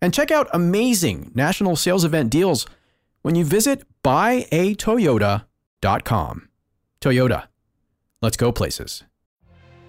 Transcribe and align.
and 0.00 0.14
check 0.14 0.30
out 0.30 0.48
amazing 0.52 1.32
national 1.34 1.76
sales 1.76 2.04
event 2.04 2.30
deals 2.30 2.66
when 3.22 3.34
you 3.34 3.44
visit 3.44 3.84
buyatoyota.com. 4.02 6.48
Toyota, 7.00 7.44
let's 8.22 8.36
go 8.36 8.52
places. 8.52 9.04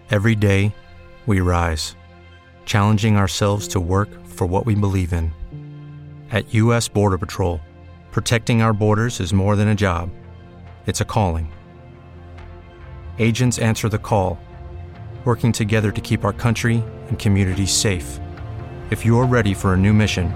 Every 0.09 0.36
day, 0.36 0.73
we 1.26 1.40
rise, 1.40 1.95
challenging 2.66 3.16
ourselves 3.16 3.68
to 3.70 3.80
work 3.80 4.09
for 4.26 4.48
what 4.48 4.66
we 4.66 4.76
believe 4.76 5.14
in. 5.14 5.31
At 6.31 6.53
U.S. 6.53 6.88
Border 6.88 7.18
Patrol, 7.18 7.62
protecting 8.12 8.62
our 8.62 8.73
borders 8.73 9.20
is 9.20 9.34
more 9.34 9.56
than 9.56 9.70
a 9.70 9.75
job, 9.75 10.09
it's 10.86 11.02
a 11.02 11.06
calling. 11.06 11.52
Agents 13.20 13.59
answer 13.59 13.88
the 13.88 14.00
call, 14.00 14.40
working 15.25 15.52
together 15.52 15.92
to 15.92 16.02
keep 16.02 16.25
our 16.25 16.34
country 16.34 16.84
and 17.09 17.20
communities 17.20 17.72
safe. 17.72 18.20
If 18.92 19.06
you're 19.06 19.25
ready 19.25 19.53
for 19.53 19.73
a 19.73 19.78
new 19.78 19.94
mission, 19.94 20.34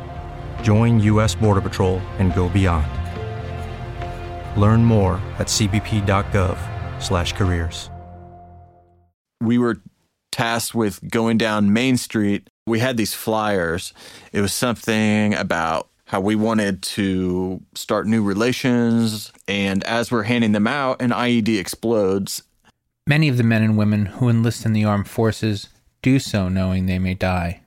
join 0.62 1.02
U.S. 1.02 1.36
Border 1.36 1.60
Patrol 1.60 2.00
and 2.20 2.34
go 2.34 2.48
beyond. 2.48 2.88
Learn 4.58 4.86
more 4.86 5.16
at 5.40 5.48
cbp.gov/careers. 5.48 7.90
We 9.42 9.58
were 9.58 9.82
tasked 10.32 10.74
with 10.74 11.02
going 11.12 11.38
down 11.38 11.74
Main 11.74 11.98
Street. 11.98 12.50
We 12.66 12.80
had 12.80 12.96
these 12.96 13.14
flyers. 13.14 13.92
It 14.32 14.40
was 14.40 14.54
something 14.54 15.34
about 15.34 15.90
how 16.06 16.22
we 16.22 16.36
wanted 16.36 16.82
to 16.82 17.62
start 17.74 18.08
new 18.08 18.24
relations, 18.24 19.34
and 19.50 19.84
as 19.84 20.14
we're 20.14 20.24
handing 20.24 20.54
them 20.54 20.66
out, 20.66 21.02
an 21.02 21.10
IED 21.10 21.60
explodes. 21.60 22.44
Many 23.06 23.28
of 23.28 23.36
the 23.36 23.44
men 23.44 23.64
and 23.64 23.78
women 23.78 24.06
who 24.06 24.30
enlist 24.30 24.66
in 24.66 24.72
the 24.72 24.86
armed 24.86 25.10
forces 25.10 25.68
do 26.02 26.20
so 26.20 26.48
knowing 26.48 26.86
they 26.86 27.00
may 27.00 27.16
die. 27.16 27.60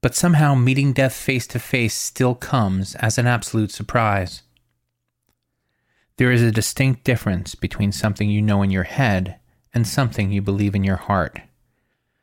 But 0.00 0.14
somehow 0.14 0.54
meeting 0.54 0.92
death 0.92 1.14
face 1.14 1.46
to 1.48 1.58
face 1.58 1.94
still 1.94 2.34
comes 2.34 2.94
as 2.96 3.18
an 3.18 3.26
absolute 3.26 3.72
surprise. 3.72 4.42
There 6.18 6.30
is 6.30 6.42
a 6.42 6.52
distinct 6.52 7.04
difference 7.04 7.54
between 7.54 7.92
something 7.92 8.30
you 8.30 8.42
know 8.42 8.62
in 8.62 8.70
your 8.70 8.84
head 8.84 9.38
and 9.74 9.86
something 9.86 10.30
you 10.30 10.42
believe 10.42 10.74
in 10.74 10.84
your 10.84 10.96
heart. 10.96 11.40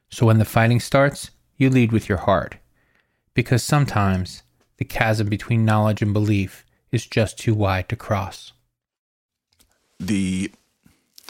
So 0.09 0.25
when 0.25 0.37
the 0.37 0.45
fighting 0.45 0.79
starts, 0.79 1.31
you 1.57 1.69
lead 1.69 1.91
with 1.91 2.07
your 2.07 2.19
heart. 2.19 2.55
Because 3.33 3.63
sometimes 3.63 4.43
the 4.77 4.85
chasm 4.85 5.27
between 5.27 5.65
knowledge 5.65 6.01
and 6.01 6.13
belief 6.13 6.65
is 6.91 7.05
just 7.05 7.37
too 7.37 7.53
wide 7.53 7.89
to 7.89 7.95
cross. 7.95 8.53
The 9.99 10.51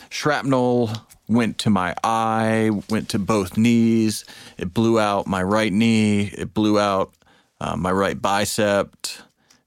shrapnel 0.09 0.92
went 1.28 1.58
to 1.59 1.69
my 1.69 1.96
eye, 2.03 2.69
went 2.90 3.09
to 3.09 3.19
both 3.19 3.58
knees. 3.58 4.25
It 4.58 4.74
blew 4.74 5.00
out 5.00 5.28
my 5.28 5.41
right 5.44 5.72
knee. 5.72 6.31
It 6.38 6.53
blew 6.53 6.80
out 6.80 7.13
uh, 7.59 7.75
my 7.75 7.91
right 7.91 8.22
bicep. 8.22 8.96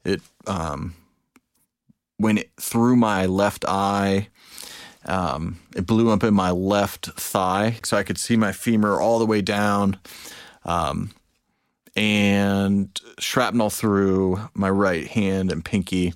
It 0.05 0.21
um, 0.47 0.95
went 2.19 2.45
through 2.61 2.97
my 2.97 3.27
left 3.27 3.65
eye. 3.67 4.29
Um, 5.05 5.59
it 5.75 5.87
blew 5.87 6.11
up 6.11 6.23
in 6.23 6.35
my 6.35 6.51
left 6.51 7.07
thigh, 7.13 7.79
so 7.83 7.97
I 7.97 8.03
could 8.03 8.19
see 8.19 8.37
my 8.37 8.53
femur 8.53 9.01
all 9.01 9.19
the 9.19 9.27
way 9.27 9.41
down. 9.41 9.99
Um, 10.65 11.11
and 11.97 13.01
shrapnel 13.19 13.71
through 13.71 14.39
my 14.55 14.71
right 14.71 15.09
hand 15.09 15.51
and 15.51 15.65
pinky. 15.65 16.15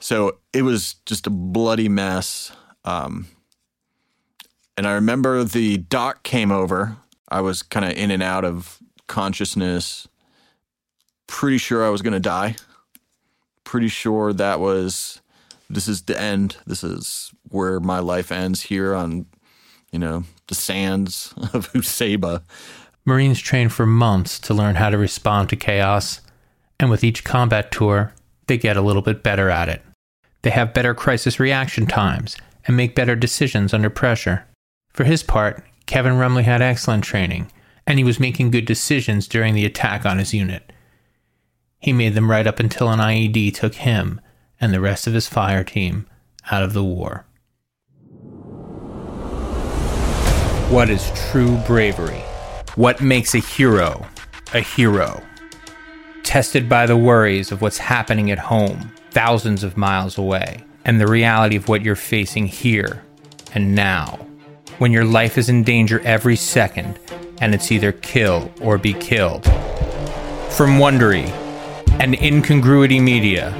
So 0.00 0.38
it 0.52 0.62
was 0.62 0.94
just 1.04 1.26
a 1.26 1.30
bloody 1.30 1.88
mess. 1.88 2.52
Um, 2.84 3.26
and 4.82 4.88
I 4.88 4.94
remember 4.94 5.44
the 5.44 5.76
doc 5.76 6.24
came 6.24 6.50
over. 6.50 6.96
I 7.28 7.40
was 7.40 7.62
kind 7.62 7.86
of 7.86 7.92
in 7.92 8.10
and 8.10 8.20
out 8.20 8.44
of 8.44 8.82
consciousness. 9.06 10.08
Pretty 11.28 11.58
sure 11.58 11.86
I 11.86 11.88
was 11.88 12.02
going 12.02 12.14
to 12.14 12.18
die. 12.18 12.56
Pretty 13.62 13.86
sure 13.86 14.32
that 14.32 14.58
was 14.58 15.20
this 15.70 15.86
is 15.86 16.02
the 16.02 16.20
end. 16.20 16.56
This 16.66 16.82
is 16.82 17.30
where 17.48 17.78
my 17.78 18.00
life 18.00 18.32
ends 18.32 18.62
here 18.62 18.92
on, 18.92 19.26
you 19.92 20.00
know, 20.00 20.24
the 20.48 20.56
sands 20.56 21.32
of 21.52 21.72
Husaybah. 21.72 22.42
Marines 23.04 23.38
train 23.38 23.68
for 23.68 23.86
months 23.86 24.40
to 24.40 24.52
learn 24.52 24.74
how 24.74 24.90
to 24.90 24.98
respond 24.98 25.48
to 25.50 25.54
chaos, 25.54 26.22
and 26.80 26.90
with 26.90 27.04
each 27.04 27.22
combat 27.22 27.70
tour, 27.70 28.14
they 28.48 28.58
get 28.58 28.76
a 28.76 28.82
little 28.82 29.02
bit 29.02 29.22
better 29.22 29.48
at 29.48 29.68
it. 29.68 29.80
They 30.42 30.50
have 30.50 30.74
better 30.74 30.92
crisis 30.92 31.38
reaction 31.38 31.86
times 31.86 32.36
and 32.66 32.76
make 32.76 32.96
better 32.96 33.14
decisions 33.14 33.72
under 33.72 33.88
pressure. 33.88 34.44
For 34.92 35.04
his 35.04 35.22
part, 35.22 35.64
Kevin 35.86 36.14
Rumley 36.14 36.44
had 36.44 36.62
excellent 36.62 37.04
training, 37.04 37.50
and 37.86 37.98
he 37.98 38.04
was 38.04 38.20
making 38.20 38.50
good 38.50 38.66
decisions 38.66 39.26
during 39.26 39.54
the 39.54 39.64
attack 39.64 40.04
on 40.04 40.18
his 40.18 40.34
unit. 40.34 40.72
He 41.78 41.92
made 41.92 42.14
them 42.14 42.30
right 42.30 42.46
up 42.46 42.60
until 42.60 42.90
an 42.90 43.00
IED 43.00 43.54
took 43.54 43.74
him 43.74 44.20
and 44.60 44.72
the 44.72 44.80
rest 44.80 45.06
of 45.06 45.14
his 45.14 45.26
fire 45.26 45.64
team 45.64 46.06
out 46.50 46.62
of 46.62 46.72
the 46.72 46.84
war. 46.84 47.26
What 50.70 50.88
is 50.88 51.10
true 51.30 51.56
bravery? 51.66 52.22
What 52.76 53.00
makes 53.00 53.34
a 53.34 53.38
hero 53.38 54.06
a 54.54 54.60
hero? 54.60 55.22
Tested 56.22 56.68
by 56.68 56.86
the 56.86 56.96
worries 56.96 57.50
of 57.50 57.62
what's 57.62 57.78
happening 57.78 58.30
at 58.30 58.38
home, 58.38 58.92
thousands 59.10 59.64
of 59.64 59.76
miles 59.76 60.18
away, 60.18 60.64
and 60.84 61.00
the 61.00 61.06
reality 61.06 61.56
of 61.56 61.68
what 61.68 61.82
you're 61.82 61.96
facing 61.96 62.46
here 62.46 63.02
and 63.54 63.74
now. 63.74 64.26
When 64.82 64.90
your 64.90 65.04
life 65.04 65.38
is 65.38 65.48
in 65.48 65.62
danger 65.62 66.00
every 66.00 66.34
second, 66.34 66.98
and 67.40 67.54
it's 67.54 67.70
either 67.70 67.92
kill 67.92 68.50
or 68.60 68.78
be 68.78 68.94
killed. 68.94 69.44
From 70.50 70.80
Wondery 70.80 71.28
and 72.00 72.16
Incongruity 72.16 72.98
Media, 72.98 73.52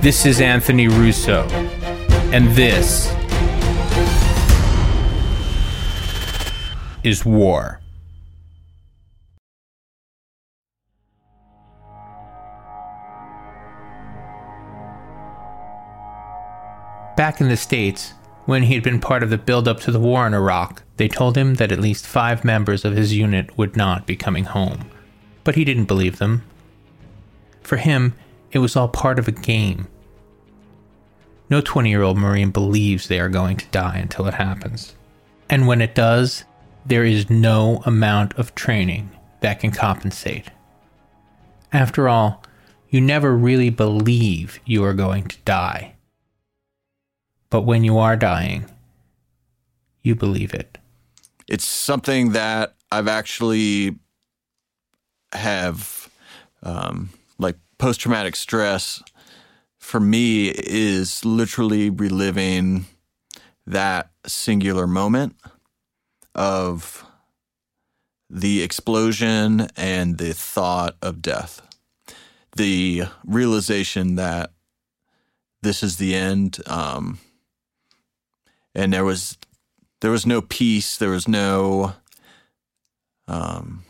this 0.00 0.24
is 0.24 0.40
Anthony 0.40 0.88
Russo, 0.88 1.42
and 2.32 2.48
this 2.56 3.12
is 7.02 7.26
War. 7.26 7.82
Back 17.14 17.42
in 17.42 17.50
the 17.50 17.58
States, 17.58 18.14
when 18.46 18.64
he 18.64 18.74
had 18.74 18.82
been 18.82 19.00
part 19.00 19.22
of 19.22 19.30
the 19.30 19.38
build-up 19.38 19.80
to 19.80 19.90
the 19.90 19.98
war 19.98 20.26
in 20.26 20.34
Iraq, 20.34 20.82
they 20.96 21.08
told 21.08 21.36
him 21.36 21.54
that 21.54 21.72
at 21.72 21.80
least 21.80 22.06
five 22.06 22.44
members 22.44 22.84
of 22.84 22.96
his 22.96 23.14
unit 23.14 23.56
would 23.56 23.76
not 23.76 24.06
be 24.06 24.16
coming 24.16 24.44
home. 24.44 24.90
But 25.44 25.54
he 25.54 25.64
didn't 25.64 25.86
believe 25.86 26.18
them. 26.18 26.44
For 27.62 27.76
him, 27.76 28.14
it 28.52 28.58
was 28.58 28.76
all 28.76 28.88
part 28.88 29.18
of 29.18 29.26
a 29.26 29.32
game. 29.32 29.88
No 31.50 31.60
20 31.60 31.88
year 31.90 32.02
old 32.02 32.18
Marine 32.18 32.50
believes 32.50 33.08
they 33.08 33.20
are 33.20 33.28
going 33.28 33.56
to 33.56 33.66
die 33.66 33.98
until 33.98 34.26
it 34.26 34.34
happens. 34.34 34.94
And 35.48 35.66
when 35.66 35.80
it 35.80 35.94
does, 35.94 36.44
there 36.86 37.04
is 37.04 37.30
no 37.30 37.82
amount 37.84 38.34
of 38.34 38.54
training 38.54 39.10
that 39.40 39.60
can 39.60 39.70
compensate. 39.70 40.50
After 41.72 42.08
all, 42.08 42.42
you 42.88 43.00
never 43.00 43.36
really 43.36 43.70
believe 43.70 44.60
you 44.64 44.84
are 44.84 44.94
going 44.94 45.24
to 45.24 45.38
die. 45.44 45.93
But 47.54 47.66
when 47.66 47.84
you 47.84 47.98
are 47.98 48.16
dying, 48.16 48.64
you 50.02 50.16
believe 50.16 50.54
it. 50.54 50.76
It's 51.46 51.64
something 51.64 52.32
that 52.32 52.74
I've 52.90 53.06
actually 53.06 53.94
have 55.32 56.10
um, 56.64 57.10
like 57.38 57.54
post 57.78 58.00
traumatic 58.00 58.34
stress 58.34 59.04
for 59.78 60.00
me 60.00 60.48
is 60.48 61.24
literally 61.24 61.90
reliving 61.90 62.86
that 63.68 64.10
singular 64.26 64.88
moment 64.88 65.36
of 66.34 67.06
the 68.28 68.62
explosion 68.62 69.68
and 69.76 70.18
the 70.18 70.34
thought 70.34 70.96
of 71.00 71.22
death. 71.22 71.62
The 72.56 73.04
realization 73.24 74.16
that 74.16 74.50
this 75.62 75.84
is 75.84 75.98
the 75.98 76.16
end. 76.16 76.58
Um, 76.66 77.20
and 78.74 78.92
there 78.92 79.04
was 79.04 79.38
there 80.00 80.10
was 80.10 80.26
no 80.26 80.42
peace, 80.42 80.96
there 80.96 81.10
was 81.10 81.28
no 81.28 81.94
um, 83.26 83.84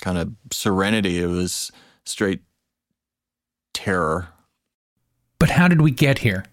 kind 0.00 0.18
of 0.18 0.32
serenity. 0.52 1.18
It 1.18 1.26
was 1.26 1.70
straight 2.04 2.40
terror. 3.72 4.28
But 5.38 5.50
how 5.50 5.68
did 5.68 5.80
we 5.80 5.90
get 5.90 6.18
here? 6.18 6.44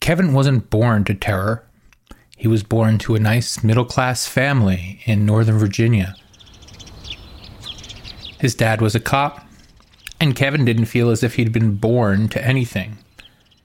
Kevin 0.00 0.34
wasn't 0.34 0.68
born 0.68 1.04
to 1.04 1.14
terror. 1.14 1.64
He 2.36 2.46
was 2.46 2.62
born 2.62 2.98
to 2.98 3.14
a 3.14 3.18
nice 3.18 3.64
middle 3.64 3.86
class 3.86 4.26
family 4.26 5.00
in 5.06 5.24
Northern 5.24 5.58
Virginia. 5.58 6.14
His 8.38 8.54
dad 8.54 8.82
was 8.82 8.94
a 8.94 9.00
cop, 9.00 9.46
and 10.20 10.36
Kevin 10.36 10.66
didn't 10.66 10.84
feel 10.84 11.08
as 11.08 11.22
if 11.22 11.36
he'd 11.36 11.52
been 11.52 11.76
born 11.76 12.28
to 12.28 12.44
anything. 12.46 12.98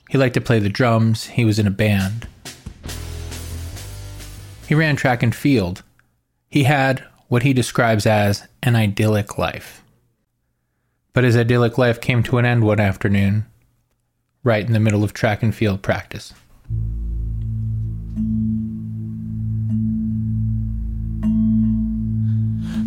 He 0.09 0.17
liked 0.17 0.35
to 0.35 0.41
play 0.41 0.59
the 0.59 0.69
drums, 0.69 1.25
he 1.25 1.43
was 1.43 1.59
in 1.59 1.67
a 1.67 1.71
band. 1.71 2.28
He 4.69 4.75
ran 4.75 4.95
track 4.95 5.23
and 5.23 5.33
field. 5.33 5.81
He 6.47 6.65
had 6.65 7.03
what 7.27 7.41
he 7.41 7.53
describes 7.53 8.05
as 8.05 8.47
an 8.61 8.75
idyllic 8.75 9.35
life. 9.35 9.81
But 11.11 11.23
his 11.23 11.35
idyllic 11.35 11.79
life 11.79 11.99
came 11.99 12.21
to 12.21 12.37
an 12.37 12.45
end 12.45 12.63
one 12.63 12.79
afternoon, 12.79 13.47
right 14.43 14.63
in 14.63 14.73
the 14.73 14.79
middle 14.79 15.03
of 15.03 15.11
track 15.11 15.41
and 15.41 15.55
field 15.55 15.81
practice. 15.81 16.35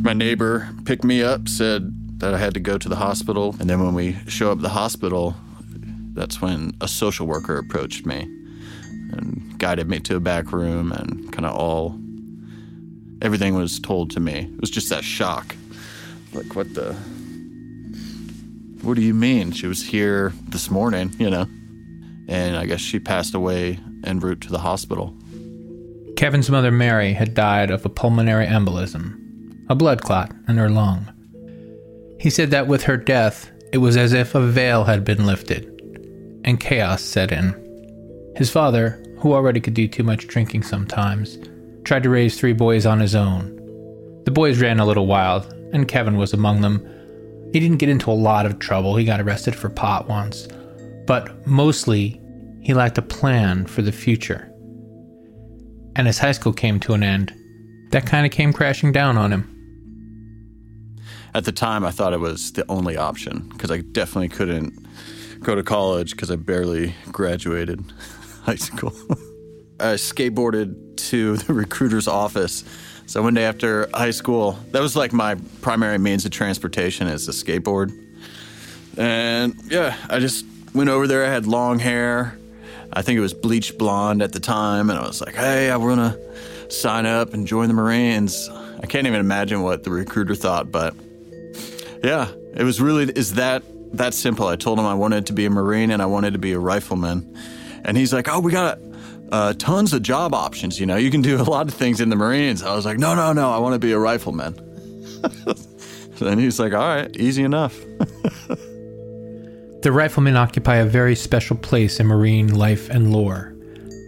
My 0.05 0.13
neighbor 0.13 0.69
picked 0.85 1.03
me 1.03 1.21
up, 1.21 1.49
said 1.49 2.21
that 2.21 2.33
I 2.33 2.39
had 2.39 2.55
to 2.55 2.61
go 2.61 2.79
to 2.79 2.89
the 2.89 2.95
hospital. 2.95 3.57
And 3.59 3.69
then 3.69 3.85
when 3.85 3.95
we 3.95 4.19
show 4.29 4.53
up 4.53 4.59
at 4.59 4.63
the 4.63 4.69
hospital, 4.69 5.35
that's 6.15 6.41
when 6.41 6.77
a 6.81 6.87
social 6.87 7.27
worker 7.27 7.59
approached 7.59 8.07
me 8.07 8.29
guided 9.63 9.89
me 9.89 10.01
to 10.01 10.17
a 10.17 10.21
back 10.21 10.51
room 10.51 10.91
and 10.91 11.33
kind 11.33 11.47
of 11.47 11.55
all 11.55 11.97
everything 13.23 13.55
was 13.55 13.79
told 13.79 14.11
to 14.11 14.19
me. 14.19 14.51
It 14.53 14.61
was 14.61 14.71
just 14.71 14.89
that 14.89 15.05
shock. 15.05 15.55
Like, 16.33 16.57
what 16.57 16.75
the? 16.75 16.95
What 18.83 18.95
do 18.95 19.03
you 19.03 19.15
mean? 19.15 19.53
She 19.53 19.69
was 19.69 19.81
here 19.81 20.33
this 20.49 20.69
morning, 20.69 21.15
you 21.17 21.31
know? 21.31 21.47
And 22.27 22.57
I 22.57 22.67
guess 22.67 22.81
she 22.81 22.99
passed 22.99 23.37
away 23.37 23.79
en 24.03 24.19
route 24.19 24.41
to 24.41 24.49
the 24.49 24.59
hospital. 24.59 25.15
Kevin's 26.17 26.51
mother, 26.51 26.73
Mary, 26.73 27.13
had 27.13 27.33
died 27.33 27.71
of 27.71 27.87
a 27.87 27.89
pulmonary 27.89 28.47
embolism, 28.47 29.17
a 29.69 29.77
blood 29.77 30.03
clot 30.03 30.33
in 30.49 30.57
her 30.57 30.69
lung. 30.69 31.07
He 32.19 32.31
said 32.31 32.51
that 32.51 32.67
with 32.67 32.83
her 32.83 32.97
death, 32.97 33.49
it 33.73 33.79
was 33.79 33.97
as 33.97 34.13
if 34.13 34.35
a 34.35 34.45
veil 34.45 34.83
had 34.83 35.05
been 35.05 35.25
lifted, 35.25 35.67
and 36.45 36.59
chaos 36.59 37.03
set 37.03 37.31
in. 37.31 37.55
His 38.37 38.51
father, 38.51 39.02
who 39.23 39.35
already 39.35 39.61
could 39.61 39.75
do 39.75 39.87
too 39.87 40.03
much 40.03 40.27
drinking 40.27 40.65
sometimes, 40.65 41.39
tried 41.85 42.03
to 42.03 42.11
raise 42.11 42.37
three 42.37 42.53
boys 42.53 42.85
on 42.85 42.99
his 42.99 43.15
own. 43.15 43.55
The 44.25 44.33
boys 44.33 44.61
ran 44.61 44.81
a 44.81 44.85
little 44.85 45.07
wild, 45.07 45.47
and 45.73 45.87
Kevin 45.87 46.17
was 46.17 46.33
among 46.33 46.61
them. 46.61 46.85
He 47.53 47.61
didn't 47.61 47.79
get 47.79 47.89
into 47.89 48.11
a 48.11 48.13
lot 48.13 48.47
of 48.47 48.59
trouble. 48.59 48.97
He 48.97 49.05
got 49.05 49.21
arrested 49.21 49.55
for 49.55 49.69
pot 49.69 50.09
once. 50.09 50.49
But 51.07 51.47
mostly, 51.47 52.21
he 52.63 52.75
lacked 52.75 52.99
a 52.99 53.03
plan 53.03 53.67
for 53.67 53.81
the 53.81 53.93
future. 53.93 54.53
And 55.95 56.09
as 56.09 56.19
high 56.19 56.33
school 56.33 56.53
came 56.53 56.81
to 56.81 56.95
an 56.95 57.05
end, 57.05 57.33
that 57.93 58.07
kind 58.07 58.27
of 58.27 58.33
came 58.33 58.53
crashing 58.53 58.91
down 58.91 59.17
on 59.17 59.33
him. 59.33 59.49
At 61.33 61.45
the 61.45 61.53
time, 61.53 61.85
I 61.85 61.93
thought 61.93 62.13
it 62.13 62.21
was 62.21 62.53
the 62.55 62.69
only 62.69 62.97
option 62.97 63.49
because 63.51 63.71
I 63.71 63.83
definitely 63.83 64.31
couldn't 64.31 64.75
go 65.41 65.55
to 65.55 65.63
college 65.63 66.11
because 66.11 66.31
I 66.31 66.37
barely 66.37 66.95
graduated 67.13 67.85
high 68.43 68.57
school. 68.57 68.93
I 69.81 69.95
skateboarded 69.95 70.97
to 71.09 71.37
the 71.37 71.53
recruiter's 71.55 72.07
office. 72.07 72.65
So 73.07 73.23
one 73.23 73.35
day 73.35 73.45
after 73.45 73.89
high 73.93 74.11
school, 74.11 74.59
that 74.71 74.81
was 74.81 74.95
like 74.95 75.13
my 75.13 75.37
primary 75.61 75.99
means 75.99 76.25
of 76.25 76.31
transportation 76.31 77.09
is 77.09 77.29
a 77.29 77.33
skateboard. 77.33 77.91
And 78.97 79.55
yeah, 79.67 79.97
I 80.09 80.19
just 80.19 80.45
went 80.75 80.91
over 80.91 81.07
there. 81.07 81.25
I 81.25 81.29
had 81.29 81.47
long 81.47 81.79
hair. 81.79 82.39
I 82.93 83.03
think 83.03 83.17
it 83.17 83.21
was 83.21 83.35
bleached 83.35 83.79
blonde 83.79 84.23
at 84.23 84.33
the 84.33 84.41
time. 84.41 84.91
And 84.91 84.99
I 84.99 85.07
was 85.07 85.21
like, 85.21 85.35
hey, 85.35 85.71
I 85.71 85.77
want 85.77 86.01
to 86.01 86.71
sign 86.73 87.07
up 87.07 87.35
and 87.35 87.47
join 87.47 87.69
the 87.69 87.75
Marines. 87.75 88.49
I 88.83 88.87
can't 88.87 89.07
even 89.07 89.21
imagine 89.21 89.63
what 89.63 89.85
the 89.85 89.91
recruiter 89.91 90.35
thought, 90.35 90.71
but 90.71 90.95
yeah, 92.03 92.29
it 92.55 92.65
was 92.65 92.81
really 92.81 93.05
is 93.05 93.35
that 93.35 93.63
that 93.95 94.15
simple. 94.15 94.49
I 94.49 94.57
told 94.57 94.79
him 94.79 94.87
I 94.87 94.95
wanted 94.95 95.27
to 95.27 95.33
be 95.33 95.45
a 95.45 95.51
Marine 95.51 95.91
and 95.91 96.01
I 96.01 96.07
wanted 96.07 96.33
to 96.33 96.39
be 96.39 96.53
a 96.53 96.59
rifleman. 96.59 97.37
And 97.85 97.97
he's 97.97 98.13
like, 98.13 98.29
oh, 98.29 98.41
we 98.41 98.53
got 98.53 98.79
uh, 99.31 99.55
tons 99.55 99.93
of 99.93 100.03
job 100.03 100.35
options. 100.35 100.79
You 100.79 100.87
know, 100.87 100.97
you 100.97 101.11
can 101.11 101.23
do 101.23 101.41
a 101.41 101.43
lot 101.43 101.69
of 101.69 101.75
things 101.75 102.01
in 102.01 102.11
the 102.11 102.17
Marines. 102.17 102.63
I 102.63 102.75
was 102.75 102.85
like, 102.85 102.99
no, 102.99 103.15
no, 103.15 103.33
no, 103.33 103.51
I 103.51 103.59
want 103.59 103.75
to 103.75 103.79
be 103.79 103.93
a 103.93 103.99
rifleman. 103.99 104.55
and 106.21 106.41
he's 106.41 106.61
like, 106.61 106.73
all 106.73 106.81
right, 106.81 107.15
easy 107.17 107.43
enough. 107.43 107.79
the 109.83 109.91
riflemen 109.91 110.37
occupy 110.37 110.77
a 110.77 110.87
very 110.87 111.17
special 111.17 111.57
place 111.57 111.99
in 111.99 112.07
Marine 112.07 112.55
life 112.55 112.89
and 112.91 113.13
lore. 113.13 113.55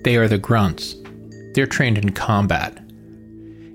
They 0.05 0.17
are 0.17 0.29
the 0.29 0.39
grunts. 0.39 0.97
They're 1.55 1.67
trained 1.67 1.99
in 1.99 2.13
combat. 2.13 2.81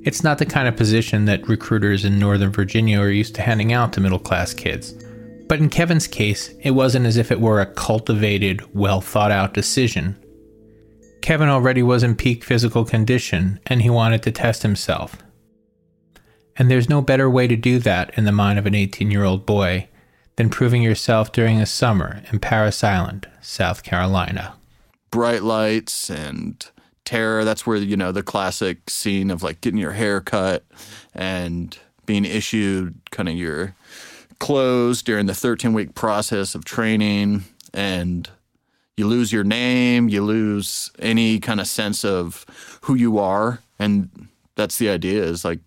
It's 0.03 0.23
not 0.23 0.37
the 0.37 0.45
kind 0.45 0.67
of 0.67 0.77
position 0.77 1.25
that 1.25 1.47
recruiters 1.47 2.05
in 2.05 2.19
Northern 2.19 2.51
Virginia 2.51 2.99
are 2.99 3.09
used 3.09 3.35
to 3.35 3.41
handing 3.41 3.73
out 3.73 3.91
to 3.93 4.01
middle 4.01 4.19
class 4.19 4.53
kids. 4.53 4.93
But 5.49 5.59
in 5.59 5.69
Kevin's 5.69 6.07
case, 6.07 6.53
it 6.61 6.71
wasn't 6.71 7.07
as 7.07 7.17
if 7.17 7.31
it 7.31 7.41
were 7.41 7.59
a 7.59 7.65
cultivated, 7.65 8.63
well 8.75 9.01
thought 9.01 9.31
out 9.31 9.55
decision. 9.55 10.15
Kevin 11.23 11.49
already 11.49 11.81
was 11.81 12.03
in 12.03 12.15
peak 12.15 12.43
physical 12.43 12.85
condition, 12.85 13.59
and 13.65 13.81
he 13.81 13.89
wanted 13.89 14.21
to 14.23 14.31
test 14.31 14.61
himself. 14.61 15.17
And 16.55 16.69
there's 16.69 16.87
no 16.87 17.01
better 17.01 17.27
way 17.27 17.47
to 17.47 17.55
do 17.55 17.79
that 17.79 18.15
in 18.15 18.25
the 18.25 18.31
mind 18.31 18.59
of 18.59 18.67
an 18.67 18.75
18 18.75 19.09
year 19.09 19.23
old 19.23 19.47
boy 19.47 19.87
than 20.35 20.49
proving 20.49 20.83
yourself 20.83 21.31
during 21.31 21.59
a 21.59 21.65
summer 21.65 22.21
in 22.31 22.39
Parris 22.39 22.83
Island, 22.83 23.27
South 23.41 23.81
Carolina. 23.81 24.53
Bright 25.09 25.41
lights 25.41 26.11
and 26.11 26.63
terror. 27.05 27.43
That's 27.43 27.65
where, 27.65 27.77
you 27.77 27.97
know, 27.97 28.11
the 28.11 28.21
classic 28.21 28.87
scene 28.87 29.31
of 29.31 29.41
like 29.41 29.61
getting 29.61 29.79
your 29.79 29.93
hair 29.93 30.21
cut 30.21 30.63
and 31.15 31.75
being 32.05 32.25
issued 32.25 32.99
kind 33.09 33.27
of 33.27 33.35
your 33.35 33.75
closed 34.39 35.05
during 35.05 35.25
the 35.25 35.33
13 35.33 35.73
week 35.73 35.95
process 35.95 36.55
of 36.55 36.65
training 36.65 37.43
and 37.73 38.29
you 38.97 39.07
lose 39.07 39.31
your 39.31 39.43
name, 39.43 40.09
you 40.09 40.21
lose 40.21 40.91
any 40.99 41.39
kind 41.39 41.59
of 41.59 41.67
sense 41.67 42.03
of 42.03 42.45
who 42.81 42.95
you 42.95 43.17
are. 43.17 43.59
And 43.77 44.27
that's 44.55 44.77
the 44.77 44.89
idea 44.89 45.23
is 45.23 45.45
like 45.45 45.59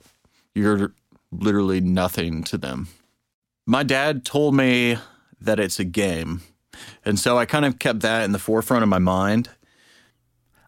you're 0.54 0.92
literally 1.30 1.80
nothing 1.80 2.42
to 2.44 2.58
them. 2.58 2.88
My 3.66 3.82
dad 3.82 4.24
told 4.24 4.54
me 4.54 4.98
that 5.40 5.58
it's 5.58 5.78
a 5.78 5.84
game. 5.84 6.42
And 7.04 7.18
so 7.18 7.38
I 7.38 7.46
kind 7.46 7.64
of 7.64 7.78
kept 7.78 8.00
that 8.00 8.24
in 8.24 8.32
the 8.32 8.38
forefront 8.38 8.82
of 8.82 8.88
my 8.88 8.98
mind. 8.98 9.48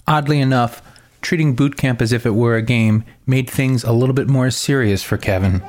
Oddly 0.06 0.40
enough, 0.40 0.82
treating 1.20 1.54
boot 1.54 1.76
camp 1.76 2.00
as 2.00 2.12
if 2.12 2.24
it 2.24 2.30
were 2.30 2.56
a 2.56 2.62
game 2.62 3.04
made 3.26 3.48
things 3.48 3.84
a 3.84 3.92
little 3.92 4.14
bit 4.14 4.28
more 4.28 4.50
serious 4.50 5.02
for 5.02 5.16
Kevin. 5.16 5.62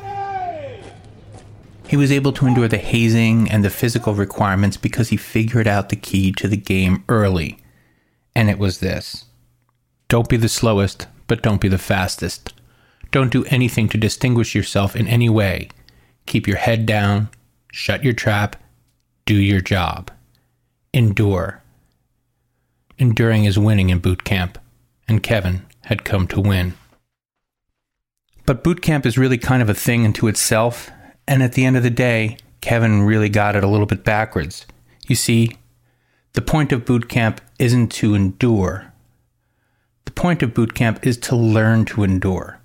He 1.96 1.98
was 1.98 2.12
able 2.12 2.34
to 2.34 2.46
endure 2.46 2.68
the 2.68 2.78
hazing 2.78 3.50
and 3.50 3.64
the 3.64 3.70
physical 3.70 4.14
requirements 4.14 4.76
because 4.76 5.08
he 5.08 5.16
figured 5.16 5.66
out 5.66 5.88
the 5.88 5.96
key 5.96 6.34
to 6.34 6.50
the 6.50 6.58
game 6.58 7.06
early. 7.08 7.58
And 8.36 8.50
it 8.50 8.60
was 8.60 8.82
this 8.82 9.24
Don't 10.10 10.28
be 10.28 10.36
the 10.36 10.50
slowest, 10.50 11.08
but 11.28 11.42
don't 11.42 11.62
be 11.62 11.70
the 11.70 11.78
fastest. 11.78 12.54
Don't 13.12 13.32
do 13.32 13.46
anything 13.46 13.88
to 13.88 13.98
distinguish 13.98 14.54
yourself 14.54 14.94
in 14.94 15.08
any 15.08 15.30
way. 15.30 15.70
Keep 16.26 16.50
your 16.50 16.58
head 16.58 16.86
down, 16.86 17.30
shut 17.72 18.04
your 18.04 18.12
trap, 18.12 18.58
do 19.26 19.36
your 19.36 19.62
job. 19.62 20.12
Endure. 20.94 21.64
Enduring 22.98 23.46
is 23.46 23.58
winning 23.58 23.90
in 23.90 24.00
boot 24.00 24.26
camp, 24.26 24.58
and 25.08 25.24
Kevin 25.24 25.66
had 25.84 26.04
come 26.04 26.28
to 26.28 26.42
win. 26.42 26.74
But 28.46 28.66
boot 28.66 28.82
camp 28.82 29.06
is 29.06 29.18
really 29.18 29.38
kind 29.38 29.62
of 29.62 29.70
a 29.70 29.74
thing 29.74 30.04
unto 30.04 30.28
itself, 30.28 30.92
and 31.28 31.44
at 31.44 31.54
the 31.54 31.66
end 31.66 31.78
of 31.78 31.84
the 31.84 31.90
day, 31.90 32.38
Kevin 32.62 33.04
really 33.04 33.30
got 33.30 33.56
it 33.56 33.64
a 33.64 33.68
little 33.68 33.86
bit 33.86 34.04
backwards. 34.04 34.66
You 35.08 35.16
see, 35.16 35.58
the 36.34 36.42
point 36.42 36.72
of 36.72 36.86
boot 36.86 37.10
camp 37.10 37.42
isn't 37.60 37.92
to 37.94 38.16
endure. 38.16 38.92
The 40.06 40.12
point 40.12 40.44
of 40.44 40.54
boot 40.54 40.74
camp 40.74 41.06
is 41.06 41.18
to 41.18 41.36
learn 41.36 41.86
to 41.86 42.04
endure. 42.04 42.60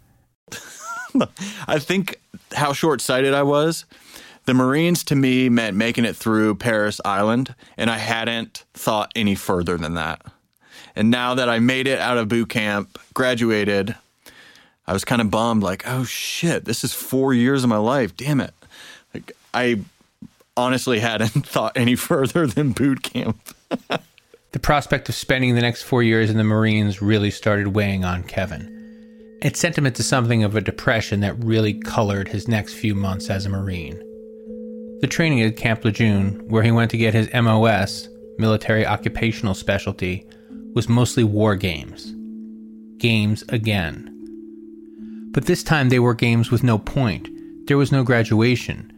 I 1.67 1.79
think 1.79 2.21
how 2.55 2.73
short 2.73 3.01
sighted 3.01 3.35
I 3.35 3.43
was 3.43 3.85
the 4.51 4.55
Marines 4.55 5.05
to 5.05 5.15
me 5.15 5.49
meant 5.49 5.77
making 5.77 6.05
it 6.05 6.17
through 6.17 6.57
Parris 6.57 7.01
Island, 7.05 7.55
and 7.77 7.91
I 7.91 7.99
hadn't 7.99 8.65
thought 8.75 9.13
any 9.15 9.35
further 9.35 9.77
than 9.77 9.95
that. 9.95 10.23
And 10.97 11.11
now 11.11 11.35
that 11.35 11.49
I 11.49 11.59
made 11.59 11.87
it 11.87 12.01
out 12.01 12.19
of 12.19 12.29
boot 12.29 12.49
camp, 12.49 12.99
graduated, 13.15 13.95
I 14.91 14.93
was 14.93 15.05
kind 15.05 15.23
of 15.23 15.31
bummed, 15.31 15.63
like, 15.63 15.85
oh 15.87 16.03
shit, 16.03 16.65
this 16.65 16.83
is 16.83 16.93
four 16.93 17.33
years 17.33 17.63
of 17.63 17.71
my 17.71 17.77
life. 17.77 18.17
Damn 18.17 18.41
it. 18.41 18.53
Like, 19.15 19.31
I 19.55 19.83
honestly 20.57 20.99
hadn't 20.99 21.29
thought 21.47 21.77
any 21.77 21.95
further 21.95 22.45
than 22.49 22.73
boot 22.73 23.03
camp. 23.03 23.39
The 24.53 24.59
prospect 24.59 25.09
of 25.09 25.15
spending 25.15 25.55
the 25.55 25.61
next 25.61 25.85
four 25.85 26.03
years 26.03 26.29
in 26.29 26.37
the 26.37 26.43
Marines 26.43 27.01
really 27.01 27.31
started 27.31 27.69
weighing 27.69 28.05
on 28.05 28.25
Kevin. 28.25 29.39
It 29.41 29.57
sent 29.57 29.79
him 29.79 29.87
into 29.87 30.03
something 30.03 30.43
of 30.43 30.57
a 30.57 30.61
depression 30.61 31.21
that 31.21 31.39
really 31.45 31.75
colored 31.75 32.27
his 32.27 32.49
next 32.49 32.75
few 32.75 32.97
months 32.97 33.31
as 33.31 33.47
a 33.47 33.49
Marine. 33.49 33.97
The 35.03 35.07
training 35.07 35.41
at 35.43 35.57
Camp 35.57 35.85
Lejeune, 35.85 36.49
where 36.49 36.65
he 36.65 36.73
went 36.73 36.91
to 36.91 36.97
get 36.97 37.15
his 37.15 37.33
MOS, 37.33 38.09
military 38.39 38.85
occupational 38.85 39.55
specialty, 39.55 40.27
was 40.75 40.89
mostly 40.89 41.23
war 41.23 41.55
games. 41.55 42.13
Games 42.99 43.45
again. 43.51 44.10
But 45.33 45.47
this 45.47 45.63
time 45.63 45.89
they 45.89 45.99
were 45.99 46.15
games 46.15 46.51
with 46.51 46.63
no 46.63 46.79
point. 46.79 47.29
There 47.67 47.79
was 47.79 47.93
no 47.93 48.03
graduation. 48.03 48.93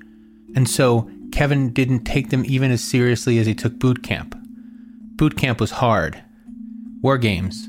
And 0.55 0.69
so 0.69 1.11
Kevin 1.33 1.73
didn't 1.73 2.05
take 2.05 2.31
them 2.31 2.45
even 2.47 2.71
as 2.71 2.83
seriously 2.83 3.39
as 3.39 3.47
he 3.47 3.55
took 3.55 3.79
boot 3.79 4.03
camp. 4.03 4.35
Boot 5.17 5.37
camp 5.37 5.61
was 5.61 5.73
hard. 5.73 6.23
War 7.03 7.19
games. 7.19 7.69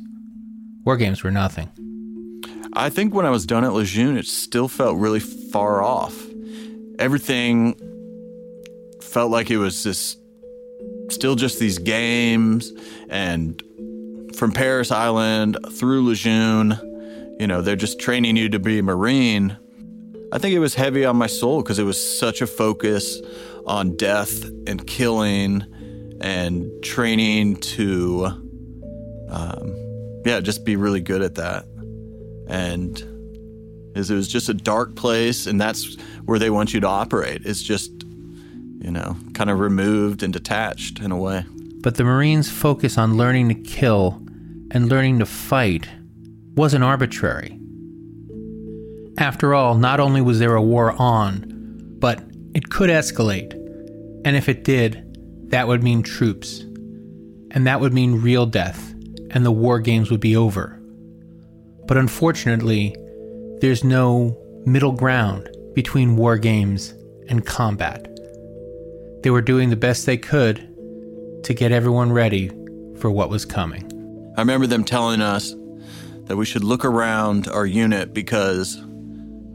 War 0.85 0.97
games 0.97 1.23
were 1.23 1.31
nothing. 1.31 1.69
I 2.73 2.89
think 2.89 3.13
when 3.13 3.25
I 3.25 3.29
was 3.29 3.45
done 3.45 3.63
at 3.63 3.73
Lejeune, 3.73 4.17
it 4.17 4.25
still 4.25 4.67
felt 4.67 4.97
really 4.97 5.19
far 5.19 5.83
off. 5.83 6.15
Everything 6.99 7.75
felt 9.01 9.31
like 9.31 9.51
it 9.51 9.57
was 9.57 9.83
just 9.83 10.17
still 11.09 11.35
just 11.35 11.59
these 11.59 11.77
games 11.77 12.71
and 13.09 13.61
from 14.35 14.51
Parris 14.51 14.91
Island 14.91 15.57
through 15.73 16.05
Lejeune, 16.07 16.79
you 17.39 17.47
know, 17.47 17.61
they're 17.61 17.75
just 17.75 17.99
training 17.99 18.37
you 18.37 18.49
to 18.49 18.59
be 18.59 18.79
a 18.79 18.83
Marine. 18.83 19.57
I 20.31 20.37
think 20.37 20.53
it 20.53 20.59
was 20.59 20.75
heavy 20.75 21.05
on 21.05 21.15
my 21.15 21.27
soul 21.27 21.61
because 21.61 21.79
it 21.79 21.83
was 21.83 22.19
such 22.19 22.41
a 22.41 22.47
focus 22.47 23.19
on 23.65 23.95
death 23.95 24.43
and 24.67 24.85
killing 24.87 25.63
and 26.21 26.69
training 26.83 27.57
to, 27.57 28.25
um, 29.29 30.21
yeah, 30.25 30.39
just 30.39 30.65
be 30.65 30.75
really 30.75 31.01
good 31.01 31.21
at 31.21 31.35
that. 31.35 31.65
And 32.47 32.97
it 33.95 34.09
was 34.09 34.27
just 34.27 34.49
a 34.49 34.53
dark 34.53 34.95
place, 34.95 35.45
and 35.45 35.61
that's 35.61 35.97
where 36.25 36.39
they 36.39 36.49
want 36.49 36.73
you 36.73 36.79
to 36.79 36.87
operate. 36.87 37.41
It's 37.45 37.61
just, 37.61 37.91
you 37.91 38.91
know, 38.91 39.15
kind 39.33 39.49
of 39.49 39.59
removed 39.59 40.23
and 40.23 40.33
detached 40.33 40.99
in 40.99 41.11
a 41.11 41.17
way. 41.17 41.45
But 41.81 41.95
the 41.95 42.03
Marines' 42.03 42.49
focus 42.49 42.97
on 42.97 43.17
learning 43.17 43.49
to 43.49 43.55
kill 43.55 44.21
and 44.71 44.89
learning 44.89 45.19
to 45.19 45.25
fight 45.25 45.87
wasn't 46.55 46.83
arbitrary. 46.83 47.59
After 49.17 49.53
all, 49.53 49.75
not 49.75 49.99
only 49.99 50.21
was 50.21 50.39
there 50.39 50.55
a 50.55 50.61
war 50.61 50.91
on, 50.99 51.45
but 51.99 52.23
it 52.53 52.69
could 52.69 52.89
escalate. 52.89 53.53
And 54.25 54.35
if 54.35 54.49
it 54.49 54.63
did, 54.63 55.49
that 55.49 55.67
would 55.67 55.83
mean 55.83 56.03
troops. 56.03 56.61
And 57.51 57.67
that 57.67 57.79
would 57.79 57.93
mean 57.93 58.21
real 58.21 58.45
death, 58.45 58.93
and 59.31 59.45
the 59.45 59.51
war 59.51 59.79
games 59.79 60.09
would 60.09 60.19
be 60.19 60.35
over. 60.35 60.79
But 61.87 61.97
unfortunately, 61.97 62.95
there's 63.59 63.83
no 63.83 64.37
middle 64.65 64.91
ground 64.91 65.49
between 65.73 66.15
war 66.15 66.37
games 66.37 66.93
and 67.29 67.45
combat. 67.45 68.07
They 69.21 69.29
were 69.29 69.41
doing 69.41 69.69
the 69.69 69.75
best 69.75 70.05
they 70.05 70.17
could 70.17 70.57
to 71.43 71.53
get 71.53 71.71
everyone 71.71 72.11
ready 72.11 72.49
for 72.97 73.11
what 73.11 73.29
was 73.29 73.45
coming. 73.45 73.89
I 74.37 74.41
remember 74.41 74.67
them 74.67 74.83
telling 74.83 75.21
us 75.21 75.53
that 76.25 76.37
we 76.37 76.45
should 76.45 76.63
look 76.63 76.85
around 76.85 77.47
our 77.47 77.65
unit 77.65 78.13
because, 78.13 78.77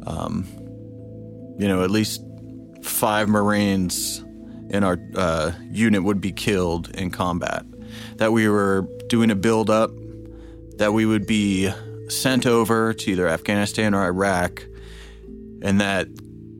um, 0.06 0.46
you 1.58 1.66
know, 1.66 1.82
at 1.82 1.90
least 1.90 2.22
five 2.82 3.28
Marines 3.28 4.24
in 4.70 4.84
our 4.84 4.98
uh, 5.14 5.52
unit 5.70 6.04
would 6.04 6.20
be 6.20 6.32
killed 6.32 6.90
in 6.90 7.10
combat. 7.10 7.64
That 8.16 8.32
we 8.32 8.48
were 8.48 8.86
doing 9.08 9.30
a 9.30 9.34
build 9.34 9.70
up, 9.70 9.90
that 10.76 10.92
we 10.92 11.06
would 11.06 11.26
be 11.26 11.70
sent 12.08 12.46
over 12.46 12.92
to 12.92 13.10
either 13.10 13.28
Afghanistan 13.28 13.94
or 13.94 14.04
Iraq, 14.04 14.64
and 15.62 15.80
that 15.80 16.08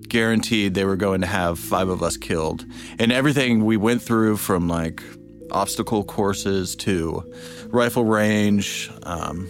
guaranteed 0.08 0.74
they 0.74 0.84
were 0.84 0.96
going 0.96 1.20
to 1.20 1.26
have 1.26 1.58
five 1.58 1.88
of 1.88 2.02
us 2.02 2.16
killed. 2.16 2.64
And 2.98 3.12
everything 3.12 3.64
we 3.64 3.76
went 3.76 4.02
through 4.02 4.38
from 4.38 4.68
like 4.68 5.02
obstacle 5.50 6.04
courses 6.04 6.74
to 6.76 7.22
rifle 7.68 8.04
range 8.04 8.90
um, 9.02 9.48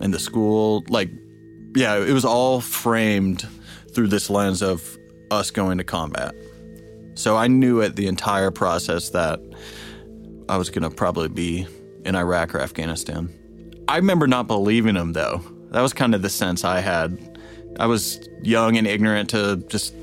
and 0.00 0.12
the 0.12 0.18
school, 0.18 0.84
like, 0.88 1.10
yeah, 1.74 1.96
it 1.96 2.12
was 2.12 2.24
all 2.24 2.60
framed 2.60 3.46
through 3.92 4.08
this 4.08 4.30
lens 4.30 4.62
of 4.62 4.98
us 5.30 5.50
going 5.50 5.78
to 5.78 5.84
combat. 5.84 6.34
So 7.14 7.36
I 7.36 7.46
knew 7.46 7.80
at 7.80 7.96
the 7.96 8.06
entire 8.06 8.50
process 8.50 9.10
that 9.10 9.40
I 10.48 10.56
was 10.56 10.70
going 10.70 10.82
to 10.82 10.90
probably 10.90 11.28
be 11.28 11.66
in 12.04 12.14
Iraq 12.14 12.54
or 12.54 12.60
Afghanistan. 12.60 13.32
I 13.88 13.96
remember 13.96 14.26
not 14.26 14.46
believing 14.46 14.96
him 14.96 15.12
though. 15.12 15.42
That 15.70 15.80
was 15.80 15.92
kind 15.92 16.14
of 16.14 16.22
the 16.22 16.30
sense 16.30 16.64
I 16.64 16.80
had. 16.80 17.38
I 17.78 17.86
was 17.86 18.28
young 18.42 18.76
and 18.76 18.86
ignorant 18.86 19.30
to 19.30 19.56
just 19.68 19.94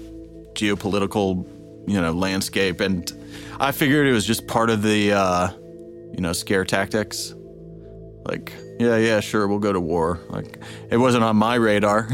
geopolitical, 0.53 1.45
you 1.87 2.01
know, 2.01 2.11
landscape, 2.11 2.81
and 2.81 3.11
I 3.59 3.71
figured 3.71 4.07
it 4.07 4.11
was 4.11 4.25
just 4.25 4.47
part 4.47 4.69
of 4.69 4.83
the, 4.83 5.13
uh, 5.13 5.49
you 6.13 6.19
know, 6.19 6.33
scare 6.33 6.65
tactics. 6.65 7.33
Like, 8.23 8.53
yeah, 8.79 8.97
yeah, 8.97 9.19
sure, 9.19 9.47
we'll 9.47 9.59
go 9.59 9.73
to 9.73 9.79
war. 9.79 10.19
Like, 10.29 10.59
it 10.89 10.97
wasn't 10.97 11.23
on 11.23 11.37
my 11.37 11.55
radar. 11.55 12.07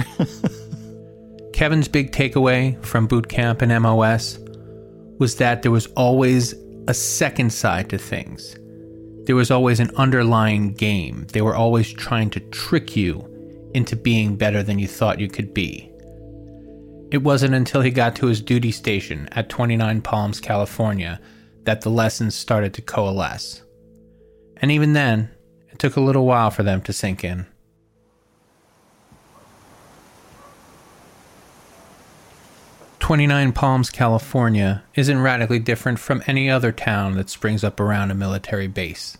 Kevin's 1.54 1.88
big 1.88 2.12
takeaway 2.12 2.84
from 2.86 3.08
boot 3.08 3.30
camp 3.30 3.62
and 3.62 3.82
MOS 3.82 4.40
was 5.18 5.36
that 5.38 5.64
there 5.64 5.72
was 5.72 5.88
always 5.98 6.54
a 6.88 6.94
second 6.94 7.52
side 7.52 7.90
to 7.90 7.98
things. 7.98 8.56
There 9.26 9.36
was 9.36 9.52
always 9.52 9.80
an 9.80 9.92
underlying 9.96 10.74
game. 10.74 11.26
They 11.34 11.42
were 11.42 11.56
always 11.56 11.92
trying 11.92 12.30
to 12.32 12.40
trick 12.40 12.96
you 12.96 13.28
into 13.74 13.96
being 13.96 14.38
better 14.38 14.64
than 14.64 14.80
you 14.80 14.88
thought 14.88 15.20
you 15.20 15.28
could 15.28 15.54
be. 15.54 15.92
It 17.12 17.24
wasn't 17.24 17.54
until 17.54 17.82
he 17.82 17.92
got 17.92 18.16
to 18.18 18.28
his 18.28 18.42
duty 18.42 18.72
station 18.72 19.28
at 19.32 19.50
29 19.50 20.02
Palms, 20.02 20.40
California, 20.40 21.20
that 21.64 21.82
the 21.82 21.90
lessons 21.90 22.36
started 22.36 22.74
to 22.76 22.82
coalesce. 22.82 23.64
And 24.58 24.72
even 24.72 24.94
then, 24.94 25.30
took 25.79 25.96
a 25.96 26.01
little 26.01 26.25
while 26.25 26.51
for 26.51 26.63
them 26.63 26.81
to 26.81 26.93
sink 26.93 27.24
in. 27.24 27.48
29 33.00 33.53
Palms, 33.53 33.89
California 33.89 34.84
isn't 34.96 35.22
radically 35.22 35.60
different 35.60 35.98
from 35.98 36.22
any 36.27 36.50
other 36.50 36.74
town 36.74 37.15
that 37.15 37.29
springs 37.29 37.63
up 37.63 37.79
around 37.79 38.12
a 38.12 38.13
military 38.13 38.67
base. 38.67 39.17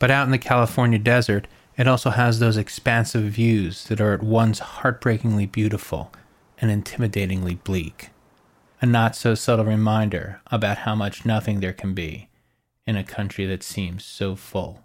But 0.00 0.10
out 0.10 0.24
in 0.26 0.32
the 0.32 0.38
California 0.38 0.98
desert, 0.98 1.46
it 1.76 1.86
also 1.86 2.10
has 2.10 2.38
those 2.38 2.56
expansive 2.56 3.24
views 3.24 3.84
that 3.84 4.00
are 4.00 4.12
at 4.12 4.24
once 4.24 4.58
heartbreakingly 4.58 5.46
beautiful 5.46 6.12
and 6.58 6.70
intimidatingly 6.70 7.62
bleak. 7.62 8.10
A 8.80 8.86
not 8.86 9.14
so 9.14 9.34
subtle 9.34 9.64
reminder 9.64 10.40
about 10.48 10.78
how 10.78 10.94
much 10.94 11.24
nothing 11.24 11.60
there 11.60 11.72
can 11.72 11.94
be 11.94 12.28
in 12.86 12.96
a 12.96 13.04
country 13.04 13.46
that 13.46 13.62
seems 13.62 14.04
so 14.04 14.34
full. 14.36 14.83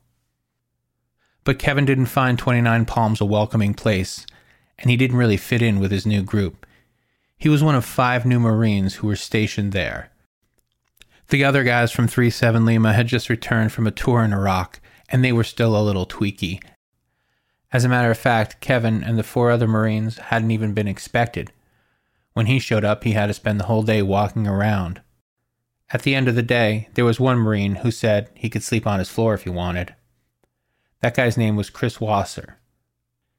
But 1.43 1.60
Kevin 1.60 1.86
didn't 1.86 2.08
find 2.08 2.38
29 2.38 2.86
Palms 2.86 3.22
a 3.22 3.25
welcoming 3.25 3.74
place, 3.74 4.25
and 4.77 4.89
he 4.89 4.98
didn't 4.98 5.17
really 5.17 5.38
fit 5.38 5.62
in 5.62 5.79
with 5.79 5.91
his 5.91 6.05
new 6.05 6.22
group. 6.22 6.65
He 7.38 7.50
was 7.50 7.63
one 7.63 7.75
of 7.75 7.86
five 7.86 8.25
new 8.25 8.39
Marines 8.39 8.96
who 8.96 9.08
were 9.08 9.15
stationed 9.15 9.72
there. 9.72 10.12
The 11.29 11.43
other 11.43 11.63
guys 11.63 11.91
from 11.91 12.08
37 12.08 12.65
Lima 12.65 12.93
had 12.93 13.08
just 13.08 13.29
returned 13.29 13.72
from 13.72 13.88
a 13.88 13.91
tour 13.91 14.24
in 14.24 14.34
Iraq, 14.34 14.81
and 15.10 15.24
they 15.24 15.31
were 15.31 15.43
still 15.43 15.79
a 15.79 15.84
little 15.84 16.05
tweaky. 16.05 16.62
As 17.72 17.86
a 17.86 17.89
matter 17.89 18.10
of 18.10 18.17
fact, 18.17 18.62
Kevin 18.62 19.03
and 19.03 19.17
the 19.17 19.24
four 19.24 19.51
other 19.51 19.67
Marines 19.67 20.17
hadn't 20.17 20.51
even 20.51 20.74
been 20.74 20.88
expected. 20.88 21.51
When 22.34 22.48
he 22.48 22.60
showed 22.60 22.84
up, 22.84 23.03
he 23.03 23.12
had 23.12 23.27
to 23.27 23.34
spend 23.34 23.60
the 23.60 23.65
whole 23.65 23.84
day 23.84 24.01
walking 24.01 24.48
around. 24.48 25.01
At 25.91 26.01
the 26.03 26.15
end 26.15 26.27
of 26.27 26.36
the 26.36 26.43
day, 26.43 26.89
there 26.96 27.05
was 27.05 27.19
one 27.19 27.38
Marine 27.38 27.75
who 27.75 27.91
said 27.91 28.29
he 28.34 28.50
could 28.50 28.63
sleep 28.63 28.88
on 28.88 29.00
his 29.00 29.10
floor 29.10 29.34
if 29.34 29.43
he 29.43 29.50
wanted. 29.50 29.96
That 31.01 31.15
guy's 31.15 31.37
name 31.37 31.55
was 31.55 31.69
Chris 31.69 32.01
Wasser. 32.01 32.57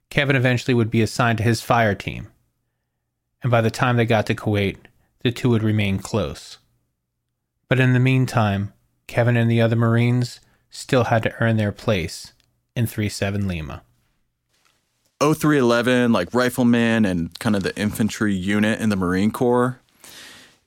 Kevin 0.09 0.37
eventually 0.37 0.75
would 0.75 0.91
be 0.91 1.03
assigned 1.03 1.39
to 1.39 1.45
his 1.45 1.61
fire 1.61 1.95
team, 1.95 2.29
and 3.43 3.51
by 3.51 3.61
the 3.61 3.71
time 3.71 3.97
they 3.97 4.07
got 4.07 4.27
to 4.27 4.35
Kuwait, 4.35 4.77
the 5.21 5.31
two 5.31 5.51
would 5.51 5.63
remain 5.63 5.99
close. 5.99 6.59
But 7.69 7.79
in 7.79 7.93
the 7.93 8.01
meantime, 8.01 8.73
Kevin 9.07 9.37
and 9.37 9.51
the 9.51 9.61
other 9.61 9.77
Marines 9.77 10.41
still 10.71 11.05
had 11.05 11.23
to 11.23 11.35
earn 11.41 11.57
their 11.57 11.73
place 11.73 12.33
in 12.75 12.87
37 12.87 13.47
Lima. 13.47 13.83
0311, 15.21 16.13
like 16.13 16.33
riflemen 16.33 17.05
and 17.05 17.39
kind 17.39 17.55
of 17.55 17.63
the 17.63 17.77
infantry 17.77 18.35
unit 18.35 18.81
in 18.81 18.89
the 18.89 18.97
Marine 18.97 19.31
Corps, 19.31 19.79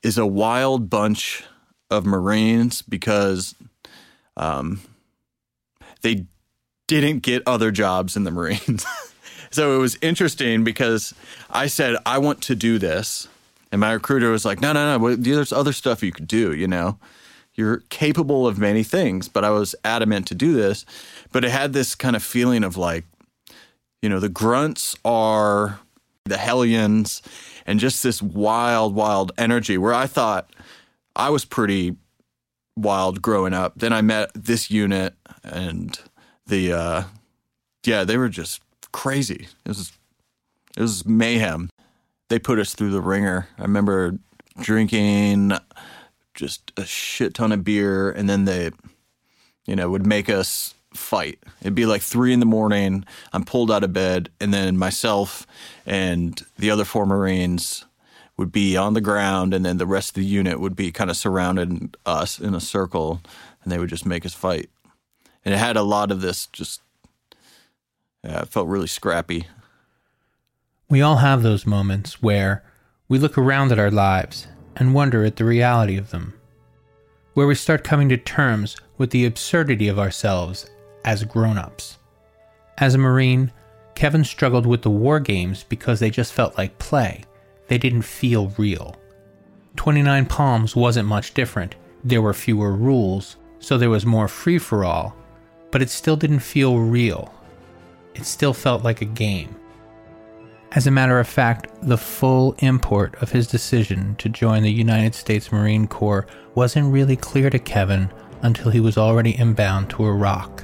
is 0.03 0.17
a 0.17 0.27
wild 0.27 0.89
bunch 0.89 1.43
of 1.89 2.05
Marines 2.05 2.81
because 2.81 3.55
um, 4.37 4.81
they 6.01 6.25
didn't 6.87 7.19
get 7.19 7.43
other 7.45 7.71
jobs 7.71 8.15
in 8.15 8.23
the 8.23 8.31
Marines. 8.31 8.85
so 9.51 9.75
it 9.75 9.79
was 9.79 9.97
interesting 10.01 10.63
because 10.63 11.13
I 11.49 11.67
said, 11.67 11.95
I 12.05 12.17
want 12.17 12.41
to 12.43 12.55
do 12.55 12.77
this. 12.77 13.27
And 13.71 13.81
my 13.81 13.93
recruiter 13.93 14.29
was 14.29 14.45
like, 14.45 14.61
no, 14.61 14.73
no, 14.73 14.97
no, 14.97 15.15
there's 15.15 15.51
other 15.51 15.73
stuff 15.73 16.03
you 16.03 16.11
could 16.11 16.27
do, 16.27 16.53
you 16.53 16.67
know? 16.67 16.99
You're 17.55 17.77
capable 17.89 18.47
of 18.47 18.57
many 18.57 18.83
things, 18.83 19.27
but 19.27 19.43
I 19.43 19.49
was 19.51 19.75
adamant 19.83 20.27
to 20.27 20.35
do 20.35 20.53
this. 20.53 20.85
But 21.31 21.43
it 21.43 21.51
had 21.51 21.73
this 21.73 21.95
kind 21.95 22.15
of 22.15 22.23
feeling 22.23 22.63
of 22.63 22.77
like, 22.77 23.05
you 24.01 24.09
know, 24.09 24.19
the 24.19 24.29
grunts 24.29 24.95
are 25.05 25.79
the 26.25 26.37
Hellions 26.37 27.21
and 27.65 27.79
just 27.79 28.03
this 28.03 28.21
wild, 28.21 28.95
wild 28.95 29.31
energy 29.37 29.77
where 29.77 29.93
I 29.93 30.07
thought 30.07 30.49
I 31.15 31.29
was 31.29 31.45
pretty 31.45 31.95
wild 32.75 33.21
growing 33.21 33.53
up. 33.53 33.73
Then 33.75 33.93
I 33.93 34.01
met 34.01 34.31
this 34.33 34.71
unit 34.71 35.13
and 35.43 35.99
the 36.47 36.73
uh 36.73 37.03
yeah, 37.85 38.03
they 38.03 38.17
were 38.17 38.29
just 38.29 38.61
crazy. 38.91 39.47
It 39.65 39.69
was 39.69 39.91
it 40.75 40.81
was 40.81 41.05
mayhem. 41.05 41.69
They 42.29 42.39
put 42.39 42.59
us 42.59 42.73
through 42.73 42.91
the 42.91 43.01
ringer. 43.01 43.47
I 43.57 43.63
remember 43.63 44.17
drinking 44.59 45.53
just 46.33 46.71
a 46.77 46.85
shit 46.85 47.33
ton 47.33 47.51
of 47.51 47.63
beer 47.63 48.09
and 48.11 48.29
then 48.29 48.45
they 48.45 48.71
you 49.65 49.75
know 49.75 49.89
would 49.89 50.05
make 50.05 50.29
us 50.29 50.75
fight. 50.93 51.39
It'd 51.61 51.75
be 51.75 51.85
like 51.85 52.01
three 52.01 52.33
in 52.33 52.39
the 52.39 52.45
morning. 52.45 53.05
I'm 53.31 53.43
pulled 53.43 53.71
out 53.71 53.83
of 53.83 53.93
bed, 53.93 54.29
and 54.39 54.53
then 54.53 54.77
myself 54.77 55.45
and 55.85 56.41
the 56.57 56.71
other 56.71 56.85
four 56.85 57.05
Marines 57.05 57.85
would 58.37 58.51
be 58.51 58.75
on 58.77 58.93
the 58.93 59.01
ground, 59.01 59.53
and 59.53 59.65
then 59.65 59.77
the 59.77 59.85
rest 59.85 60.09
of 60.09 60.15
the 60.15 60.25
unit 60.25 60.59
would 60.59 60.75
be 60.75 60.91
kind 60.91 61.09
of 61.09 61.17
surrounding 61.17 61.93
us 62.05 62.39
in 62.39 62.55
a 62.55 62.59
circle, 62.59 63.21
and 63.63 63.71
they 63.71 63.77
would 63.77 63.89
just 63.89 64.05
make 64.05 64.25
us 64.25 64.33
fight. 64.33 64.69
And 65.45 65.53
it 65.53 65.57
had 65.57 65.77
a 65.77 65.83
lot 65.83 66.11
of 66.11 66.21
this 66.21 66.47
just, 66.47 66.81
yeah, 68.23 68.41
it 68.41 68.49
felt 68.49 68.67
really 68.67 68.87
scrappy. 68.87 69.47
We 70.89 71.01
all 71.01 71.17
have 71.17 71.43
those 71.43 71.65
moments 71.65 72.21
where 72.21 72.63
we 73.07 73.19
look 73.19 73.37
around 73.37 73.71
at 73.71 73.79
our 73.79 73.91
lives 73.91 74.47
and 74.75 74.93
wonder 74.93 75.23
at 75.23 75.35
the 75.35 75.45
reality 75.45 75.97
of 75.97 76.11
them, 76.11 76.33
where 77.33 77.47
we 77.47 77.55
start 77.55 77.83
coming 77.83 78.09
to 78.09 78.17
terms 78.17 78.77
with 78.97 79.09
the 79.09 79.25
absurdity 79.25 79.87
of 79.87 79.99
ourselves 79.99 80.69
as 81.03 81.23
grown 81.23 81.57
ups. 81.57 81.97
As 82.77 82.95
a 82.95 82.97
Marine, 82.97 83.51
Kevin 83.95 84.23
struggled 84.23 84.65
with 84.65 84.81
the 84.81 84.89
war 84.89 85.19
games 85.19 85.63
because 85.63 85.99
they 85.99 86.09
just 86.09 86.33
felt 86.33 86.57
like 86.57 86.79
play. 86.79 87.23
They 87.67 87.77
didn't 87.77 88.01
feel 88.03 88.49
real. 88.57 88.95
29 89.75 90.25
Palms 90.25 90.75
wasn't 90.75 91.07
much 91.07 91.33
different. 91.33 91.75
There 92.03 92.21
were 92.21 92.33
fewer 92.33 92.73
rules, 92.73 93.37
so 93.59 93.77
there 93.77 93.89
was 93.89 94.05
more 94.05 94.27
free 94.27 94.57
for 94.57 94.83
all, 94.85 95.15
but 95.73 95.81
it 95.81 95.89
still 95.89 96.15
didn't 96.15 96.39
feel 96.39 96.77
real. 96.77 97.33
It 98.13 98.27
still 98.27 98.53
felt 98.53 98.83
like 98.83 99.01
a 99.01 99.05
game. 99.05 99.55
As 100.73 100.85
a 100.85 100.91
matter 100.91 101.19
of 101.19 101.27
fact, 101.27 101.67
the 101.81 101.97
full 101.97 102.55
import 102.59 103.15
of 103.23 103.31
his 103.31 103.47
decision 103.47 104.15
to 104.19 104.29
join 104.29 104.61
the 104.61 104.71
United 104.71 105.15
States 105.15 105.51
Marine 105.51 105.87
Corps 105.87 106.27
wasn't 106.53 106.93
really 106.93 107.15
clear 107.15 107.49
to 107.49 107.57
Kevin 107.57 108.11
until 108.43 108.69
he 108.69 108.79
was 108.79 108.99
already 108.99 109.35
inbound 109.35 109.89
to 109.89 110.05
Iraq. 110.05 110.63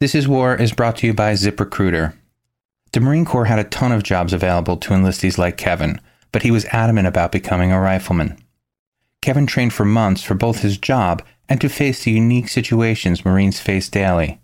This 0.00 0.16
is 0.16 0.26
War 0.26 0.56
is 0.56 0.72
brought 0.72 0.96
to 0.96 1.06
you 1.06 1.14
by 1.14 1.34
ZipRecruiter. 1.34 2.14
The 2.90 3.00
Marine 3.00 3.24
Corps 3.24 3.44
had 3.44 3.60
a 3.60 3.64
ton 3.64 3.92
of 3.92 4.02
jobs 4.02 4.32
available 4.32 4.76
to 4.78 4.94
enlistees 4.94 5.38
like 5.38 5.56
Kevin, 5.56 6.00
but 6.36 6.42
he 6.42 6.50
was 6.50 6.66
adamant 6.66 7.06
about 7.06 7.32
becoming 7.32 7.72
a 7.72 7.80
rifleman. 7.80 8.36
Kevin 9.22 9.46
trained 9.46 9.72
for 9.72 9.86
months 9.86 10.22
for 10.22 10.34
both 10.34 10.60
his 10.60 10.76
job 10.76 11.22
and 11.48 11.58
to 11.62 11.66
face 11.66 12.04
the 12.04 12.10
unique 12.10 12.46
situations 12.46 13.24
Marines 13.24 13.58
face 13.58 13.88
daily. 13.88 14.38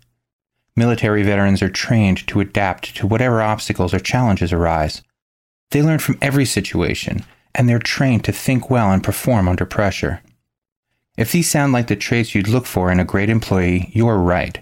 Military 0.75 1.21
veterans 1.21 1.61
are 1.61 1.69
trained 1.69 2.25
to 2.25 2.39
adapt 2.39 2.95
to 2.95 3.05
whatever 3.05 3.43
obstacles 3.43 3.93
or 3.93 3.99
challenges 3.99 4.51
arise. 4.51 5.03
They 5.69 5.83
learn 5.83 5.99
from 5.99 6.17
every 6.19 6.45
situation, 6.45 7.25
and 7.53 7.69
they're 7.69 7.77
trained 7.77 8.23
to 8.23 8.31
think 8.31 8.71
well 8.71 8.91
and 8.91 9.03
perform 9.03 9.47
under 9.47 9.63
pressure. 9.63 10.23
If 11.15 11.31
these 11.31 11.47
sound 11.47 11.73
like 11.73 11.89
the 11.89 11.95
traits 11.95 12.33
you'd 12.33 12.47
look 12.47 12.65
for 12.65 12.91
in 12.91 12.99
a 12.99 13.05
great 13.05 13.29
employee, 13.29 13.91
you're 13.93 14.17
right. 14.17 14.59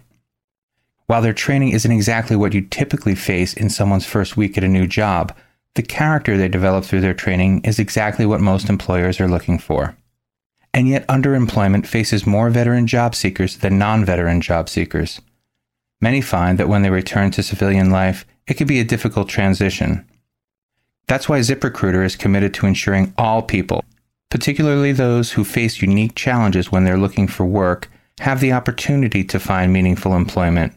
While 1.06 1.22
their 1.22 1.32
training 1.32 1.70
isn't 1.70 1.91
exactly 1.94 2.36
what 2.36 2.54
you 2.54 2.60
typically 2.60 3.15
face 3.15 3.54
in 3.54 3.70
someone's 3.70 4.06
first 4.06 4.36
week 4.36 4.58
at 4.58 4.65
a 4.65 4.67
new 4.67 4.86
job, 4.86 5.34
the 5.75 5.81
character 5.81 6.38
they 6.38 6.47
develop 6.47 6.84
through 6.84 7.01
their 7.01 7.13
training 7.13 7.62
is 7.63 7.79
exactly 7.79 8.25
what 8.25 8.41
most 8.41 8.69
employers 8.69 9.19
are 9.19 9.27
looking 9.27 9.57
for. 9.57 9.95
And 10.73 10.88
yet, 10.88 11.07
underemployment 11.07 11.86
faces 11.86 12.25
more 12.25 12.49
veteran 12.49 12.88
job 12.88 13.15
seekers 13.15 13.57
than 13.57 13.77
non 13.77 14.05
veteran 14.05 14.41
job 14.41 14.69
seekers. 14.69 15.21
Many 15.99 16.21
find 16.21 16.57
that 16.57 16.69
when 16.69 16.81
they 16.81 16.89
return 16.89 17.31
to 17.31 17.43
civilian 17.43 17.91
life, 17.91 18.25
it 18.47 18.55
can 18.55 18.67
be 18.67 18.79
a 18.79 18.86
difficult 18.86 19.29
transition. 19.29 20.05
That's 21.07 21.27
why 21.27 21.39
ZipRecruiter 21.39 22.03
is 22.05 22.15
committed 22.15 22.53
to 22.55 22.65
ensuring 22.65 23.13
all 23.17 23.41
people, 23.41 23.84
particularly 24.29 24.93
those 24.93 25.34
who 25.34 25.43
face 25.43 25.81
unique 25.81 26.15
challenges 26.15 26.71
when 26.71 26.86
they're 26.86 26.97
looking 26.97 27.27
for 27.27 27.45
work, 27.45 27.89
have 28.19 28.39
the 28.39 28.53
opportunity 28.53 29.23
to 29.25 29.39
find 29.39 29.73
meaningful 29.73 30.15
employment. 30.15 30.73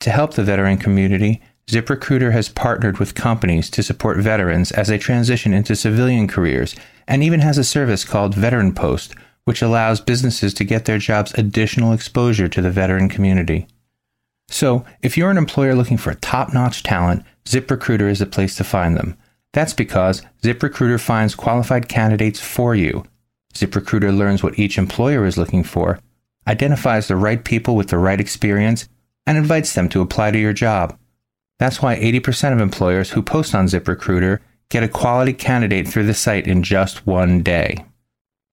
To 0.00 0.10
help 0.10 0.34
the 0.34 0.44
veteran 0.44 0.76
community, 0.76 1.40
ZipRecruiter 1.66 2.32
has 2.32 2.48
partnered 2.48 2.98
with 2.98 3.14
companies 3.14 3.70
to 3.70 3.82
support 3.82 4.18
veterans 4.18 4.70
as 4.72 4.88
they 4.88 4.98
transition 4.98 5.54
into 5.54 5.74
civilian 5.74 6.28
careers 6.28 6.76
and 7.08 7.22
even 7.22 7.40
has 7.40 7.56
a 7.56 7.64
service 7.64 8.04
called 8.04 8.34
Veteran 8.34 8.74
Post, 8.74 9.14
which 9.44 9.62
allows 9.62 10.00
businesses 10.00 10.52
to 10.54 10.64
get 10.64 10.84
their 10.84 10.98
jobs 10.98 11.32
additional 11.34 11.92
exposure 11.92 12.48
to 12.48 12.60
the 12.60 12.70
veteran 12.70 13.08
community. 13.08 13.66
So, 14.48 14.84
if 15.02 15.16
you're 15.16 15.30
an 15.30 15.38
employer 15.38 15.74
looking 15.74 15.96
for 15.96 16.14
top 16.14 16.52
notch 16.52 16.82
talent, 16.82 17.24
ZipRecruiter 17.46 18.10
is 18.10 18.18
the 18.18 18.26
place 18.26 18.56
to 18.56 18.64
find 18.64 18.96
them. 18.96 19.16
That's 19.52 19.72
because 19.72 20.22
ZipRecruiter 20.42 21.00
finds 21.00 21.34
qualified 21.34 21.88
candidates 21.88 22.40
for 22.40 22.74
you. 22.74 23.04
ZipRecruiter 23.54 24.16
learns 24.16 24.42
what 24.42 24.58
each 24.58 24.76
employer 24.76 25.24
is 25.24 25.38
looking 25.38 25.64
for, 25.64 25.98
identifies 26.46 27.08
the 27.08 27.16
right 27.16 27.42
people 27.42 27.74
with 27.74 27.88
the 27.88 27.98
right 27.98 28.20
experience, 28.20 28.88
and 29.26 29.38
invites 29.38 29.72
them 29.72 29.88
to 29.90 30.02
apply 30.02 30.30
to 30.30 30.38
your 30.38 30.52
job. 30.52 30.98
That's 31.58 31.80
why 31.80 31.96
80% 31.96 32.52
of 32.52 32.60
employers 32.60 33.10
who 33.10 33.22
post 33.22 33.54
on 33.54 33.66
ZipRecruiter 33.66 34.40
get 34.70 34.82
a 34.82 34.88
quality 34.88 35.32
candidate 35.32 35.86
through 35.86 36.06
the 36.06 36.14
site 36.14 36.46
in 36.46 36.62
just 36.62 37.06
one 37.06 37.42
day. 37.42 37.84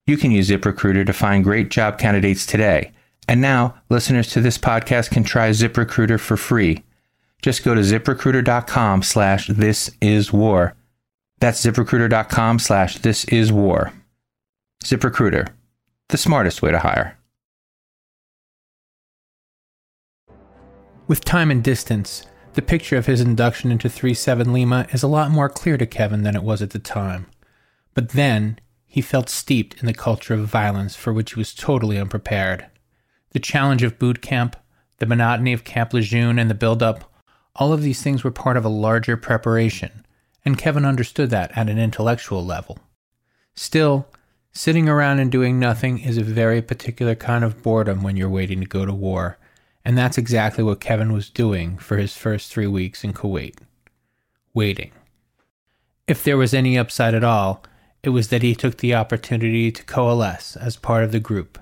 You 0.06 0.18
can 0.18 0.32
use 0.32 0.50
ZipRecruiter 0.50 1.06
to 1.06 1.14
find 1.14 1.44
great 1.44 1.70
job 1.70 1.98
candidates 1.98 2.46
today. 2.46 2.92
And 3.28 3.40
now, 3.40 3.76
listeners 3.90 4.30
to 4.32 4.42
this 4.42 4.58
podcast 4.58 5.12
can 5.12 5.24
try 5.24 5.52
ZipRecruiter 5.52 6.20
for 6.20 6.38
free. 6.38 6.84
Just 7.42 7.64
go 7.64 7.74
to 7.74 7.82
ziprecruiter.com 7.82 9.04
slash 9.04 9.48
this 9.48 9.90
is 10.02 10.32
war. 10.34 10.76
That's 11.40 11.64
ziprecruiter.com 11.64 12.60
slash 12.60 13.00
this 13.00 13.26
is 13.26 13.52
war. 13.52 13.94
ZipRecruiter, 14.84 15.48
the 16.10 16.18
smartest 16.18 16.62
way 16.62 16.72
to 16.72 16.80
hire. 16.80 17.18
With 21.08 21.26
time 21.26 21.52
and 21.52 21.64
distance, 21.64 22.26
the 22.54 22.62
picture 22.62 22.98
of 22.98 23.06
his 23.06 23.22
induction 23.22 23.72
into 23.72 23.90
37 23.90 24.52
Lima 24.52 24.88
is 24.92 25.04
a 25.04 25.08
lot 25.08 25.32
more 25.32 25.50
clear 25.50 25.78
to 25.78 25.86
Kevin 25.86 26.24
than 26.24 26.36
it 26.36 26.44
was 26.44 26.62
at 26.62 26.72
the 26.72 26.80
time. 26.80 27.28
But 27.94 28.10
then, 28.10 28.60
he 28.86 29.02
felt 29.02 29.30
steeped 29.30 29.80
in 29.80 29.86
the 29.86 29.94
culture 29.94 30.34
of 30.34 30.46
violence 30.48 30.96
for 30.96 31.14
which 31.14 31.34
he 31.34 31.40
was 31.40 31.54
totally 31.54 31.98
unprepared. 31.98 32.66
The 33.32 33.40
challenge 33.40 33.84
of 33.84 33.98
boot 33.98 34.22
camp, 34.22 34.58
the 35.00 35.06
monotony 35.06 35.54
of 35.54 35.64
Camp 35.64 35.94
Lejeune, 35.94 36.38
and 36.38 36.50
the 36.50 36.56
build-up, 36.56 37.10
all 37.56 37.72
of 37.72 37.84
these 37.84 38.02
things 38.02 38.24
were 38.24 38.32
part 38.32 38.58
of 38.58 38.66
a 38.66 38.70
larger 38.70 39.16
preparation, 39.16 40.06
and 40.44 40.58
Kevin 40.58 40.86
understood 40.86 41.30
that 41.30 41.58
at 41.58 41.70
an 41.70 41.80
intellectual 41.80 42.46
level. 42.46 42.80
Still, 43.56 44.08
sitting 44.52 44.90
around 44.90 45.20
and 45.20 45.32
doing 45.32 45.58
nothing 45.58 46.00
is 46.00 46.18
a 46.18 46.24
very 46.24 46.62
particular 46.62 47.16
kind 47.16 47.44
of 47.44 47.64
boredom 47.64 48.04
when 48.04 48.18
you're 48.18 48.30
waiting 48.30 48.60
to 48.60 48.66
go 48.66 48.86
to 48.86 48.94
war, 48.94 49.38
and 49.84 49.98
that's 49.98 50.18
exactly 50.18 50.64
what 50.64 50.80
Kevin 50.80 51.14
was 51.14 51.30
doing 51.30 51.78
for 51.78 51.98
his 51.98 52.16
first 52.16 52.52
three 52.52 52.68
weeks 52.68 53.04
in 53.04 53.14
Kuwait 53.14 53.56
waiting. 54.54 54.92
If 56.08 56.24
there 56.24 56.38
was 56.38 56.54
any 56.54 56.78
upside 56.78 57.14
at 57.14 57.24
all, 57.24 57.64
it 58.04 58.10
was 58.10 58.30
that 58.30 58.42
he 58.42 58.56
took 58.56 58.78
the 58.78 58.96
opportunity 58.96 59.72
to 59.72 59.84
coalesce 59.84 60.56
as 60.56 60.76
part 60.76 61.04
of 61.04 61.12
the 61.12 61.20
group 61.20 61.60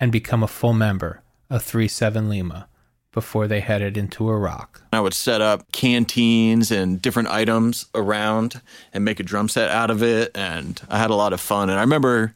and 0.00 0.10
become 0.10 0.42
a 0.42 0.48
full 0.48 0.72
member 0.72 1.22
of 1.50 1.62
37 1.62 2.28
Lima 2.28 2.68
before 3.12 3.46
they 3.46 3.60
headed 3.60 3.96
into 3.96 4.28
Iraq. 4.28 4.82
I 4.92 5.00
would 5.00 5.14
set 5.14 5.40
up 5.40 5.70
canteens 5.70 6.72
and 6.72 7.00
different 7.00 7.28
items 7.28 7.86
around 7.94 8.60
and 8.92 9.04
make 9.04 9.20
a 9.20 9.22
drum 9.22 9.48
set 9.48 9.70
out 9.70 9.90
of 9.90 10.02
it. 10.02 10.32
And 10.34 10.80
I 10.88 10.98
had 10.98 11.10
a 11.10 11.14
lot 11.14 11.32
of 11.32 11.40
fun. 11.40 11.70
And 11.70 11.78
I 11.78 11.82
remember 11.82 12.34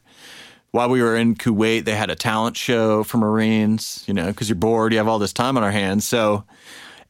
while 0.71 0.89
we 0.89 1.01
were 1.01 1.15
in 1.15 1.35
Kuwait, 1.35 1.85
they 1.85 1.95
had 1.95 2.09
a 2.09 2.15
talent 2.15 2.55
show 2.55 3.03
for 3.03 3.17
Marines, 3.17 4.03
you 4.07 4.13
know, 4.13 4.27
because 4.27 4.49
you're 4.49 4.55
bored, 4.55 4.91
you 4.91 4.99
have 4.99 5.07
all 5.07 5.19
this 5.19 5.33
time 5.33 5.57
on 5.57 5.63
our 5.63 5.71
hands. 5.71 6.07
So 6.07 6.43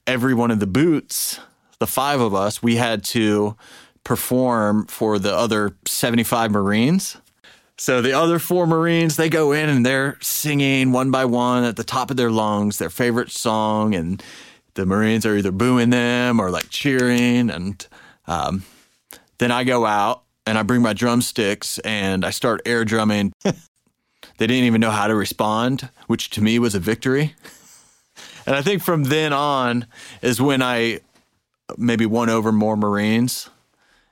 every 0.07 0.33
one 0.33 0.51
of 0.51 0.59
the 0.59 0.67
boots, 0.67 1.39
the 1.79 1.87
five 1.87 2.21
of 2.21 2.33
us, 2.33 2.63
we 2.63 2.77
had 2.77 3.03
to 3.05 3.55
perform 4.03 4.87
for 4.87 5.19
the 5.19 5.35
other 5.35 5.75
75 5.85 6.51
Marines. 6.51 7.17
So 7.77 8.01
the 8.01 8.13
other 8.13 8.39
four 8.39 8.67
Marines, 8.67 9.15
they 9.15 9.29
go 9.29 9.51
in 9.51 9.69
and 9.69 9.85
they're 9.85 10.17
singing 10.21 10.91
one 10.91 11.11
by 11.11 11.25
one 11.25 11.63
at 11.63 11.75
the 11.75 11.83
top 11.83 12.11
of 12.11 12.17
their 12.17 12.31
lungs 12.31 12.77
their 12.77 12.89
favorite 12.89 13.31
song, 13.31 13.95
and 13.95 14.21
the 14.73 14.85
Marines 14.85 15.25
are 15.25 15.37
either 15.37 15.51
booing 15.51 15.89
them 15.89 16.41
or 16.41 16.49
like 16.51 16.69
cheering. 16.69 17.49
And 17.49 17.85
um, 18.27 18.63
then 19.37 19.51
I 19.51 19.63
go 19.63 19.85
out 19.85 20.23
and 20.49 20.57
I 20.57 20.63
bring 20.63 20.81
my 20.81 20.93
drumsticks 20.93 21.77
and 21.79 22.25
I 22.25 22.31
start 22.31 22.63
air 22.65 22.83
drumming. 22.83 23.33
they 23.43 23.53
didn't 24.39 24.63
even 24.63 24.81
know 24.81 24.89
how 24.89 25.05
to 25.05 25.13
respond, 25.13 25.89
which 26.07 26.31
to 26.31 26.41
me 26.41 26.57
was 26.57 26.73
a 26.73 26.79
victory. 26.79 27.35
and 28.47 28.55
I 28.55 28.63
think 28.63 28.81
from 28.81 29.03
then 29.03 29.31
on 29.31 29.85
is 30.23 30.41
when 30.41 30.63
I 30.63 31.01
maybe 31.77 32.07
won 32.07 32.31
over 32.31 32.51
more 32.51 32.75
Marines. 32.75 33.51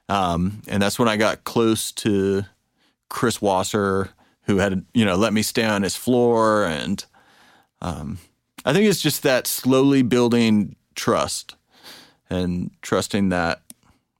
Um, 0.09 0.61
and 0.67 0.79
that's 0.79 0.99
when 0.99 1.07
I 1.07 1.17
got 1.17 1.43
close 1.43 1.91
to 1.93 2.43
Chris 3.09 3.41
Wasser, 3.41 4.11
who 4.43 4.57
had 4.57 4.85
you 4.93 5.05
know 5.05 5.15
let 5.15 5.33
me 5.33 5.41
stay 5.41 5.65
on 5.65 5.81
his 5.81 5.95
floor, 5.95 6.65
and 6.65 7.03
um, 7.81 8.19
I 8.63 8.73
think 8.73 8.87
it's 8.87 9.01
just 9.01 9.23
that 9.23 9.47
slowly 9.47 10.03
building 10.03 10.75
trust 10.95 11.55
and 12.29 12.69
trusting 12.81 13.29
that 13.29 13.61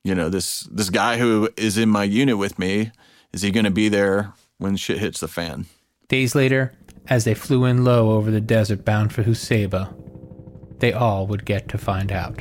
you 0.08 0.15
know 0.15 0.30
this 0.30 0.62
this 0.72 0.89
guy 0.89 1.17
who 1.17 1.50
is 1.58 1.78
in 1.78 1.89
my 1.89 2.06
unit 2.06 2.38
with 2.38 2.58
me 2.58 2.91
is 3.34 3.41
he 3.41 3.52
going 3.52 3.65
to 3.65 3.72
be 3.72 3.89
there 3.89 4.32
when 4.58 4.78
shit 4.78 5.00
hits 5.00 5.20
the 5.20 5.28
fan. 5.28 5.65
Days 6.08 6.34
later, 6.34 6.74
as 7.08 7.26
they 7.26 7.34
flew 7.34 7.65
in 7.65 7.84
low 7.84 8.12
over 8.12 8.32
the 8.32 8.39
desert 8.39 8.86
bound 8.86 9.12
for 9.12 9.24
Husaybah, 9.24 9.93
they 10.80 10.93
all 10.93 11.28
would 11.28 11.43
get 11.43 11.67
to 11.67 11.78
find 11.78 12.13
out. 12.13 12.38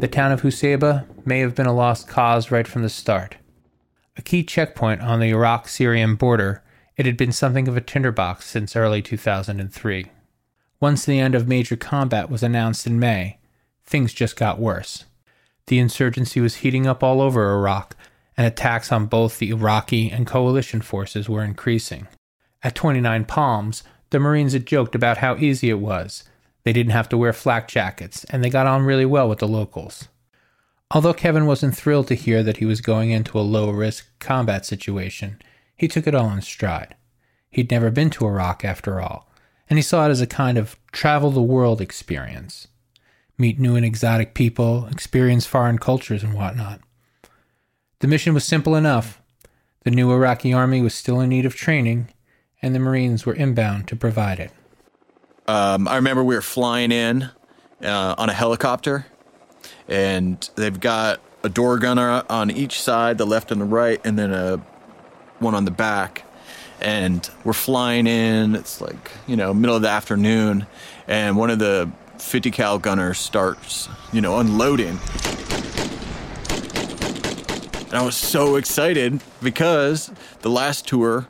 The 0.00 0.08
town 0.08 0.32
of 0.32 0.40
Husaybah 0.40 1.26
may 1.26 1.40
have 1.40 1.54
been 1.54 1.66
a 1.66 1.74
lost 1.74 2.08
cause 2.08 2.50
right 2.50 2.66
from 2.66 2.80
the 2.80 2.88
start. 2.88 3.36
A 4.16 4.22
key 4.22 4.42
checkpoint 4.42 5.02
on 5.02 5.20
the 5.20 5.28
Iraq 5.28 5.68
Syrian 5.68 6.14
border, 6.14 6.62
it 6.96 7.04
had 7.04 7.18
been 7.18 7.32
something 7.32 7.68
of 7.68 7.76
a 7.76 7.82
tinderbox 7.82 8.46
since 8.46 8.74
early 8.74 9.02
2003. 9.02 10.06
Once 10.80 11.04
the 11.04 11.20
end 11.20 11.34
of 11.34 11.46
major 11.46 11.76
combat 11.76 12.30
was 12.30 12.42
announced 12.42 12.86
in 12.86 12.98
May, 12.98 13.38
things 13.84 14.14
just 14.14 14.36
got 14.36 14.58
worse. 14.58 15.04
The 15.70 15.78
insurgency 15.78 16.40
was 16.40 16.56
heating 16.56 16.88
up 16.88 17.00
all 17.04 17.20
over 17.20 17.54
Iraq, 17.54 17.94
and 18.36 18.44
attacks 18.44 18.90
on 18.90 19.06
both 19.06 19.38
the 19.38 19.50
Iraqi 19.50 20.10
and 20.10 20.26
coalition 20.26 20.80
forces 20.80 21.28
were 21.28 21.44
increasing. 21.44 22.08
At 22.60 22.74
29 22.74 23.24
Palms, 23.26 23.84
the 24.10 24.18
Marines 24.18 24.52
had 24.52 24.66
joked 24.66 24.96
about 24.96 25.18
how 25.18 25.36
easy 25.36 25.70
it 25.70 25.78
was. 25.78 26.24
They 26.64 26.72
didn't 26.72 26.90
have 26.90 27.08
to 27.10 27.16
wear 27.16 27.32
flak 27.32 27.68
jackets, 27.68 28.24
and 28.24 28.42
they 28.42 28.50
got 28.50 28.66
on 28.66 28.84
really 28.84 29.04
well 29.04 29.28
with 29.28 29.38
the 29.38 29.46
locals. 29.46 30.08
Although 30.90 31.14
Kevin 31.14 31.46
wasn't 31.46 31.76
thrilled 31.76 32.08
to 32.08 32.16
hear 32.16 32.42
that 32.42 32.56
he 32.56 32.64
was 32.64 32.80
going 32.80 33.12
into 33.12 33.38
a 33.38 33.40
low 33.40 33.70
risk 33.70 34.08
combat 34.18 34.66
situation, 34.66 35.40
he 35.76 35.86
took 35.86 36.08
it 36.08 36.16
all 36.16 36.32
in 36.32 36.42
stride. 36.42 36.96
He'd 37.48 37.70
never 37.70 37.92
been 37.92 38.10
to 38.10 38.26
Iraq 38.26 38.64
after 38.64 39.00
all, 39.00 39.30
and 39.68 39.78
he 39.78 39.84
saw 39.84 40.06
it 40.06 40.10
as 40.10 40.20
a 40.20 40.26
kind 40.26 40.58
of 40.58 40.74
travel 40.90 41.30
the 41.30 41.40
world 41.40 41.80
experience. 41.80 42.66
Meet 43.40 43.58
new 43.58 43.74
and 43.74 43.86
exotic 43.86 44.34
people, 44.34 44.86
experience 44.90 45.46
foreign 45.46 45.78
cultures, 45.78 46.22
and 46.22 46.34
whatnot. 46.34 46.78
The 48.00 48.06
mission 48.06 48.34
was 48.34 48.44
simple 48.44 48.76
enough. 48.76 49.22
The 49.84 49.90
new 49.90 50.12
Iraqi 50.12 50.52
army 50.52 50.82
was 50.82 50.92
still 50.94 51.20
in 51.20 51.30
need 51.30 51.46
of 51.46 51.54
training, 51.54 52.08
and 52.60 52.74
the 52.74 52.78
Marines 52.78 53.24
were 53.24 53.32
inbound 53.32 53.88
to 53.88 53.96
provide 53.96 54.40
it. 54.40 54.50
Um, 55.48 55.88
I 55.88 55.96
remember 55.96 56.22
we 56.22 56.34
were 56.34 56.42
flying 56.42 56.92
in 56.92 57.30
uh, 57.82 58.14
on 58.18 58.28
a 58.28 58.34
helicopter, 58.34 59.06
and 59.88 60.46
they've 60.56 60.78
got 60.78 61.22
a 61.42 61.48
door 61.48 61.78
gunner 61.78 62.22
on 62.28 62.50
each 62.50 62.78
side, 62.78 63.16
the 63.16 63.26
left 63.26 63.50
and 63.50 63.62
the 63.62 63.64
right, 63.64 64.02
and 64.04 64.18
then 64.18 64.34
a 64.34 64.58
one 65.38 65.54
on 65.54 65.64
the 65.64 65.70
back. 65.70 66.24
And 66.82 67.26
we're 67.44 67.54
flying 67.54 68.06
in. 68.06 68.54
It's 68.54 68.82
like 68.82 69.12
you 69.26 69.36
know 69.36 69.54
middle 69.54 69.76
of 69.76 69.80
the 69.80 69.88
afternoon, 69.88 70.66
and 71.08 71.38
one 71.38 71.48
of 71.48 71.58
the 71.58 71.90
50 72.20 72.50
cal 72.50 72.78
gunner 72.78 73.14
starts 73.14 73.88
you 74.12 74.20
know 74.20 74.38
unloading. 74.38 74.98
And 77.88 77.94
I 77.98 78.02
was 78.02 78.16
so 78.16 78.56
excited 78.56 79.20
because 79.42 80.12
the 80.42 80.50
last 80.50 80.86
tour 80.86 81.26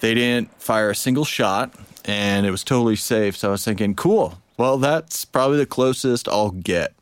they 0.00 0.14
didn't 0.14 0.60
fire 0.60 0.90
a 0.90 0.94
single 0.94 1.24
shot 1.24 1.72
and 2.04 2.44
it 2.44 2.50
was 2.50 2.64
totally 2.64 2.96
safe. 2.96 3.36
So 3.36 3.48
I 3.48 3.50
was 3.52 3.64
thinking, 3.64 3.94
cool. 3.94 4.38
Well, 4.58 4.76
that's 4.78 5.24
probably 5.24 5.58
the 5.58 5.66
closest 5.66 6.28
I'll 6.28 6.50
get 6.50 6.94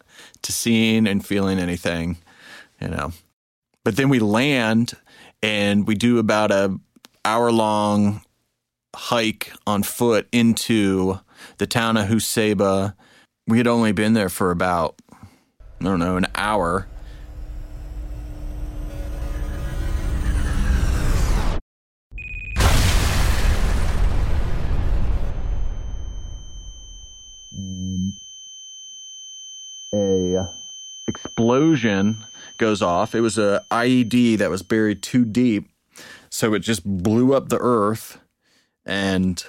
to 0.43 0.53
seeing 0.53 1.07
and 1.07 1.25
feeling 1.25 1.59
anything, 1.59 2.19
you 2.81 2.89
know. 2.89 3.13
But 3.85 3.97
then 3.97 4.09
we 4.09 4.21
land 4.21 4.95
and 5.43 5.87
we 5.87 5.95
do 5.95 6.19
about 6.19 6.51
a 6.51 6.79
hour 7.25 7.51
long 7.51 8.23
hike 8.95 9.53
on 9.67 9.83
foot 9.83 10.29
into 10.33 11.19
the 11.59 11.67
town 11.67 11.97
of 11.97 12.09
Husaybah. 12.09 12.95
We 13.47 13.59
had 13.59 13.67
only 13.67 13.93
been 13.93 14.15
there 14.15 14.29
for 14.29 14.51
about 14.51 15.01
I 15.81 15.85
don't 15.85 15.99
know, 15.99 16.17
an 16.17 16.27
hour. 16.35 16.87
a 29.93 30.49
explosion 31.07 32.25
goes 32.59 32.81
off. 32.81 33.15
It 33.15 33.21
was 33.21 33.39
a 33.39 33.65
IED 33.71 34.39
that 34.39 34.51
was 34.51 34.63
buried 34.63 35.03
too 35.03 35.25
deep, 35.25 35.69
so 36.31 36.55
it 36.55 36.61
just 36.61 36.85
blew 36.85 37.35
up 37.35 37.49
the 37.49 37.59
earth, 37.61 38.19
and 38.87 39.45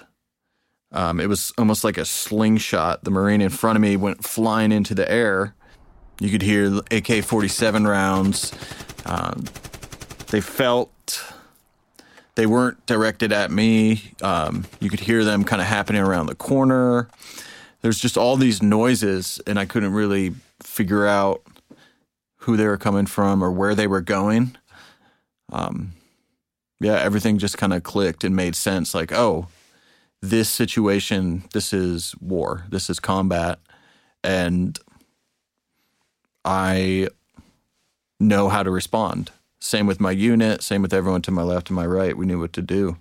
um, 0.93 1.19
it 1.19 1.27
was 1.27 1.51
almost 1.57 1.83
like 1.83 1.97
a 1.97 2.05
slingshot. 2.05 3.03
The 3.03 3.11
marine 3.11 3.41
in 3.41 3.49
front 3.49 3.75
of 3.75 3.81
me 3.81 3.97
went 3.97 4.23
flying 4.23 4.71
into 4.71 4.95
the 4.95 5.09
air. 5.11 5.55
You 6.19 6.29
could 6.29 6.41
hear 6.41 6.81
AK 6.91 7.23
forty 7.23 7.47
seven 7.47 7.85
rounds. 7.85 8.53
Um, 9.05 9.45
they 10.27 10.41
felt 10.41 10.89
they 12.35 12.45
weren't 12.45 12.85
directed 12.85 13.31
at 13.31 13.51
me. 13.51 14.11
Um, 14.21 14.65
you 14.79 14.89
could 14.89 15.01
hear 15.01 15.23
them 15.23 15.43
kind 15.43 15.61
of 15.61 15.67
happening 15.67 16.01
around 16.01 16.27
the 16.27 16.35
corner 16.35 17.09
there's 17.83 17.99
just 17.99 18.17
all 18.17 18.37
these 18.37 18.63
noises, 18.63 19.39
and 19.45 19.59
I 19.59 19.65
couldn't 19.65 19.91
really 19.91 20.33
figure 20.61 21.05
out 21.05 21.43
who 22.37 22.57
they 22.57 22.65
were 22.65 22.77
coming 22.77 23.05
from 23.05 23.43
or 23.43 23.51
where 23.51 23.75
they 23.75 23.87
were 23.87 24.01
going. 24.01 24.55
Um, 25.51 25.91
yeah, 26.79 26.95
everything 26.95 27.37
just 27.37 27.57
kind 27.57 27.73
of 27.73 27.83
clicked 27.83 28.23
and 28.23 28.35
made 28.35 28.55
sense. 28.55 28.95
Like, 28.95 29.11
oh, 29.11 29.47
this 30.23 30.47
situation, 30.47 31.43
this 31.51 31.73
is 31.73 32.15
war, 32.21 32.63
this 32.69 32.89
is 32.89 32.97
combat, 32.97 33.59
and 34.23 34.79
I 36.45 37.09
know 38.21 38.47
how 38.47 38.63
to 38.63 38.71
respond. 38.71 39.31
Same 39.59 39.85
with 39.85 39.99
my 39.99 40.11
unit, 40.11 40.63
same 40.63 40.81
with 40.81 40.93
everyone 40.93 41.23
to 41.23 41.31
my 41.31 41.43
left 41.43 41.69
and 41.69 41.75
my 41.75 41.85
right. 41.85 42.15
We 42.15 42.25
knew 42.25 42.39
what 42.39 42.53
to 42.53 42.61
do. 42.61 42.95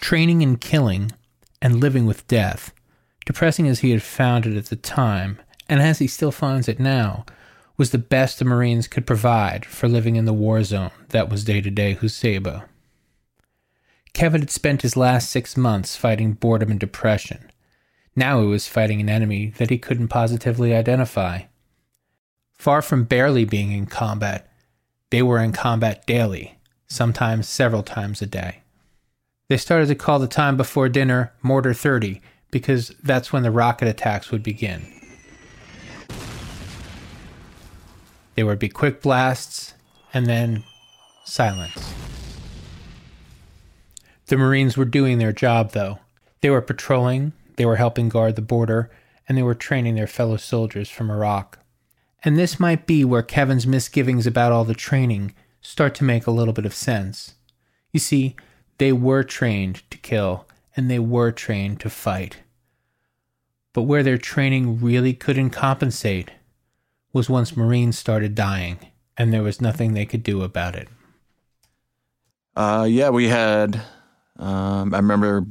Training 0.00 0.42
and 0.42 0.60
killing 0.60 1.12
and 1.60 1.80
living 1.80 2.06
with 2.06 2.26
death 2.26 2.72
depressing 3.24 3.68
as 3.68 3.78
he 3.80 3.92
had 3.92 4.02
found 4.02 4.44
it 4.44 4.56
at 4.56 4.66
the 4.66 4.74
time, 4.74 5.38
and 5.68 5.80
as 5.80 6.00
he 6.00 6.08
still 6.08 6.32
finds 6.32 6.68
it 6.68 6.80
now, 6.80 7.24
was 7.76 7.92
the 7.92 7.98
best 7.98 8.40
the 8.40 8.44
Marines 8.44 8.88
could 8.88 9.06
provide 9.06 9.64
for 9.64 9.86
living 9.86 10.16
in 10.16 10.24
the 10.24 10.32
war 10.32 10.64
zone 10.64 10.90
that 11.10 11.28
was 11.28 11.44
day 11.44 11.60
to 11.60 11.70
day 11.70 11.94
Husaybah. 11.94 12.64
Kevin 14.12 14.42
had 14.42 14.50
spent 14.50 14.82
his 14.82 14.96
last 14.96 15.30
six 15.30 15.56
months 15.56 15.96
fighting 15.96 16.34
boredom 16.34 16.70
and 16.70 16.80
depression. 16.80 17.50
Now 18.14 18.40
he 18.40 18.46
was 18.46 18.68
fighting 18.68 19.00
an 19.00 19.08
enemy 19.08 19.54
that 19.56 19.70
he 19.70 19.78
couldn't 19.78 20.08
positively 20.08 20.74
identify. 20.74 21.42
Far 22.52 22.82
from 22.82 23.04
barely 23.04 23.44
being 23.44 23.72
in 23.72 23.86
combat, 23.86 24.48
they 25.10 25.22
were 25.22 25.38
in 25.38 25.52
combat 25.52 26.06
daily, 26.06 26.58
sometimes 26.86 27.48
several 27.48 27.82
times 27.82 28.20
a 28.22 28.26
day. 28.26 28.62
They 29.48 29.56
started 29.56 29.86
to 29.88 29.94
call 29.94 30.18
the 30.18 30.26
time 30.26 30.56
before 30.56 30.88
dinner 30.88 31.32
Mortar 31.42 31.74
30 31.74 32.20
because 32.50 32.94
that's 33.02 33.32
when 33.32 33.42
the 33.42 33.50
rocket 33.50 33.88
attacks 33.88 34.30
would 34.30 34.42
begin. 34.42 34.82
There 38.34 38.46
would 38.46 38.58
be 38.58 38.68
quick 38.68 39.02
blasts 39.02 39.74
and 40.14 40.26
then 40.26 40.64
silence. 41.24 42.01
The 44.32 44.38
Marines 44.38 44.78
were 44.78 44.86
doing 44.86 45.18
their 45.18 45.34
job, 45.34 45.72
though. 45.72 45.98
They 46.40 46.48
were 46.48 46.62
patrolling, 46.62 47.34
they 47.56 47.66
were 47.66 47.76
helping 47.76 48.08
guard 48.08 48.34
the 48.34 48.40
border, 48.40 48.90
and 49.28 49.36
they 49.36 49.42
were 49.42 49.54
training 49.54 49.94
their 49.94 50.06
fellow 50.06 50.38
soldiers 50.38 50.88
from 50.88 51.10
Iraq. 51.10 51.58
And 52.24 52.38
this 52.38 52.58
might 52.58 52.86
be 52.86 53.04
where 53.04 53.22
Kevin's 53.22 53.66
misgivings 53.66 54.26
about 54.26 54.50
all 54.50 54.64
the 54.64 54.72
training 54.72 55.34
start 55.60 55.94
to 55.96 56.04
make 56.04 56.26
a 56.26 56.30
little 56.30 56.54
bit 56.54 56.64
of 56.64 56.72
sense. 56.72 57.34
You 57.92 58.00
see, 58.00 58.34
they 58.78 58.90
were 58.90 59.22
trained 59.22 59.82
to 59.90 59.98
kill, 59.98 60.46
and 60.74 60.90
they 60.90 60.98
were 60.98 61.30
trained 61.30 61.80
to 61.80 61.90
fight. 61.90 62.38
But 63.74 63.82
where 63.82 64.02
their 64.02 64.16
training 64.16 64.80
really 64.80 65.12
couldn't 65.12 65.50
compensate 65.50 66.30
was 67.12 67.28
once 67.28 67.54
Marines 67.54 67.98
started 67.98 68.34
dying, 68.34 68.78
and 69.14 69.30
there 69.30 69.42
was 69.42 69.60
nothing 69.60 69.92
they 69.92 70.06
could 70.06 70.22
do 70.22 70.40
about 70.40 70.74
it. 70.74 70.88
Uh, 72.56 72.86
yeah, 72.88 73.10
we 73.10 73.28
had. 73.28 73.82
Um, 74.38 74.94
I 74.94 74.98
remember 74.98 75.46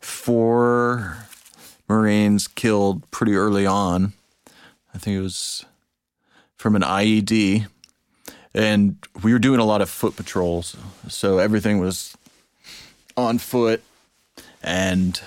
four 0.00 1.16
Marines 1.88 2.48
killed 2.48 3.08
pretty 3.10 3.34
early 3.34 3.66
on. 3.66 4.12
I 4.94 4.98
think 4.98 5.16
it 5.16 5.20
was 5.22 5.64
from 6.56 6.74
an 6.74 6.82
IED, 6.82 7.66
and 8.54 8.96
we 9.22 9.32
were 9.32 9.38
doing 9.38 9.60
a 9.60 9.64
lot 9.64 9.82
of 9.82 9.90
foot 9.90 10.16
patrols, 10.16 10.76
so 11.08 11.38
everything 11.38 11.78
was 11.78 12.16
on 13.16 13.38
foot, 13.38 13.82
and 14.62 15.20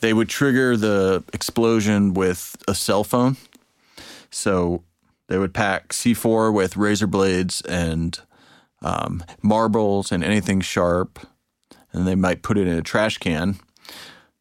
they 0.00 0.12
would 0.12 0.28
trigger 0.28 0.76
the 0.76 1.22
explosion 1.32 2.12
with 2.14 2.56
a 2.66 2.74
cell 2.74 3.04
phone. 3.04 3.36
So 4.30 4.82
they 5.28 5.38
would 5.38 5.54
pack 5.54 5.90
C4 5.90 6.52
with 6.52 6.76
razor 6.76 7.06
blades 7.06 7.60
and 7.62 8.18
um, 8.82 9.24
marbles 9.40 10.10
and 10.10 10.24
anything 10.24 10.60
sharp, 10.60 11.20
and 11.92 12.06
they 12.06 12.14
might 12.14 12.42
put 12.42 12.58
it 12.58 12.66
in 12.66 12.78
a 12.78 12.82
trash 12.82 13.18
can, 13.18 13.56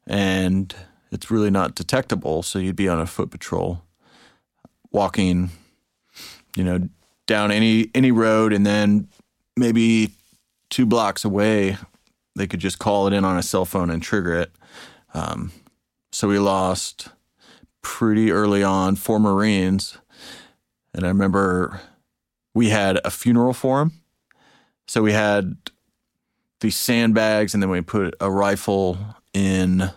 and 0.07 0.75
it's 1.11 1.31
really 1.31 1.51
not 1.51 1.75
detectable. 1.75 2.43
So 2.43 2.59
you'd 2.59 2.75
be 2.75 2.87
on 2.87 2.99
a 2.99 3.05
foot 3.05 3.31
patrol, 3.31 3.83
walking, 4.91 5.49
you 6.55 6.63
know, 6.63 6.89
down 7.27 7.51
any 7.51 7.89
any 7.93 8.11
road, 8.11 8.53
and 8.53 8.65
then 8.65 9.07
maybe 9.57 10.11
two 10.69 10.85
blocks 10.85 11.25
away, 11.25 11.77
they 12.35 12.47
could 12.47 12.59
just 12.59 12.79
call 12.79 13.07
it 13.07 13.13
in 13.13 13.25
on 13.25 13.37
a 13.37 13.43
cell 13.43 13.65
phone 13.65 13.89
and 13.89 14.01
trigger 14.01 14.33
it. 14.35 14.51
Um, 15.13 15.51
so 16.11 16.27
we 16.27 16.39
lost 16.39 17.09
pretty 17.81 18.31
early 18.31 18.63
on 18.63 18.95
four 18.95 19.19
Marines, 19.19 19.97
and 20.93 21.03
I 21.03 21.09
remember 21.09 21.81
we 22.53 22.69
had 22.69 22.99
a 23.03 23.11
funeral 23.11 23.53
for 23.53 23.81
him 23.81 24.01
so 24.91 25.01
we 25.01 25.13
had 25.13 25.55
these 26.61 26.77
sandbags, 26.77 27.53
and 27.53 27.61
then 27.61 27.69
we 27.69 27.81
put 27.81 28.15
a 28.19 28.31
rifle 28.31 28.97
in 29.33 29.91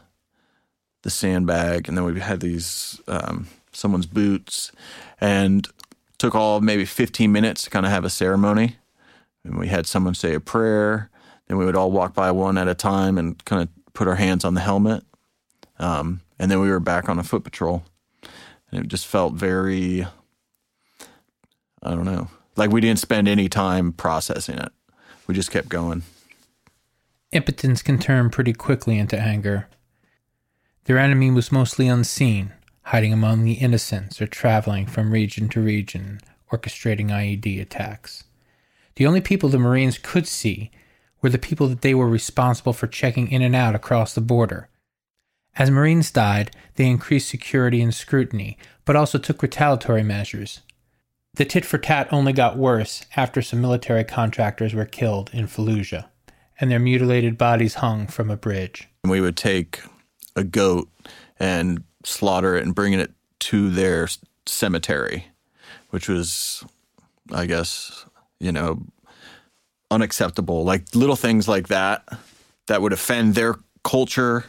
the 1.03 1.11
sandbag, 1.11 1.89
and 1.89 1.97
then 1.97 2.05
we 2.05 2.19
had 2.21 2.41
these 2.41 3.01
um, 3.07 3.47
someone's 3.73 4.07
boots, 4.07 4.73
and 5.21 5.69
took 6.19 6.35
all 6.35 6.61
maybe 6.61 6.85
15 6.85 7.31
minutes 7.31 7.63
to 7.63 7.71
kind 7.71 7.87
of 7.87 7.93
have 7.93 8.05
a 8.05 8.11
ceremony. 8.11 8.77
And 9.45 9.59
we 9.59 9.69
had 9.69 9.87
someone 9.87 10.15
say 10.15 10.35
a 10.35 10.41
prayer. 10.41 11.11
Then 11.49 11.59
we 11.59 11.67
would 11.67 11.77
all 11.77 11.91
walk 11.91 12.15
by 12.15 12.31
one 12.31 12.57
at 12.57 12.69
a 12.69 12.75
time 12.75 13.19
and 13.19 13.43
kind 13.45 13.63
of 13.63 13.69
put 13.93 14.09
our 14.09 14.15
hands 14.15 14.45
on 14.45 14.55
the 14.55 14.61
helmet. 14.61 15.05
Um, 15.79 16.23
and 16.39 16.51
then 16.51 16.61
we 16.61 16.71
were 16.71 16.81
back 16.81 17.09
on 17.09 17.19
a 17.19 17.23
foot 17.23 17.45
patrol. 17.45 17.85
And 18.71 18.85
it 18.85 18.89
just 18.89 19.07
felt 19.07 19.35
very, 19.35 20.07
I 21.83 21.91
don't 21.91 22.07
know, 22.07 22.29
like 22.57 22.71
we 22.71 22.81
didn't 22.81 23.01
spend 23.01 23.29
any 23.29 23.51
time 23.51 23.93
processing 23.93 24.59
it 24.59 24.73
we 25.27 25.35
just 25.35 25.51
kept 25.51 25.69
going. 25.69 26.03
Impotence 27.35 27.83
can 27.83 27.99
turn 27.99 28.31
pretty 28.31 28.53
quickly 28.53 28.97
into 28.97 29.19
anger. 29.19 29.69
Their 30.85 30.99
enemy 30.99 31.33
was 31.33 31.51
mostly 31.51 31.89
unseen, 31.89 32.53
hiding 32.83 33.13
among 33.13 33.43
the 33.43 33.55
innocents 33.55 34.23
or 34.23 34.29
traveling 34.29 34.87
from 34.87 35.11
region 35.11 35.49
to 35.49 35.61
region, 35.61 36.21
orchestrating 36.53 37.09
IED 37.11 37.61
attacks. 37.61 38.23
The 38.95 39.05
only 39.05 39.21
people 39.21 39.49
the 39.49 39.59
Marines 39.59 39.99
could 39.99 40.29
see 40.29 40.71
were 41.23 41.29
the 41.29 41.37
people 41.37 41.67
that 41.67 41.81
they 41.81 41.93
were 41.93 42.09
responsible 42.09 42.73
for 42.73 42.87
checking 42.87 43.27
in 43.33 43.43
and 43.43 43.57
out 43.57 43.75
across 43.75 44.15
the 44.15 44.21
border. 44.21 44.69
As 45.57 45.73
Marines 45.73 46.13
died, 46.13 46.53
they 46.77 46.87
increased 46.87 47.29
security 47.29 47.83
and 47.83 47.93
scrutiny, 47.93 48.57
but 48.85 48.95
also 48.95 49.19
took 49.19 49.43
retaliatory 49.43 50.05
measures. 50.05 50.61
The 51.35 51.45
tit 51.45 51.65
for 51.65 51.79
tat 51.79 52.13
only 52.13 52.33
got 52.33 52.57
worse 52.57 53.05
after 53.17 53.43
some 53.43 53.61
military 53.61 54.05
contractors 54.05 54.73
were 54.73 54.85
killed 54.85 55.31
in 55.33 55.49
Fallujah, 55.49 56.05
and 56.61 56.71
their 56.71 56.79
mutilated 56.79 57.37
bodies 57.37 57.75
hung 57.75 58.07
from 58.07 58.31
a 58.31 58.37
bridge. 58.37 58.89
We 59.05 59.21
would 59.21 59.37
take 59.37 59.81
a 60.37 60.45
goat 60.45 60.89
and 61.39 61.85
slaughter 62.05 62.57
it 62.57 62.65
and 62.65 62.75
bring 62.75 62.93
it 62.93 63.13
to 63.41 63.71
their 63.71 64.09
cemetery, 64.47 65.27
which 65.91 66.09
was, 66.09 66.65
I 67.33 67.47
guess, 67.47 68.05
you 68.41 68.53
know, 68.53 68.83
unacceptable. 69.91 70.65
Like 70.65 70.95
little 70.95 71.17
things 71.17 71.49
like 71.49 71.69
that 71.69 72.07
that 72.67 72.83
would 72.83 72.93
offend 72.93 73.35
their 73.35 73.57
culture 73.83 74.45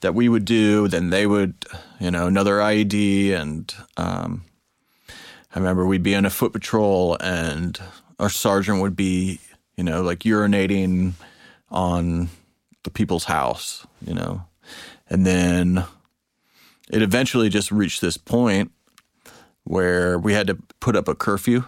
that 0.00 0.14
we 0.14 0.28
would 0.28 0.44
do, 0.44 0.88
then 0.88 1.10
they 1.10 1.26
would, 1.26 1.54
you 2.00 2.10
know, 2.10 2.26
another 2.26 2.58
IED 2.58 3.32
and 3.32 3.72
um, 3.96 4.44
I 5.54 5.58
remember 5.58 5.86
we'd 5.86 6.02
be 6.02 6.16
on 6.16 6.26
a 6.26 6.30
foot 6.30 6.52
patrol 6.52 7.16
and 7.20 7.78
our 8.18 8.28
sergeant 8.28 8.80
would 8.80 8.96
be, 8.96 9.38
you 9.76 9.84
know, 9.84 10.02
like 10.02 10.20
urinating 10.20 11.12
on 11.72 12.28
the 12.84 12.90
people's 12.90 13.24
house, 13.24 13.86
you 14.06 14.14
know. 14.14 14.44
And 15.08 15.26
then 15.26 15.84
it 16.90 17.02
eventually 17.02 17.48
just 17.48 17.72
reached 17.72 18.00
this 18.00 18.16
point 18.16 18.70
where 19.64 20.18
we 20.18 20.32
had 20.32 20.46
to 20.46 20.58
put 20.80 20.96
up 20.96 21.08
a 21.08 21.14
curfew. 21.14 21.64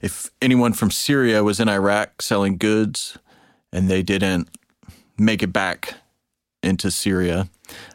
If 0.00 0.30
anyone 0.40 0.72
from 0.72 0.90
Syria 0.90 1.42
was 1.42 1.58
in 1.58 1.68
Iraq 1.68 2.22
selling 2.22 2.56
goods 2.56 3.18
and 3.72 3.88
they 3.88 4.02
didn't 4.02 4.48
make 5.18 5.42
it 5.42 5.52
back 5.52 5.94
into 6.62 6.90
Syria, 6.90 7.48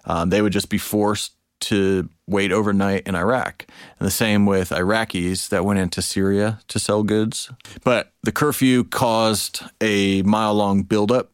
um, 0.06 0.30
they 0.30 0.42
would 0.42 0.54
just 0.54 0.70
be 0.70 0.78
forced 0.78 1.34
to 1.62 2.10
wait 2.28 2.52
overnight 2.52 3.08
in 3.08 3.16
Iraq. 3.16 3.66
And 4.00 4.08
the 4.08 4.12
same 4.12 4.46
with 4.46 4.70
Iraqis 4.70 5.50
that 5.50 5.66
went 5.66 5.80
into 5.80 6.02
Syria 6.02 6.60
to 6.68 6.80
sell 6.80 7.04
goods. 7.04 7.52
But 7.84 8.12
the 8.24 8.32
curfew 8.32 8.84
caused 8.84 9.64
a 9.80 10.22
mile 10.24 10.54
long 10.54 10.84
buildup 10.84 11.32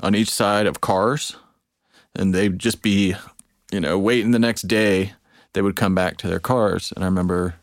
on 0.00 0.14
each 0.14 0.30
side 0.30 0.66
of 0.66 0.80
cars. 0.80 1.36
And 2.14 2.34
they'd 2.34 2.58
just 2.58 2.82
be, 2.82 3.14
you 3.70 3.80
know, 3.80 3.98
waiting 3.98 4.30
the 4.30 4.38
next 4.38 4.62
day. 4.62 5.12
They 5.52 5.62
would 5.62 5.76
come 5.76 5.94
back 5.94 6.16
to 6.18 6.28
their 6.28 6.40
cars. 6.40 6.92
And 6.94 7.04
I 7.04 7.08
remember 7.08 7.56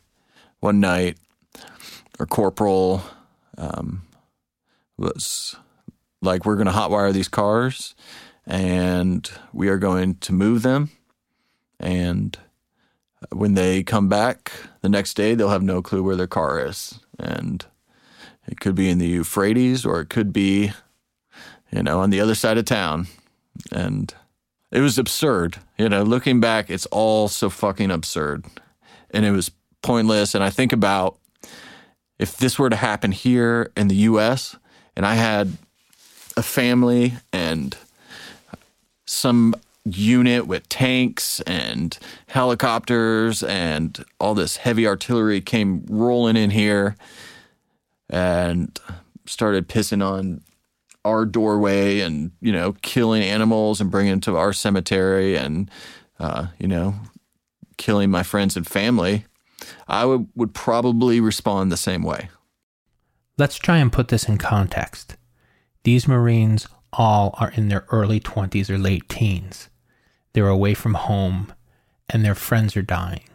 one 0.60 0.80
night, 0.80 1.18
our 2.20 2.26
corporal 2.26 3.04
um, 3.58 4.04
was 4.98 5.56
like, 6.22 6.46
We're 6.46 6.56
going 6.56 6.68
to 6.68 6.74
hotwire 6.74 7.12
these 7.14 7.28
cars 7.28 7.96
and 8.46 9.30
we 9.54 9.70
are 9.70 9.78
going 9.78 10.16
to 10.16 10.34
move 10.34 10.62
them. 10.62 10.92
And 11.84 12.38
when 13.32 13.56
they 13.56 13.84
come 13.84 14.08
back 14.08 14.54
the 14.82 14.90
next 14.90 15.16
day, 15.16 15.36
they'll 15.36 15.50
have 15.50 15.62
no 15.62 15.82
clue 15.82 16.02
where 16.02 16.16
their 16.16 16.28
car 16.28 16.66
is. 16.66 17.00
And 17.20 17.64
it 18.48 18.62
could 18.62 18.74
be 18.74 18.90
in 18.90 19.00
the 19.00 19.08
Euphrates 19.08 19.86
or 19.86 20.00
it 20.00 20.10
could 20.10 20.32
be, 20.32 20.72
you 21.72 21.84
know, 21.84 22.00
on 22.00 22.10
the 22.10 22.22
other 22.22 22.36
side 22.36 22.58
of 22.58 22.64
town. 22.64 23.08
And 23.72 24.14
it 24.72 24.80
was 24.80 24.98
absurd. 24.98 25.58
You 25.78 25.90
know, 25.90 26.04
looking 26.04 26.40
back, 26.40 26.70
it's 26.70 26.86
all 26.88 27.28
so 27.28 27.50
fucking 27.50 27.92
absurd. 27.92 28.46
And 29.12 29.26
it 29.26 29.32
was 29.32 29.52
pointless. 29.82 30.34
And 30.34 30.44
I 30.44 30.50
think 30.50 30.72
about 30.72 31.18
if 32.18 32.38
this 32.38 32.58
were 32.58 32.70
to 32.70 32.78
happen 32.78 33.12
here 33.12 33.74
in 33.76 33.90
the 33.90 33.96
US 33.96 34.56
and 34.96 35.06
I 35.06 35.16
had 35.16 35.58
a 36.38 36.44
family 36.44 37.14
and 37.34 37.76
some 39.06 39.54
unit 39.86 40.48
with 40.48 40.68
tanks 40.70 41.42
and 41.42 41.98
helicopters 42.28 43.44
and 43.44 44.04
all 44.20 44.34
this 44.34 44.58
heavy 44.58 44.88
artillery 44.88 45.42
came 45.42 45.86
rolling 45.90 46.38
in 46.38 46.50
here 46.52 46.96
and 48.10 48.80
started 49.26 49.68
pissing 49.68 50.06
on 50.06 50.42
our 51.06 51.26
doorway 51.26 52.00
and 52.00 52.32
you 52.40 52.52
know 52.52 52.74
killing 52.82 53.22
animals 53.22 53.82
and 53.82 53.92
bringing 53.92 54.22
to 54.22 54.38
our 54.38 54.54
cemetery 54.54 55.36
and 55.36 55.70
uh, 56.20 56.48
you 56.60 56.68
know 56.68 56.96
killing 57.78 58.10
my 58.10 58.24
friends 58.24 58.56
and 58.56 58.66
family. 58.66 59.26
I 59.88 60.06
would, 60.06 60.28
would 60.36 60.54
probably 60.54 61.20
respond 61.20 61.72
the 61.72 61.78
same 61.78 62.04
way. 62.04 62.30
Let's 63.38 63.58
try 63.58 63.78
and 63.78 63.92
put 63.92 64.10
this 64.10 64.28
in 64.28 64.38
context. 64.38 65.16
These 65.84 66.08
marines 66.08 66.68
all 66.92 67.34
are 67.40 67.52
in 67.52 67.70
their 67.70 67.86
early 67.90 68.20
20s 68.20 68.70
or 68.70 68.78
late 68.78 69.10
teens 69.10 69.70
they're 70.34 70.48
away 70.48 70.74
from 70.74 70.96
home, 70.96 71.54
and 72.10 72.24
their 72.24 72.36
friends 72.36 72.76
are 72.76 72.82
dying. 72.82 73.30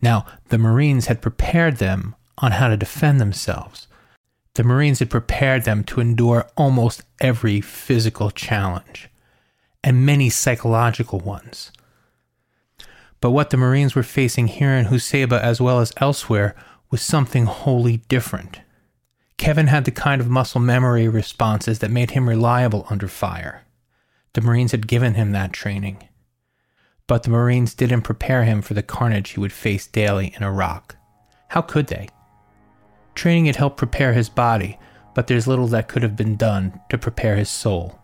Now, 0.00 0.26
the 0.48 0.58
Marines 0.58 1.06
had 1.06 1.22
prepared 1.22 1.76
them 1.76 2.14
on 2.38 2.52
how 2.52 2.68
to 2.68 2.76
defend 2.76 3.20
themselves. 3.20 3.86
The 4.54 4.64
Marines 4.64 4.98
had 4.98 5.10
prepared 5.10 5.64
them 5.64 5.84
to 5.84 6.00
endure 6.00 6.48
almost 6.56 7.02
every 7.20 7.60
physical 7.60 8.30
challenge, 8.30 9.08
and 9.82 10.06
many 10.06 10.28
psychological 10.28 11.20
ones. 11.20 11.72
But 13.20 13.30
what 13.30 13.50
the 13.50 13.56
Marines 13.56 13.94
were 13.94 14.02
facing 14.02 14.48
here 14.48 14.72
in 14.72 14.86
Husaybah 14.86 15.40
as 15.40 15.60
well 15.60 15.78
as 15.78 15.92
elsewhere 15.98 16.54
was 16.90 17.00
something 17.00 17.46
wholly 17.46 17.98
different. 18.08 18.60
Kevin 19.38 19.68
had 19.68 19.84
the 19.84 19.90
kind 19.90 20.20
of 20.20 20.28
muscle 20.28 20.60
memory 20.60 21.08
responses 21.08 21.78
that 21.78 21.90
made 21.90 22.10
him 22.10 22.28
reliable 22.28 22.86
under 22.90 23.08
fire. 23.08 23.62
The 24.34 24.40
Marines 24.40 24.72
had 24.72 24.86
given 24.88 25.14
him 25.14 25.32
that 25.32 25.52
training. 25.52 26.08
But 27.06 27.24
the 27.24 27.30
Marines 27.30 27.74
didn't 27.74 28.02
prepare 28.02 28.44
him 28.44 28.62
for 28.62 28.74
the 28.74 28.82
carnage 28.82 29.30
he 29.30 29.40
would 29.40 29.52
face 29.52 29.86
daily 29.86 30.32
in 30.36 30.42
Iraq. 30.42 30.96
How 31.48 31.60
could 31.60 31.88
they? 31.88 32.08
Training 33.14 33.46
had 33.46 33.56
helped 33.56 33.76
prepare 33.76 34.14
his 34.14 34.30
body, 34.30 34.78
but 35.14 35.26
there's 35.26 35.46
little 35.46 35.66
that 35.68 35.88
could 35.88 36.02
have 36.02 36.16
been 36.16 36.36
done 36.36 36.80
to 36.88 36.96
prepare 36.96 37.36
his 37.36 37.50
soul. 37.50 37.98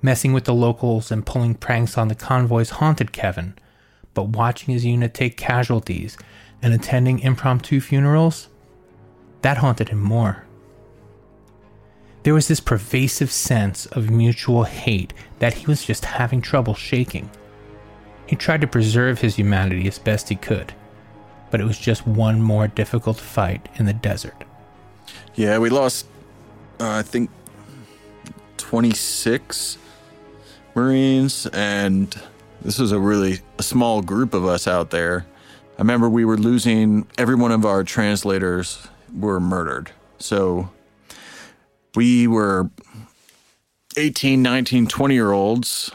Messing 0.00 0.32
with 0.32 0.44
the 0.44 0.54
locals 0.54 1.10
and 1.10 1.26
pulling 1.26 1.54
pranks 1.54 1.98
on 1.98 2.08
the 2.08 2.14
convoys 2.14 2.70
haunted 2.70 3.12
Kevin, 3.12 3.54
but 4.14 4.28
watching 4.28 4.72
his 4.72 4.84
unit 4.84 5.12
take 5.12 5.36
casualties 5.36 6.16
and 6.62 6.72
attending 6.72 7.18
impromptu 7.18 7.80
funerals, 7.80 8.48
that 9.42 9.58
haunted 9.58 9.90
him 9.90 10.00
more. 10.00 10.43
There 12.24 12.34
was 12.34 12.48
this 12.48 12.60
pervasive 12.60 13.30
sense 13.30 13.84
of 13.86 14.10
mutual 14.10 14.64
hate 14.64 15.12
that 15.40 15.52
he 15.52 15.66
was 15.66 15.84
just 15.84 16.06
having 16.06 16.40
trouble 16.40 16.74
shaking. 16.74 17.30
He 18.26 18.34
tried 18.34 18.62
to 18.62 18.66
preserve 18.66 19.20
his 19.20 19.36
humanity 19.36 19.86
as 19.86 19.98
best 19.98 20.30
he 20.30 20.34
could, 20.34 20.72
but 21.50 21.60
it 21.60 21.64
was 21.64 21.78
just 21.78 22.06
one 22.06 22.40
more 22.40 22.66
difficult 22.66 23.18
fight 23.18 23.68
in 23.74 23.84
the 23.84 23.92
desert. 23.92 24.42
Yeah, 25.34 25.58
we 25.58 25.68
lost, 25.68 26.06
uh, 26.80 26.88
I 26.88 27.02
think, 27.02 27.28
26 28.56 29.76
Marines, 30.74 31.46
and 31.52 32.18
this 32.62 32.78
was 32.78 32.90
a 32.90 32.98
really 32.98 33.40
a 33.58 33.62
small 33.62 34.00
group 34.00 34.32
of 34.32 34.46
us 34.46 34.66
out 34.66 34.88
there. 34.88 35.26
I 35.76 35.82
remember 35.82 36.08
we 36.08 36.24
were 36.24 36.38
losing, 36.38 37.06
every 37.18 37.34
one 37.34 37.52
of 37.52 37.66
our 37.66 37.84
translators 37.84 38.88
were 39.14 39.40
murdered. 39.40 39.90
So 40.18 40.70
we 41.94 42.26
were 42.26 42.70
18, 43.96 44.42
19, 44.42 44.86
20 44.86 45.14
year 45.14 45.32
olds 45.32 45.90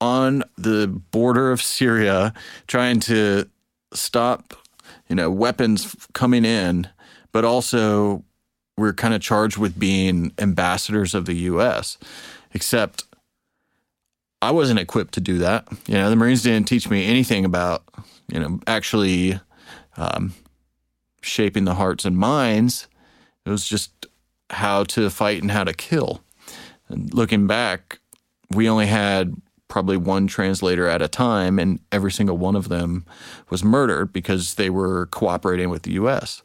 on 0.00 0.42
the 0.56 0.88
border 0.88 1.52
of 1.52 1.62
Syria 1.62 2.34
trying 2.66 3.00
to 3.00 3.48
stop, 3.92 4.54
you 5.08 5.14
know, 5.14 5.30
weapons 5.30 5.94
coming 6.12 6.44
in, 6.44 6.88
but 7.30 7.44
also 7.44 8.24
we're 8.76 8.92
kind 8.92 9.14
of 9.14 9.20
charged 9.20 9.58
with 9.58 9.78
being 9.78 10.32
ambassadors 10.38 11.14
of 11.14 11.26
the 11.26 11.34
US. 11.34 11.98
Except 12.54 13.04
I 14.40 14.50
wasn't 14.50 14.80
equipped 14.80 15.14
to 15.14 15.20
do 15.20 15.38
that. 15.38 15.68
You 15.86 15.94
know, 15.94 16.10
the 16.10 16.16
Marines 16.16 16.42
didn't 16.42 16.66
teach 16.66 16.90
me 16.90 17.06
anything 17.06 17.44
about, 17.44 17.84
you 18.28 18.40
know, 18.40 18.58
actually 18.66 19.38
um, 19.96 20.34
shaping 21.22 21.64
the 21.64 21.76
hearts 21.76 22.04
and 22.04 22.16
minds. 22.16 22.88
It 23.46 23.50
was 23.50 23.66
just 23.68 24.01
how 24.52 24.84
to 24.84 25.10
fight 25.10 25.42
and 25.42 25.50
how 25.50 25.64
to 25.64 25.72
kill. 25.72 26.22
And 26.88 27.12
looking 27.12 27.46
back, 27.46 27.98
we 28.50 28.68
only 28.68 28.86
had 28.86 29.34
probably 29.68 29.96
one 29.96 30.26
translator 30.26 30.86
at 30.86 31.00
a 31.00 31.08
time, 31.08 31.58
and 31.58 31.80
every 31.90 32.12
single 32.12 32.36
one 32.36 32.54
of 32.54 32.68
them 32.68 33.06
was 33.48 33.64
murdered 33.64 34.12
because 34.12 34.56
they 34.56 34.68
were 34.68 35.06
cooperating 35.06 35.70
with 35.70 35.82
the 35.82 35.92
U.S. 35.92 36.42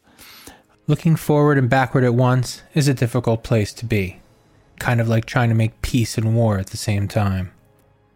Looking 0.88 1.18
forward 1.18 1.58
and 1.58 1.70
backward 1.70 2.06
at 2.06 2.14
once 2.14 2.64
is 2.74 2.88
a 2.88 2.94
difficult 2.94 3.44
place 3.44 3.74
to 3.74 3.86
be, 3.86 4.22
kind 4.80 5.02
of 5.02 5.10
like 5.10 5.26
trying 5.26 5.50
to 5.50 5.56
make 5.56 5.82
peace 5.82 6.18
and 6.18 6.34
war 6.34 6.58
at 6.58 6.68
the 6.68 6.78
same 6.78 7.10
time. 7.10 7.52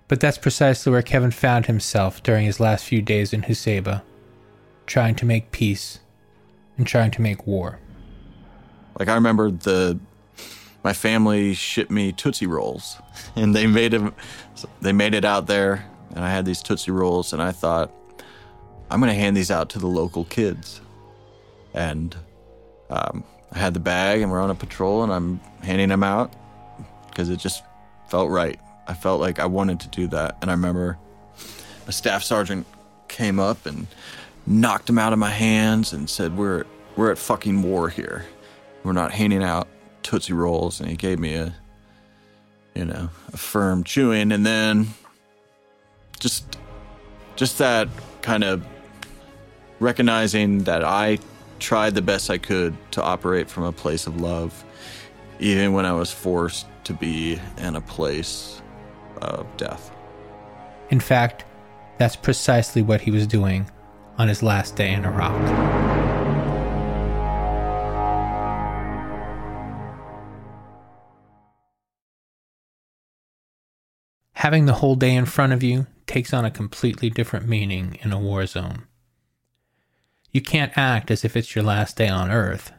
But 0.07 0.21
that's 0.21 0.37
precisely 0.37 0.91
where 0.93 1.01
Kevin 1.01 1.31
found 1.31 1.65
himself 1.65 2.23
during 2.23 2.45
his 2.45 2.61
last 2.61 2.85
few 2.85 3.01
days 3.01 3.33
in 3.33 3.41
Husaybah, 3.41 4.03
trying 4.85 5.15
to 5.15 5.25
make 5.25 5.51
peace 5.51 5.99
and 6.77 6.87
trying 6.87 7.11
to 7.11 7.21
make 7.21 7.45
war. 7.45 7.79
Like 9.01 9.09
I 9.09 9.15
remember 9.15 9.49
the 9.49 9.99
my 10.83 10.93
family 10.93 11.55
shipped 11.55 11.89
me 11.89 12.11
Tootsie 12.11 12.45
Rolls, 12.45 12.97
and 13.35 13.55
they 13.55 13.65
made 13.65 13.93
them. 13.93 14.13
They 14.79 14.91
made 14.91 15.15
it 15.15 15.25
out 15.25 15.47
there, 15.47 15.89
and 16.13 16.23
I 16.23 16.29
had 16.29 16.45
these 16.45 16.61
Tootsie 16.61 16.91
Rolls, 16.91 17.33
and 17.33 17.41
I 17.41 17.51
thought, 17.51 17.91
I'm 18.91 18.99
gonna 18.99 19.15
hand 19.15 19.35
these 19.35 19.49
out 19.49 19.71
to 19.71 19.79
the 19.79 19.87
local 19.87 20.25
kids. 20.25 20.81
And 21.73 22.15
um, 22.91 23.23
I 23.51 23.57
had 23.57 23.73
the 23.73 23.79
bag, 23.79 24.21
and 24.21 24.31
we're 24.31 24.39
on 24.39 24.51
a 24.51 24.55
patrol, 24.55 25.01
and 25.01 25.11
I'm 25.11 25.39
handing 25.63 25.89
them 25.89 26.03
out 26.03 26.31
because 27.09 27.29
it 27.29 27.39
just 27.39 27.63
felt 28.07 28.29
right. 28.29 28.59
I 28.87 28.93
felt 28.93 29.19
like 29.19 29.39
I 29.39 29.47
wanted 29.47 29.79
to 29.79 29.87
do 29.87 30.05
that, 30.09 30.37
and 30.43 30.51
I 30.51 30.53
remember 30.53 30.99
a 31.87 31.91
staff 31.91 32.21
sergeant 32.21 32.67
came 33.07 33.39
up 33.39 33.65
and 33.65 33.87
knocked 34.45 34.85
them 34.85 34.99
out 34.99 35.11
of 35.11 35.17
my 35.17 35.31
hands 35.31 35.91
and 35.91 36.07
said, 36.07 36.37
"We're 36.37 36.65
we're 36.95 37.09
at 37.11 37.17
fucking 37.17 37.63
war 37.63 37.89
here." 37.89 38.27
We're 38.83 38.93
not 38.93 39.11
handing 39.11 39.43
out 39.43 39.67
Tootsie 40.03 40.33
Rolls. 40.33 40.79
And 40.79 40.89
he 40.89 40.95
gave 40.95 41.19
me 41.19 41.35
a, 41.35 41.53
you 42.75 42.85
know, 42.85 43.09
a 43.33 43.37
firm 43.37 43.83
chewing. 43.83 44.31
And 44.31 44.45
then 44.45 44.87
just, 46.19 46.57
just 47.35 47.57
that 47.57 47.87
kind 48.21 48.43
of 48.43 48.65
recognizing 49.79 50.59
that 50.63 50.83
I 50.83 51.19
tried 51.59 51.95
the 51.95 52.01
best 52.01 52.29
I 52.29 52.37
could 52.37 52.75
to 52.91 53.03
operate 53.03 53.49
from 53.49 53.63
a 53.63 53.71
place 53.71 54.07
of 54.07 54.19
love, 54.19 54.63
even 55.39 55.73
when 55.73 55.85
I 55.85 55.93
was 55.93 56.11
forced 56.11 56.65
to 56.85 56.93
be 56.93 57.39
in 57.57 57.75
a 57.75 57.81
place 57.81 58.61
of 59.21 59.45
death. 59.57 59.91
In 60.89 60.99
fact, 60.99 61.45
that's 61.97 62.15
precisely 62.15 62.81
what 62.81 63.01
he 63.01 63.11
was 63.11 63.27
doing 63.27 63.69
on 64.17 64.27
his 64.27 64.41
last 64.41 64.75
day 64.75 64.91
in 64.91 65.05
Iraq. 65.05 65.90
Having 74.41 74.65
the 74.65 74.73
whole 74.73 74.95
day 74.95 75.13
in 75.13 75.27
front 75.27 75.53
of 75.53 75.61
you 75.61 75.85
takes 76.07 76.33
on 76.33 76.45
a 76.45 76.49
completely 76.49 77.11
different 77.11 77.47
meaning 77.47 77.99
in 78.01 78.11
a 78.11 78.17
war 78.17 78.47
zone. 78.47 78.87
You 80.31 80.41
can't 80.41 80.75
act 80.75 81.11
as 81.11 81.23
if 81.23 81.37
it's 81.37 81.53
your 81.53 81.63
last 81.63 81.95
day 81.95 82.07
on 82.07 82.31
Earth, 82.31 82.71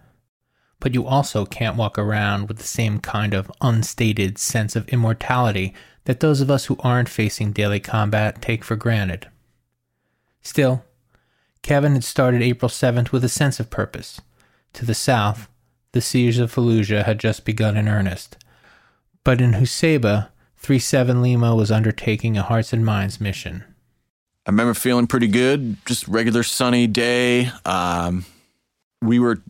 but 0.81 0.93
you 0.93 1.07
also 1.07 1.47
can't 1.47 1.77
walk 1.77 1.97
around 1.97 2.49
with 2.49 2.57
the 2.57 2.65
same 2.65 2.99
kind 2.99 3.33
of 3.33 3.49
unstated 3.61 4.39
sense 4.39 4.75
of 4.75 4.89
immortality 4.89 5.73
that 6.03 6.19
those 6.19 6.41
of 6.41 6.51
us 6.51 6.65
who 6.65 6.77
aren't 6.81 7.09
facing 7.09 7.53
daily 7.53 7.79
combat 7.79 8.43
take 8.43 8.65
for 8.65 8.75
granted. 8.75 9.29
Still, 10.43 10.85
Kevin 11.63 11.93
had 11.93 12.03
started 12.03 12.43
April 12.43 12.71
7th 12.71 13.13
with 13.13 13.23
a 13.23 13.29
sense 13.29 13.61
of 13.61 13.71
purpose. 13.71 14.21
To 14.73 14.85
the 14.85 14.95
south, 14.95 15.49
the 15.93 16.01
siege 16.01 16.39
of 16.39 16.53
Fallujah 16.53 17.05
had 17.05 17.21
just 17.21 17.45
begun 17.45 17.77
in 17.77 17.87
earnest. 17.87 18.37
But 19.23 19.41
in 19.41 19.53
Husaybah, 19.53 20.31
37 20.63 21.23
Lima 21.23 21.57
was 21.57 21.73
undertaking 21.73 22.37
a 22.37 22.43
hearts 22.43 22.73
and 22.73 22.85
minds 22.85 23.21
mission. 23.21 23.65
I 24.47 24.51
remember 24.51 24.75
feeling 24.75 25.09
pretty 25.09 25.27
good, 25.27 25.77
just 25.87 26.07
regular 26.07 26.45
sunny 26.45 26.87
day. 26.87 27.51
Um, 27.65 28.25
we 29.01 29.19
were 29.19 29.41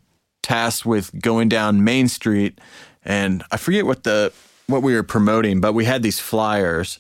tasked 0.43 0.87
with 0.87 1.11
going 1.21 1.51
down 1.51 1.85
Main 1.85 2.09
Street, 2.09 2.59
and 3.05 3.45
I 3.51 3.59
forget 3.59 3.85
what 3.85 4.05
the 4.05 4.33
what 4.67 4.83
we 4.83 4.95
were 4.95 5.03
promoting, 5.03 5.61
but 5.61 5.75
we 5.75 5.85
had 5.85 6.03
these 6.03 6.19
flyers. 6.19 6.99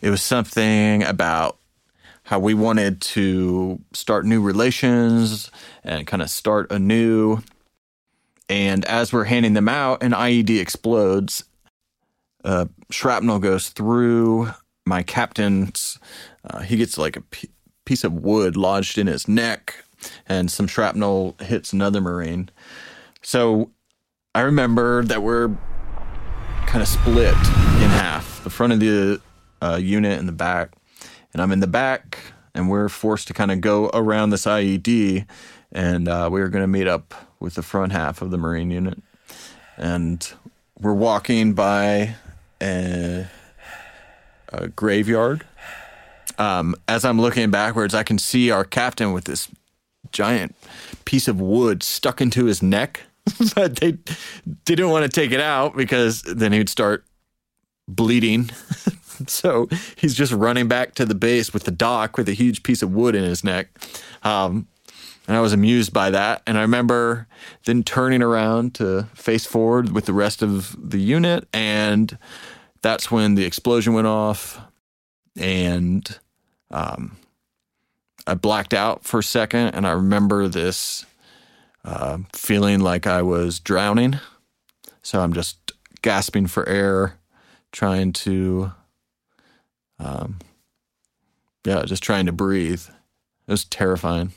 It 0.00 0.10
was 0.10 0.22
something 0.22 1.04
about 1.04 1.58
how 2.24 2.40
we 2.40 2.54
wanted 2.54 3.00
to 3.00 3.80
start 3.92 4.26
new 4.26 4.42
relations 4.42 5.50
and 5.84 6.08
kind 6.08 6.22
of 6.22 6.28
start 6.28 6.72
anew. 6.72 7.38
And 8.48 8.84
as 8.84 9.12
we're 9.12 9.24
handing 9.24 9.54
them 9.54 9.68
out, 9.68 10.02
an 10.02 10.10
IED 10.10 10.60
explodes 10.60 11.44
uh, 12.46 12.66
shrapnel 12.90 13.40
goes 13.40 13.68
through 13.70 14.50
my 14.86 15.02
captain's. 15.02 15.98
Uh, 16.48 16.60
he 16.60 16.76
gets 16.76 16.96
like 16.96 17.16
a 17.16 17.20
p- 17.20 17.50
piece 17.84 18.04
of 18.04 18.12
wood 18.12 18.56
lodged 18.56 18.98
in 18.98 19.08
his 19.08 19.26
neck, 19.26 19.84
and 20.28 20.50
some 20.50 20.68
shrapnel 20.68 21.34
hits 21.40 21.72
another 21.72 22.00
Marine. 22.00 22.48
So 23.20 23.72
I 24.32 24.42
remember 24.42 25.02
that 25.02 25.24
we're 25.24 25.48
kind 26.66 26.82
of 26.82 26.88
split 26.88 27.34
in 27.34 27.90
half 27.90 28.44
the 28.44 28.50
front 28.50 28.72
of 28.72 28.80
the 28.80 29.20
uh, 29.60 29.78
unit 29.82 30.18
and 30.18 30.28
the 30.28 30.32
back. 30.32 30.70
And 31.32 31.42
I'm 31.42 31.50
in 31.50 31.58
the 31.60 31.66
back, 31.66 32.18
and 32.54 32.70
we're 32.70 32.88
forced 32.88 33.26
to 33.26 33.34
kind 33.34 33.50
of 33.50 33.60
go 33.60 33.90
around 33.92 34.30
this 34.30 34.46
IED, 34.46 35.26
and 35.72 36.06
uh, 36.06 36.28
we 36.30 36.40
are 36.40 36.48
going 36.48 36.62
to 36.62 36.68
meet 36.68 36.86
up 36.86 37.12
with 37.40 37.54
the 37.54 37.62
front 37.62 37.90
half 37.90 38.22
of 38.22 38.30
the 38.30 38.38
Marine 38.38 38.70
unit. 38.70 39.02
And 39.76 40.32
we're 40.78 40.94
walking 40.94 41.52
by 41.52 42.14
a, 42.62 43.26
a 44.52 44.68
graveyard. 44.68 45.44
Um, 46.38 46.74
as 46.86 47.04
I'm 47.04 47.20
looking 47.20 47.50
backwards, 47.50 47.94
I 47.94 48.02
can 48.02 48.18
see 48.18 48.50
our 48.50 48.64
captain 48.64 49.12
with 49.12 49.24
this 49.24 49.48
giant 50.12 50.54
piece 51.04 51.28
of 51.28 51.40
wood 51.40 51.82
stuck 51.82 52.20
into 52.20 52.44
his 52.44 52.62
neck. 52.62 53.02
but 53.54 53.76
they 53.76 53.98
didn't 54.64 54.90
want 54.90 55.02
to 55.02 55.08
take 55.08 55.32
it 55.32 55.40
out 55.40 55.76
because 55.76 56.22
then 56.22 56.52
he'd 56.52 56.68
start 56.68 57.04
bleeding. 57.88 58.50
so 59.26 59.68
he's 59.96 60.14
just 60.14 60.32
running 60.32 60.68
back 60.68 60.94
to 60.94 61.04
the 61.04 61.14
base 61.14 61.52
with 61.52 61.64
the 61.64 61.70
dock 61.70 62.16
with 62.16 62.28
a 62.28 62.34
huge 62.34 62.62
piece 62.62 62.82
of 62.82 62.92
wood 62.92 63.14
in 63.14 63.24
his 63.24 63.42
neck. 63.42 63.68
Um, 64.22 64.68
and 65.26 65.36
I 65.36 65.40
was 65.40 65.52
amused 65.52 65.92
by 65.92 66.10
that. 66.10 66.42
And 66.46 66.56
I 66.56 66.62
remember 66.62 67.26
then 67.64 67.82
turning 67.82 68.22
around 68.22 68.74
to 68.76 69.04
face 69.14 69.44
forward 69.44 69.92
with 69.92 70.06
the 70.06 70.12
rest 70.12 70.42
of 70.42 70.76
the 70.90 71.00
unit. 71.00 71.48
And 71.52 72.16
that's 72.82 73.10
when 73.10 73.34
the 73.34 73.44
explosion 73.44 73.92
went 73.94 74.06
off. 74.06 74.60
and 75.36 76.18
um, 76.70 77.16
I 78.26 78.34
blacked 78.34 78.74
out 78.74 79.04
for 79.04 79.20
a 79.20 79.22
second, 79.22 79.74
and 79.74 79.86
I 79.86 79.92
remember 79.92 80.48
this 80.48 81.06
uh, 81.84 82.18
feeling 82.32 82.80
like 82.80 83.06
I 83.06 83.22
was 83.22 83.60
drowning. 83.60 84.18
So 85.02 85.20
I'm 85.20 85.32
just 85.32 85.72
gasping 86.02 86.48
for 86.48 86.68
air, 86.68 87.18
trying 87.70 88.12
to, 88.14 88.72
um, 90.00 90.40
yeah, 91.64 91.84
just 91.84 92.02
trying 92.02 92.26
to 92.26 92.32
breathe. 92.32 92.82
It 93.46 93.50
was 93.52 93.64
terrifying. 93.64 94.32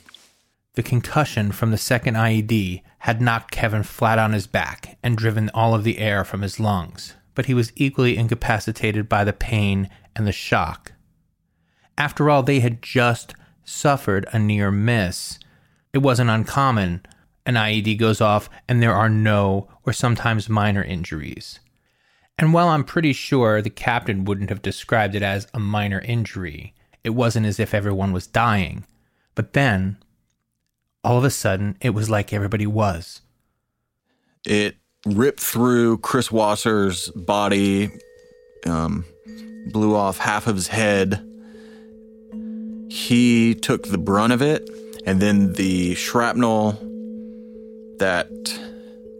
The 0.80 0.88
concussion 0.88 1.52
from 1.52 1.72
the 1.72 1.76
second 1.76 2.14
IED 2.14 2.80
had 3.00 3.20
knocked 3.20 3.50
Kevin 3.50 3.82
flat 3.82 4.18
on 4.18 4.32
his 4.32 4.46
back 4.46 4.96
and 5.02 5.14
driven 5.14 5.50
all 5.52 5.74
of 5.74 5.84
the 5.84 5.98
air 5.98 6.24
from 6.24 6.40
his 6.40 6.58
lungs, 6.58 7.16
but 7.34 7.44
he 7.44 7.52
was 7.52 7.70
equally 7.76 8.16
incapacitated 8.16 9.06
by 9.06 9.24
the 9.24 9.34
pain 9.34 9.90
and 10.16 10.26
the 10.26 10.32
shock. 10.32 10.92
After 11.98 12.30
all, 12.30 12.42
they 12.42 12.60
had 12.60 12.80
just 12.80 13.34
suffered 13.62 14.26
a 14.32 14.38
near 14.38 14.70
miss. 14.70 15.38
It 15.92 15.98
wasn't 15.98 16.30
uncommon. 16.30 17.04
An 17.44 17.56
IED 17.56 17.98
goes 17.98 18.22
off 18.22 18.48
and 18.66 18.82
there 18.82 18.94
are 18.94 19.10
no 19.10 19.68
or 19.84 19.92
sometimes 19.92 20.48
minor 20.48 20.82
injuries. 20.82 21.60
And 22.38 22.54
while 22.54 22.68
I'm 22.68 22.84
pretty 22.84 23.12
sure 23.12 23.60
the 23.60 23.68
captain 23.68 24.24
wouldn't 24.24 24.48
have 24.48 24.62
described 24.62 25.14
it 25.14 25.22
as 25.22 25.46
a 25.52 25.60
minor 25.60 26.00
injury, 26.00 26.72
it 27.04 27.10
wasn't 27.10 27.44
as 27.44 27.60
if 27.60 27.74
everyone 27.74 28.14
was 28.14 28.26
dying. 28.26 28.86
But 29.34 29.52
then, 29.52 29.98
all 31.02 31.18
of 31.18 31.24
a 31.24 31.30
sudden, 31.30 31.76
it 31.80 31.90
was 31.90 32.10
like 32.10 32.32
everybody 32.32 32.66
was. 32.66 33.22
It 34.44 34.76
ripped 35.06 35.40
through 35.40 35.98
Chris 35.98 36.30
Wasser's 36.30 37.08
body, 37.10 37.90
um, 38.66 39.04
blew 39.66 39.94
off 39.96 40.18
half 40.18 40.46
of 40.46 40.56
his 40.56 40.68
head. 40.68 41.26
He 42.90 43.54
took 43.54 43.88
the 43.88 43.98
brunt 43.98 44.32
of 44.32 44.42
it, 44.42 44.68
and 45.06 45.20
then 45.20 45.54
the 45.54 45.94
shrapnel 45.94 46.72
that 47.98 48.28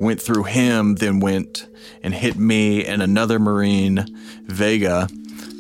went 0.01 0.21
through 0.21 0.45
him 0.45 0.97
then 0.97 1.21
went 1.21 1.67
and 2.03 2.15
hit 2.15 2.37
me 2.37 2.85
and 2.85 3.03
another 3.03 3.39
Marine, 3.39 4.07
Vega, 4.47 5.07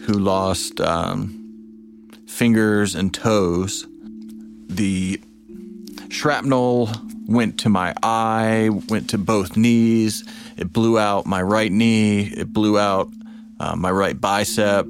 who 0.04 0.14
lost 0.14 0.80
um, 0.80 1.36
fingers 2.26 2.94
and 2.94 3.12
toes. 3.12 3.86
The 4.68 5.20
shrapnel 6.10 6.90
went 7.26 7.60
to 7.60 7.68
my 7.68 7.94
eye, 8.02 8.70
went 8.88 9.10
to 9.10 9.18
both 9.18 9.56
knees. 9.56 10.24
It 10.56 10.72
blew 10.72 10.98
out 10.98 11.26
my 11.26 11.40
right 11.40 11.70
knee. 11.70 12.22
It 12.22 12.52
blew 12.52 12.78
out 12.78 13.08
uh, 13.58 13.76
my 13.76 13.90
right 13.90 14.20
bicep. 14.20 14.86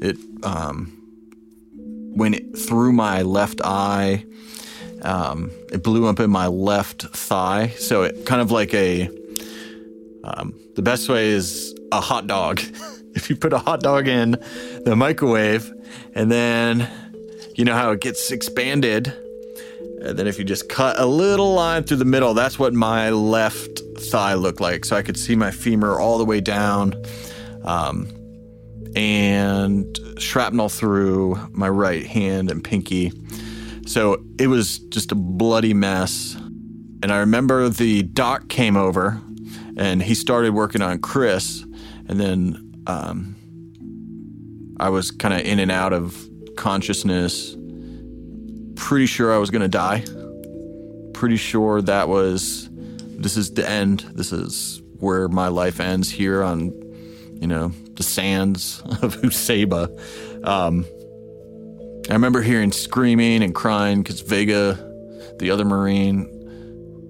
It 0.00 0.16
um, 0.42 0.92
went 2.16 2.58
through 2.58 2.92
my 2.92 3.22
left 3.22 3.60
eye. 3.62 4.24
Um, 5.02 5.50
it 5.72 5.82
blew 5.82 6.06
up 6.06 6.20
in 6.20 6.30
my 6.30 6.46
left 6.46 7.02
thigh. 7.02 7.68
So 7.78 8.02
it 8.02 8.26
kind 8.26 8.40
of 8.40 8.50
like 8.50 8.74
a. 8.74 9.08
Um, 10.22 10.54
the 10.76 10.82
best 10.82 11.08
way 11.08 11.28
is 11.28 11.74
a 11.92 12.00
hot 12.00 12.26
dog. 12.26 12.60
if 13.14 13.28
you 13.28 13.36
put 13.36 13.52
a 13.52 13.58
hot 13.58 13.80
dog 13.80 14.08
in 14.08 14.32
the 14.84 14.94
microwave, 14.96 15.72
and 16.14 16.30
then 16.30 16.88
you 17.56 17.64
know 17.64 17.74
how 17.74 17.90
it 17.90 18.00
gets 18.00 18.30
expanded, 18.30 19.12
and 20.02 20.18
then 20.18 20.26
if 20.26 20.38
you 20.38 20.44
just 20.44 20.68
cut 20.68 20.98
a 20.98 21.06
little 21.06 21.52
line 21.54 21.84
through 21.84 21.98
the 21.98 22.04
middle, 22.04 22.34
that's 22.34 22.58
what 22.58 22.72
my 22.72 23.10
left 23.10 23.80
thigh 23.98 24.34
looked 24.34 24.60
like. 24.60 24.84
So 24.84 24.96
I 24.96 25.02
could 25.02 25.18
see 25.18 25.36
my 25.36 25.50
femur 25.50 26.00
all 26.00 26.18
the 26.18 26.24
way 26.24 26.40
down. 26.40 26.94
Um, 27.64 28.08
and 28.96 29.98
shrapnel 30.18 30.68
through 30.68 31.36
my 31.52 31.68
right 31.68 32.06
hand 32.06 32.50
and 32.50 32.62
pinky. 32.62 33.12
So 33.86 34.22
it 34.38 34.48
was 34.48 34.78
just 34.78 35.12
a 35.12 35.14
bloody 35.14 35.74
mess. 35.74 36.36
And 37.02 37.12
I 37.12 37.18
remember 37.18 37.68
the 37.68 38.02
doc 38.02 38.48
came 38.48 38.76
over 38.76 39.20
and 39.76 40.02
he 40.02 40.14
started 40.14 40.54
working 40.54 40.82
on 40.82 40.98
Chris. 40.98 41.64
And 42.08 42.20
then 42.20 42.82
um, 42.86 43.36
I 44.78 44.88
was 44.88 45.10
kind 45.10 45.34
of 45.34 45.40
in 45.40 45.58
and 45.58 45.70
out 45.70 45.92
of 45.92 46.28
consciousness. 46.56 47.56
Pretty 48.80 49.06
sure 49.06 49.32
I 49.32 49.38
was 49.38 49.50
going 49.50 49.62
to 49.62 49.68
die. 49.68 50.04
Pretty 51.14 51.36
sure 51.36 51.80
that 51.82 52.08
was, 52.08 52.68
this 52.72 53.36
is 53.36 53.52
the 53.52 53.68
end. 53.68 54.00
This 54.14 54.32
is 54.32 54.82
where 54.98 55.28
my 55.28 55.48
life 55.48 55.78
ends 55.78 56.10
here 56.10 56.42
on, 56.42 56.72
you 57.40 57.46
know, 57.46 57.68
the 57.94 58.02
sands 58.02 58.80
of 59.02 59.16
Husaybah. 59.16 60.46
Um, 60.46 60.86
I 62.08 62.14
remember 62.14 62.42
hearing 62.42 62.72
screaming 62.72 63.42
and 63.42 63.54
crying 63.54 64.02
because 64.02 64.20
Vega, 64.20 64.74
the 65.38 65.50
other 65.50 65.64
Marine, 65.64 66.24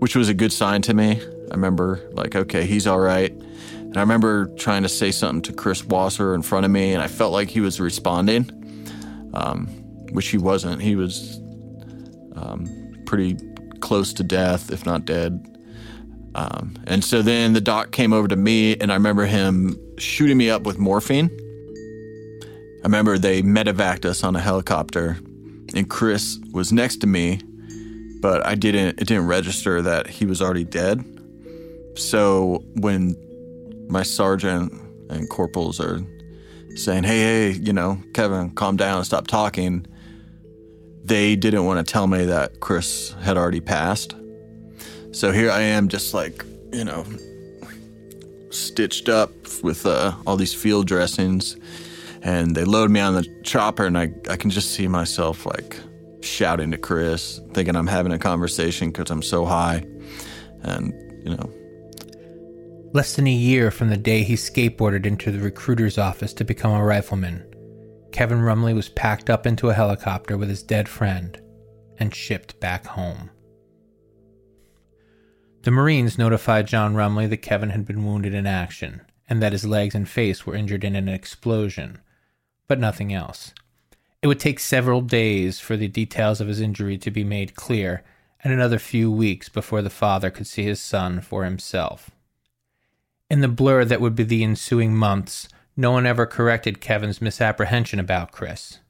which 0.01 0.17
was 0.17 0.29
a 0.29 0.35
good 0.35 0.53
sign 0.53 0.83
to 0.83 0.95
me. 0.95 1.21
I 1.21 1.55
remember, 1.55 2.01
like, 2.13 2.37
okay, 2.37 2.67
he's 2.67 2.87
all 2.87 3.01
right. 3.01 3.31
And 3.31 3.97
I 3.97 4.01
remember 4.01 4.47
trying 4.57 4.83
to 4.83 4.89
say 4.89 5.11
something 5.11 5.43
to 5.43 5.53
Chris 5.53 5.85
Wasser 5.85 6.35
in 6.35 6.43
front 6.43 6.65
of 6.65 6.71
me, 6.71 6.93
and 6.93 7.03
I 7.03 7.09
felt 7.09 7.33
like 7.33 7.49
he 7.49 7.61
was 7.61 7.81
responding, 7.81 8.51
um, 9.35 9.67
which 10.13 10.29
he 10.29 10.39
wasn't. 10.39 10.83
He 10.83 10.97
was 10.97 11.41
um, 12.37 13.03
pretty 13.07 13.37
close 13.81 14.13
to 14.15 14.23
death, 14.23 14.71
if 14.71 14.87
not 14.87 15.05
dead. 15.05 15.47
Um, 16.35 16.75
and 16.87 17.05
so 17.05 17.23
then 17.23 17.55
the 17.55 17.61
doc 17.61 17.91
came 17.91 18.13
over 18.13 18.29
to 18.29 18.37
me, 18.37 18.77
and 18.77 18.93
I 18.93 18.95
remember 18.95 19.27
him 19.27 19.77
shooting 19.99 20.37
me 20.37 20.49
up 20.51 20.63
with 20.63 20.79
morphine. 20.79 21.31
I 22.83 22.85
remember 22.85 23.19
they 23.19 23.43
medevaced 23.43 24.05
us 24.05 24.23
on 24.23 24.37
a 24.37 24.41
helicopter, 24.41 25.19
and 25.75 25.89
Chris 25.91 26.39
was 26.53 26.73
next 26.73 26.99
to 26.99 27.07
me, 27.07 27.41
but 28.21 28.47
I 28.47 28.55
didn't. 28.55 29.01
It 29.01 29.09
didn't 29.09 29.27
register 29.27 29.83
that 29.83 30.07
he 30.07 30.25
was 30.25 30.41
already 30.41 30.65
dead. 30.65 31.05
So 31.97 32.65
when 32.77 33.17
my 33.89 34.03
sergeant 34.03 34.73
and 35.11 35.29
corporals 35.29 35.81
are 35.81 36.01
saying, 36.77 37.05
"Hey, 37.05 37.19
hey, 37.19 37.51
you 37.51 37.73
know, 37.73 37.99
Kevin, 38.15 38.51
calm 38.51 38.77
down, 38.77 39.05
stop 39.05 39.27
talking," 39.27 39.85
they 41.05 41.37
didn't 41.37 41.65
want 41.65 41.85
to 41.85 41.93
tell 41.93 42.07
me 42.07 42.25
that 42.25 42.61
Chris 42.61 43.15
had 43.23 43.37
already 43.37 43.61
passed. 43.61 44.15
So 45.13 45.33
here 45.33 45.51
I 45.51 45.61
am, 45.61 45.89
just 45.89 46.15
like 46.15 46.45
you 46.73 46.85
know, 46.85 47.05
stitched 48.51 49.09
up 49.09 49.33
with 49.63 49.87
uh, 49.87 50.13
all 50.27 50.37
these 50.37 50.55
field 50.55 50.87
dressings, 50.87 51.57
and 52.23 52.55
they 52.55 52.65
load 52.65 52.91
me 52.91 53.01
on 53.01 53.15
the 53.15 53.27
chopper, 53.43 53.87
and 53.87 53.99
I 53.99 54.13
I 54.29 54.37
can 54.37 54.51
just 54.51 54.73
see 54.73 54.89
myself 54.89 55.47
like 55.47 55.77
shouting 56.21 56.71
to 56.71 56.79
Chris, 56.79 57.41
thinking 57.55 57.77
I'm 57.77 57.87
having 57.87 58.13
a 58.13 58.19
conversation 58.19 58.91
because 58.91 59.11
I'm 59.11 59.23
so 59.23 59.45
high, 59.45 59.85
and 60.63 60.93
you 61.25 61.37
know. 61.37 61.51
Less 62.93 63.15
than 63.15 63.29
a 63.29 63.33
year 63.33 63.71
from 63.71 63.89
the 63.89 63.97
day 63.97 64.25
he 64.25 64.35
skateboarded 64.35 65.07
into 65.07 65.31
the 65.31 65.39
recruiter's 65.39 65.97
office 65.97 66.33
to 66.35 66.45
become 66.45 66.73
a 66.73 66.85
rifleman, 66.85 67.45
Kevin 68.13 68.39
Rumley 68.39 68.75
was 68.75 68.89
packed 68.89 69.31
up 69.31 69.47
into 69.47 69.71
a 69.71 69.75
helicopter 69.75 70.37
with 70.37 70.49
his 70.49 70.63
dead 70.63 70.89
friend 70.89 71.41
and 71.99 72.15
shipped 72.15 72.59
back 72.61 72.87
home. 72.87 73.31
The 75.63 75.71
Marines 75.71 76.19
notified 76.19 76.67
John 76.67 76.95
Rumley 76.95 77.29
that 77.29 77.39
Kevin 77.39 77.71
had 77.71 77.87
been 77.87 78.05
wounded 78.05 78.35
in 78.35 78.47
action 78.47 79.03
and 79.29 79.43
that 79.43 79.53
his 79.53 79.65
legs 79.65 79.95
and 79.95 80.09
face 80.09 80.45
were 80.45 80.57
injured 80.57 80.83
in 80.83 80.97
an 80.97 81.09
explosion, 81.09 81.99
but 82.67 82.81
nothing 82.81 83.13
else. 83.13 83.53
It 84.23 84.27
would 84.27 84.41
take 84.41 84.59
several 84.59 85.01
days 85.03 85.61
for 85.61 85.77
the 85.77 85.89
details 85.89 86.41
of 86.41 86.49
his 86.49 86.61
injury 86.61 86.99
to 86.99 87.11
be 87.11 87.25
made 87.25 87.55
clear, 87.55 88.03
and 88.43 88.53
another 88.53 88.79
few 88.79 89.11
weeks 89.11 89.49
before 89.49 89.83
the 89.83 89.91
father 89.91 90.31
could 90.31 90.47
see 90.47 90.65
his 90.65 90.81
son 90.81 91.21
for 91.21 91.45
himself. 91.45 92.11
In 93.31 93.41
the 93.41 93.49
blur 93.49 93.85
that 93.85 94.01
would 94.01 94.17
be 94.17 94.25
the 94.25 94.43
ensuing 94.43 94.95
months, 94.95 95.49
no 95.81 95.91
one 95.91 96.05
ever 96.05 96.27
corrected 96.27 96.79
Kevin's 96.79 97.23
misapprehension 97.23 97.99
about 97.99 98.33
Chris. 98.33 98.81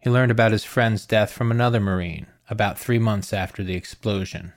He 0.00 0.10
learned 0.10 0.32
about 0.32 0.50
his 0.50 0.64
friend's 0.64 1.06
death 1.06 1.30
from 1.30 1.52
another 1.52 1.78
Marine 1.78 2.26
about 2.50 2.76
three 2.76 2.98
months 2.98 3.32
after 3.32 3.62
the 3.62 3.76
explosion. 3.76 4.52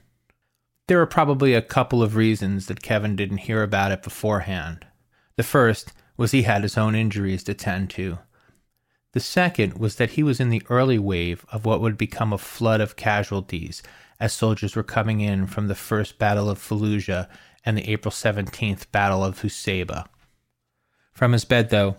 There 0.87 0.97
were 0.97 1.05
probably 1.05 1.53
a 1.53 1.61
couple 1.61 2.01
of 2.01 2.15
reasons 2.15 2.65
that 2.65 2.81
Kevin 2.81 3.15
didn't 3.15 3.45
hear 3.45 3.61
about 3.61 3.91
it 3.91 4.01
beforehand. 4.01 4.87
The 5.35 5.43
first 5.43 5.93
was 6.17 6.31
he 6.31 6.41
had 6.41 6.63
his 6.63 6.79
own 6.79 6.95
injuries 6.95 7.43
to 7.43 7.53
tend 7.53 7.91
to. 7.91 8.17
The 9.13 9.19
second 9.19 9.77
was 9.77 9.97
that 9.97 10.11
he 10.11 10.23
was 10.23 10.39
in 10.39 10.49
the 10.49 10.63
early 10.67 10.97
wave 10.97 11.45
of 11.51 11.63
what 11.63 11.79
would 11.79 11.97
become 11.97 12.33
a 12.33 12.39
flood 12.39 12.81
of 12.81 12.95
casualties 12.95 13.83
as 14.19 14.33
soldiers 14.33 14.75
were 14.75 14.81
coming 14.81 15.21
in 15.21 15.45
from 15.45 15.67
the 15.67 15.75
First 15.75 16.17
Battle 16.17 16.49
of 16.49 16.57
Fallujah 16.57 17.27
and 17.63 17.77
the 17.77 17.87
April 17.87 18.11
17th 18.11 18.89
Battle 18.91 19.23
of 19.23 19.41
Husaybah. 19.41 20.07
From 21.21 21.33
his 21.33 21.45
bed, 21.45 21.69
though, 21.69 21.97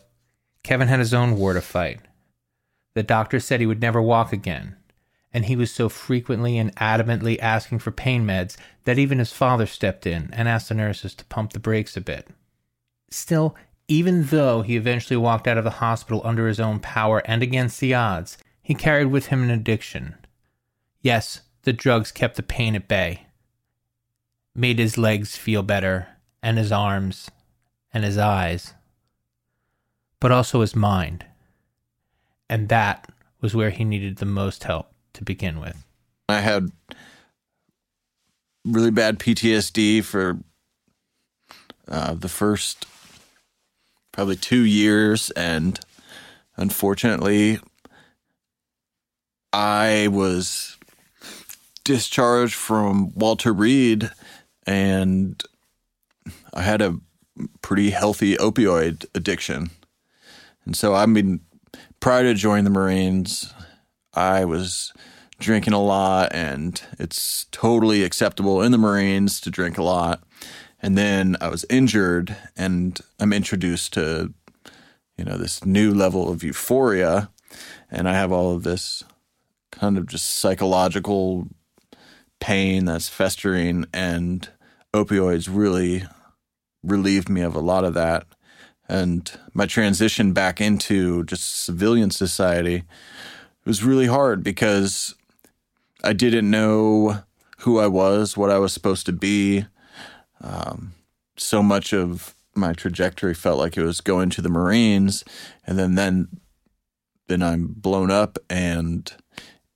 Kevin 0.64 0.88
had 0.88 0.98
his 0.98 1.14
own 1.14 1.36
war 1.36 1.54
to 1.54 1.60
fight. 1.60 2.00
The 2.94 3.04
doctor 3.04 3.38
said 3.38 3.60
he 3.60 3.66
would 3.66 3.80
never 3.80 4.02
walk 4.02 4.32
again, 4.32 4.74
and 5.32 5.44
he 5.44 5.54
was 5.54 5.70
so 5.70 5.88
frequently 5.88 6.58
and 6.58 6.74
adamantly 6.74 7.38
asking 7.38 7.78
for 7.78 7.92
pain 7.92 8.26
meds 8.26 8.56
that 8.82 8.98
even 8.98 9.20
his 9.20 9.32
father 9.32 9.64
stepped 9.66 10.08
in 10.08 10.28
and 10.32 10.48
asked 10.48 10.70
the 10.70 10.74
nurses 10.74 11.14
to 11.14 11.24
pump 11.26 11.52
the 11.52 11.60
brakes 11.60 11.96
a 11.96 12.00
bit. 12.00 12.30
Still, 13.12 13.54
even 13.86 14.24
though 14.24 14.62
he 14.62 14.74
eventually 14.74 15.16
walked 15.16 15.46
out 15.46 15.56
of 15.56 15.62
the 15.62 15.70
hospital 15.70 16.20
under 16.24 16.48
his 16.48 16.58
own 16.58 16.80
power 16.80 17.22
and 17.24 17.44
against 17.44 17.78
the 17.78 17.94
odds, 17.94 18.38
he 18.60 18.74
carried 18.74 19.12
with 19.12 19.26
him 19.26 19.44
an 19.44 19.50
addiction. 19.50 20.16
Yes, 21.00 21.42
the 21.62 21.72
drugs 21.72 22.10
kept 22.10 22.34
the 22.34 22.42
pain 22.42 22.74
at 22.74 22.88
bay, 22.88 23.26
made 24.52 24.80
his 24.80 24.98
legs 24.98 25.36
feel 25.36 25.62
better, 25.62 26.08
and 26.42 26.58
his 26.58 26.72
arms, 26.72 27.30
and 27.94 28.02
his 28.02 28.18
eyes, 28.18 28.74
but 30.22 30.30
also 30.30 30.60
his 30.60 30.76
mind. 30.76 31.26
And 32.48 32.68
that 32.68 33.10
was 33.40 33.56
where 33.56 33.70
he 33.70 33.84
needed 33.84 34.18
the 34.18 34.24
most 34.24 34.62
help 34.62 34.94
to 35.14 35.24
begin 35.24 35.58
with. 35.58 35.84
I 36.28 36.38
had 36.38 36.70
really 38.64 38.92
bad 38.92 39.18
PTSD 39.18 40.04
for 40.04 40.38
uh, 41.88 42.14
the 42.14 42.28
first 42.28 42.86
probably 44.12 44.36
two 44.36 44.64
years, 44.64 45.30
and 45.30 45.80
unfortunately, 46.56 47.58
I 49.52 50.06
was 50.06 50.78
discharged 51.82 52.54
from 52.54 53.12
Walter 53.14 53.52
Reed, 53.52 54.08
and 54.68 55.42
I 56.54 56.62
had 56.62 56.80
a 56.80 57.00
pretty 57.60 57.90
healthy 57.90 58.36
opioid 58.36 59.04
addiction. 59.16 59.70
And 60.64 60.76
so, 60.76 60.94
I 60.94 61.06
mean, 61.06 61.40
prior 62.00 62.22
to 62.22 62.34
joining 62.34 62.64
the 62.64 62.70
Marines, 62.70 63.52
I 64.14 64.44
was 64.44 64.92
drinking 65.38 65.72
a 65.72 65.82
lot, 65.82 66.32
and 66.32 66.80
it's 66.98 67.46
totally 67.50 68.04
acceptable 68.04 68.62
in 68.62 68.72
the 68.72 68.78
Marines 68.78 69.40
to 69.40 69.50
drink 69.50 69.76
a 69.78 69.82
lot. 69.82 70.22
And 70.80 70.96
then 70.96 71.36
I 71.40 71.48
was 71.48 71.64
injured, 71.68 72.36
and 72.56 72.98
I'm 73.18 73.32
introduced 73.32 73.92
to, 73.94 74.32
you 75.16 75.24
know, 75.24 75.36
this 75.36 75.64
new 75.64 75.92
level 75.92 76.30
of 76.30 76.42
euphoria, 76.42 77.30
and 77.90 78.08
I 78.08 78.14
have 78.14 78.32
all 78.32 78.54
of 78.54 78.62
this 78.62 79.04
kind 79.70 79.98
of 79.98 80.06
just 80.06 80.26
psychological 80.26 81.48
pain 82.40 82.84
that's 82.84 83.08
festering, 83.08 83.86
and 83.92 84.48
opioids 84.94 85.48
really 85.50 86.04
relieved 86.82 87.28
me 87.28 87.40
of 87.40 87.54
a 87.54 87.60
lot 87.60 87.84
of 87.84 87.94
that. 87.94 88.26
And 88.92 89.32
my 89.54 89.64
transition 89.64 90.34
back 90.34 90.60
into 90.60 91.24
just 91.24 91.64
civilian 91.64 92.10
society 92.10 92.84
was 93.64 93.82
really 93.82 94.04
hard 94.04 94.44
because 94.44 95.14
I 96.04 96.12
didn't 96.12 96.50
know 96.50 97.22
who 97.60 97.78
I 97.78 97.86
was, 97.86 98.36
what 98.36 98.50
I 98.50 98.58
was 98.58 98.74
supposed 98.74 99.06
to 99.06 99.12
be. 99.12 99.64
Um, 100.42 100.92
so 101.38 101.62
much 101.62 101.94
of 101.94 102.34
my 102.54 102.74
trajectory 102.74 103.32
felt 103.32 103.58
like 103.58 103.78
it 103.78 103.82
was 103.82 104.02
going 104.02 104.28
to 104.28 104.42
the 104.42 104.50
Marines, 104.50 105.24
and 105.66 105.78
then 105.78 105.94
then 105.94 106.28
then 107.28 107.42
I'm 107.42 107.68
blown 107.68 108.10
up 108.10 108.38
and 108.50 109.10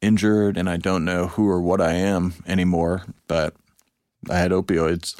injured, 0.03 0.59
and 0.59 0.69
I 0.69 0.77
don't 0.77 1.07
know 1.07 1.29
who 1.29 1.49
or 1.49 1.63
what 1.63 1.81
I 1.81 1.93
am 1.93 2.35
anymore. 2.47 3.07
But 3.29 3.55
I 4.29 4.37
had 4.37 4.51
opioids. 4.51 5.19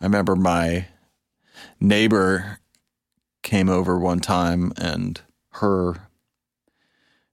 I 0.00 0.06
remember 0.06 0.34
my 0.34 0.88
neighbor 1.80 2.58
came 3.42 3.68
over 3.68 3.98
one 3.98 4.20
time, 4.20 4.72
and 4.76 5.20
her 5.52 6.08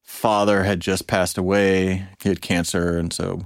father 0.01 0.63
had 0.63 0.79
just 0.79 1.07
passed 1.07 1.37
away. 1.37 2.07
He 2.21 2.29
had 2.29 2.41
cancer, 2.41 2.97
and 2.97 3.11
so 3.11 3.41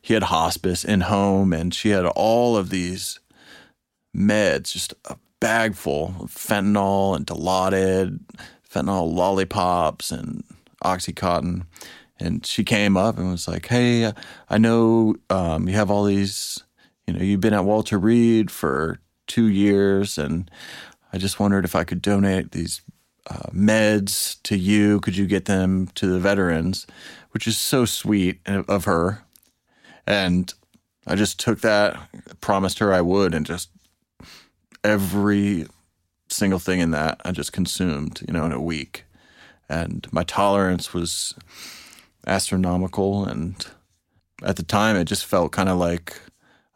he 0.00 0.14
had 0.14 0.24
hospice 0.24 0.84
in 0.84 1.02
home, 1.02 1.52
and 1.52 1.74
she 1.74 1.90
had 1.90 2.06
all 2.06 2.56
of 2.56 2.70
these 2.70 3.20
meds, 4.16 4.72
just 4.72 4.94
a 5.04 5.16
bag 5.40 5.74
full 5.74 6.14
of 6.20 6.30
fentanyl 6.30 7.14
and 7.14 7.26
Dilaudid, 7.26 8.20
fentanyl 8.68 9.12
lollipops, 9.12 10.10
and 10.10 10.44
OxyContin. 10.82 11.66
And 12.18 12.46
she 12.46 12.64
came 12.64 12.96
up 12.96 13.18
and 13.18 13.30
was 13.30 13.48
like, 13.48 13.66
"Hey, 13.66 14.12
I 14.48 14.58
know 14.58 15.16
um, 15.28 15.68
you 15.68 15.74
have 15.74 15.90
all 15.90 16.04
these. 16.04 16.62
You 17.06 17.12
know, 17.12 17.22
you've 17.22 17.40
been 17.40 17.52
at 17.52 17.66
Walter 17.66 17.98
Reed 17.98 18.50
for 18.50 18.98
two 19.26 19.48
years, 19.48 20.18
and 20.18 20.50
I 21.12 21.18
just 21.18 21.38
wondered 21.40 21.64
if 21.64 21.74
I 21.74 21.84
could 21.84 22.02
donate 22.02 22.52
these 22.52 22.82
uh, 23.28 23.48
meds 23.52 24.40
to 24.42 24.56
you? 24.56 25.00
Could 25.00 25.16
you 25.16 25.26
get 25.26 25.46
them 25.46 25.88
to 25.94 26.06
the 26.06 26.18
veterans? 26.18 26.86
Which 27.30 27.46
is 27.46 27.56
so 27.56 27.84
sweet 27.84 28.40
of 28.46 28.84
her. 28.84 29.24
And 30.06 30.52
I 31.06 31.14
just 31.14 31.40
took 31.40 31.60
that, 31.60 31.98
promised 32.40 32.78
her 32.78 32.92
I 32.92 33.00
would, 33.00 33.34
and 33.34 33.46
just 33.46 33.70
every 34.82 35.66
single 36.28 36.58
thing 36.58 36.80
in 36.80 36.90
that 36.90 37.20
I 37.24 37.32
just 37.32 37.52
consumed, 37.52 38.22
you 38.26 38.32
know, 38.32 38.44
in 38.44 38.52
a 38.52 38.60
week. 38.60 39.04
And 39.68 40.06
my 40.12 40.24
tolerance 40.24 40.92
was 40.92 41.34
astronomical. 42.26 43.24
And 43.24 43.66
at 44.42 44.56
the 44.56 44.62
time, 44.62 44.96
it 44.96 45.04
just 45.04 45.24
felt 45.24 45.52
kind 45.52 45.68
of 45.68 45.78
like 45.78 46.20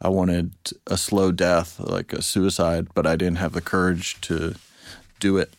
I 0.00 0.08
wanted 0.08 0.54
a 0.86 0.96
slow 0.96 1.32
death, 1.32 1.80
like 1.80 2.12
a 2.12 2.22
suicide, 2.22 2.88
but 2.94 3.06
I 3.06 3.16
didn't 3.16 3.38
have 3.38 3.52
the 3.52 3.60
courage 3.60 4.20
to 4.22 4.54
do 5.18 5.36
it. 5.36 5.52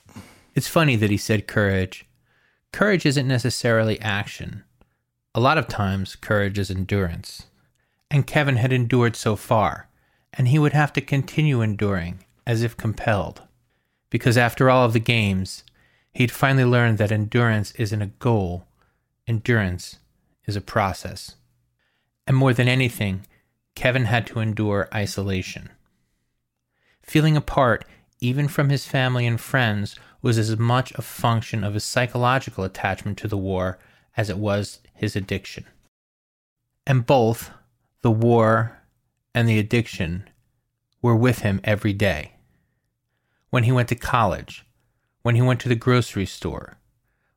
It's 0.56 0.68
funny 0.68 0.96
that 0.96 1.10
he 1.10 1.18
said 1.18 1.48
courage. 1.48 2.06
Courage 2.72 3.06
isn't 3.06 3.28
necessarily 3.28 4.00
action. 4.00 4.64
A 5.36 5.40
lot 5.40 5.58
of 5.58 5.68
times, 5.68 6.16
courage 6.16 6.58
is 6.58 6.72
endurance. 6.72 7.48
And 8.10 8.26
Kevin 8.26 8.56
had 8.56 8.72
endured 8.74 9.16
so 9.16 9.36
far, 9.36 9.88
and 10.34 10.48
he 10.48 10.60
would 10.60 10.74
have 10.74 10.94
to 10.94 11.02
continue 11.02 11.62
enduring, 11.62 12.24
as 12.48 12.64
if 12.64 12.78
compelled. 12.78 13.42
Because 14.10 14.38
after 14.38 14.70
all 14.70 14.86
of 14.86 14.94
the 14.94 15.00
games, 15.00 15.64
he'd 16.14 16.32
finally 16.32 16.66
learned 16.66 16.98
that 16.98 17.12
endurance 17.12 17.72
isn't 17.74 18.02
a 18.02 18.08
goal, 18.08 18.66
endurance 19.28 19.98
is 20.48 20.56
a 20.56 20.62
process. 20.62 21.36
And 22.26 22.36
more 22.36 22.54
than 22.54 22.68
anything, 22.68 23.28
Kevin 23.76 24.06
had 24.06 24.28
to 24.28 24.40
endure 24.40 24.90
isolation. 24.94 25.70
Feeling 27.02 27.38
apart, 27.38 27.86
even 28.20 28.48
from 28.48 28.70
his 28.70 28.86
family 28.86 29.26
and 29.26 29.40
friends, 29.40 29.98
was 30.22 30.38
as 30.38 30.58
much 30.58 30.92
a 30.94 31.02
function 31.02 31.64
of 31.64 31.74
his 31.74 31.84
psychological 31.84 32.64
attachment 32.64 33.18
to 33.18 33.28
the 33.28 33.38
war 33.38 33.80
as 34.18 34.30
it 34.30 34.38
was 34.38 34.80
his 34.94 35.16
addiction. 35.16 35.66
And 36.86 37.06
both, 37.06 37.52
the 38.02 38.12
war 38.12 38.80
and 39.34 39.48
the 39.48 39.60
addiction, 39.60 40.30
were 41.02 41.16
with 41.16 41.40
him 41.40 41.62
every 41.64 41.94
day. 41.94 42.34
When 43.50 43.64
he 43.64 43.72
went 43.72 43.90
to 43.90 43.96
college, 43.96 44.66
when 45.22 45.36
he 45.36 45.42
went 45.42 45.60
to 45.62 45.70
the 45.70 45.76
grocery 45.76 46.26
store, 46.26 46.78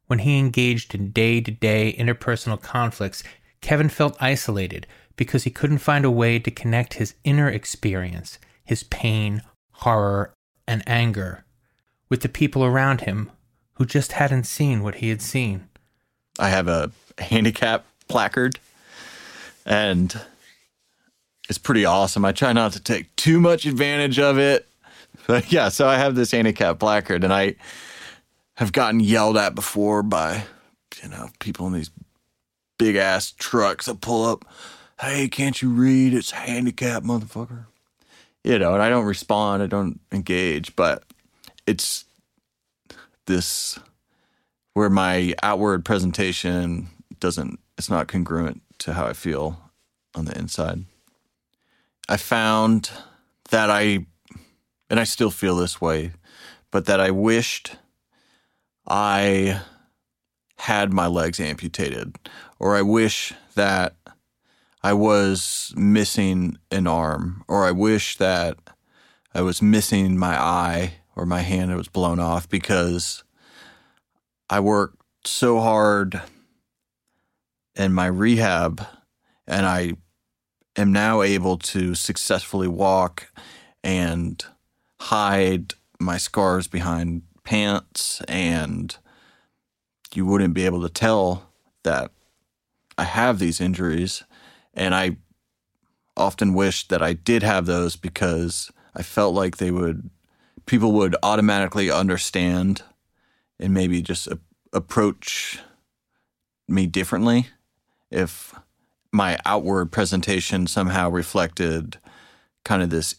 when 0.07 0.21
he 0.21 0.39
engaged 0.39 0.95
in 0.95 1.11
day 1.11 1.41
to 1.41 1.51
day 1.51 1.95
interpersonal 1.99 2.61
conflicts, 2.61 3.23
Kevin 3.61 3.89
felt 3.89 4.17
isolated 4.21 4.87
because 5.17 5.45
he 5.45 5.51
couldn't 5.51 5.79
find 5.79 6.05
a 6.05 6.11
way 6.11 6.39
to 6.39 6.51
connect 6.51 6.95
his 6.95 7.15
inner 7.25 7.49
experience, 7.49 8.39
his 8.65 8.83
pain, 8.85 9.43
horror, 9.73 10.33
and 10.67 10.83
anger, 10.87 11.45
with 12.09 12.21
the 12.23 12.29
people 12.29 12.65
around 12.65 13.03
him 13.03 13.31
who 13.75 13.85
just 13.85 14.13
hadn't 14.13 14.45
seen 14.45 14.83
what 14.83 14.97
he 14.97 15.09
had 15.09 15.23
seen. 15.23 15.69
I 16.39 16.49
have 16.49 16.69
a 16.69 16.91
handicap 17.19 17.85
placard 18.09 18.59
and 19.67 20.19
it's 21.49 21.59
pretty 21.59 21.85
awesome. 21.85 22.25
I 22.25 22.33
try 22.33 22.53
not 22.53 22.73
to 22.73 22.83
take 22.83 23.15
too 23.17 23.41
much 23.41 23.67
advantage 23.67 24.19
of 24.19 24.39
it. 24.39 24.67
But 25.27 25.53
yeah, 25.53 25.69
so 25.69 25.87
I 25.87 25.99
have 25.99 26.15
this 26.15 26.31
handicap 26.31 26.79
placard 26.79 27.23
and 27.23 27.33
I 27.33 27.57
have 28.55 28.73
gotten 28.73 29.01
yelled 29.01 29.37
at 29.37 29.55
before 29.55 30.03
by, 30.03 30.45
you 31.03 31.09
know, 31.09 31.29
people 31.39 31.67
in 31.67 31.73
these 31.73 31.91
big 32.79 32.97
ass 32.97 33.33
trucks 33.33 33.87
that 33.87 34.01
pull 34.01 34.25
up. 34.25 34.45
Hey, 35.03 35.27
can't 35.27 35.61
you 35.61 35.71
read? 35.71 36.15
It's 36.15 36.31
handicapped, 36.31 37.05
motherfucker. 37.05 37.65
You 38.45 38.57
know, 38.61 38.75
and 38.75 38.81
I 38.81 38.89
don't 38.89 39.05
respond, 39.05 39.61
I 39.61 39.67
don't 39.67 39.99
engage, 40.13 40.77
but 40.77 41.03
it's 41.67 42.05
this 43.27 43.81
where 44.75 44.89
my 44.89 45.35
outward 45.43 45.85
presentation 45.85 46.87
doesn't 47.19 47.59
it's 47.77 47.91
not 47.91 48.07
congruent 48.07 48.63
to 48.79 48.93
how 48.93 49.05
I 49.05 49.13
feel 49.13 49.61
on 50.15 50.25
the 50.25 50.39
inside. 50.39 50.85
I 52.09 52.17
found 52.17 52.89
that 53.51 53.71
I 53.71 54.07
and 54.89 55.01
I 55.01 55.05
still 55.05 55.33
feel 55.33 55.57
this 55.57 55.81
way, 55.81 56.13
but 56.71 56.85
that 56.85 57.01
I 57.01 57.11
wished 57.11 57.75
I 58.87 59.63
had 60.59 60.93
my 60.93 61.09
legs 61.09 61.41
amputated 61.41 62.15
or 62.61 62.77
I 62.77 62.83
wish 62.83 63.35
that 63.57 63.97
I 64.83 64.93
was 64.93 65.73
missing 65.77 66.59
an 66.71 66.87
arm 66.87 67.45
or 67.49 67.65
I 67.65 67.71
wish 67.71 68.17
that 68.17 68.59
I 69.35 69.43
was 69.43 69.63
missing 69.63 70.19
my 70.19 70.41
eye 70.41 70.95
or 71.15 71.25
my 71.27 71.41
hand 71.41 71.71
that 71.71 71.77
was 71.77 71.89
blown 71.89 72.19
off 72.19 72.49
because 72.49 73.23
I 74.51 74.61
worked 74.61 75.03
so 75.25 75.61
hard 75.61 76.21
in 77.75 77.93
my 77.93 78.07
rehab 78.07 78.85
and 79.47 79.67
I 79.67 79.93
am 80.77 80.93
now 80.93 81.23
able 81.23 81.59
to 81.59 81.95
successfully 81.95 82.69
walk 82.69 83.31
and 83.85 84.45
hide 85.01 85.75
my 86.01 86.17
scars 86.17 86.67
behind 86.67 87.23
pants, 87.45 88.21
and 88.29 88.97
you 90.15 90.25
wouldn't 90.27 90.55
be 90.55 90.67
able 90.67 90.83
to 90.83 90.89
tell 90.89 91.51
that 91.83 92.11
I 92.97 93.05
have 93.05 93.39
these 93.39 93.61
injuries. 93.61 94.23
And 94.75 94.95
I 94.95 95.17
often 96.17 96.55
wished 96.55 96.89
that 96.91 97.03
I 97.03 97.13
did 97.13 97.43
have 97.43 97.67
those 97.67 97.97
because 97.97 98.71
I 98.95 99.03
felt 99.03 99.35
like 99.35 99.57
they 99.57 99.71
would, 99.71 100.11
people 100.67 100.93
would 100.93 101.17
automatically 101.23 101.91
understand 101.91 102.83
and 103.59 103.73
maybe 103.73 104.03
just 104.03 104.27
a- 104.27 104.41
approach 104.73 105.61
me 106.69 106.87
differently 106.87 107.49
if 108.11 108.55
my 109.13 109.39
outward 109.45 109.93
presentation 109.93 110.67
somehow 110.67 111.11
reflected 111.11 111.99
kind 112.65 112.83
of 112.83 112.91
this 112.91 113.17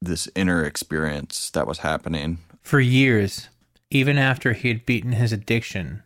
this 0.00 0.28
inner 0.36 0.64
experience 0.64 1.50
that 1.50 1.66
was 1.66 1.78
happening. 1.78 2.38
For 2.62 2.78
years, 2.78 3.48
even 3.90 4.16
after 4.16 4.52
he 4.52 4.68
had 4.68 4.86
beaten 4.86 5.12
his 5.12 5.32
addiction, 5.32 6.04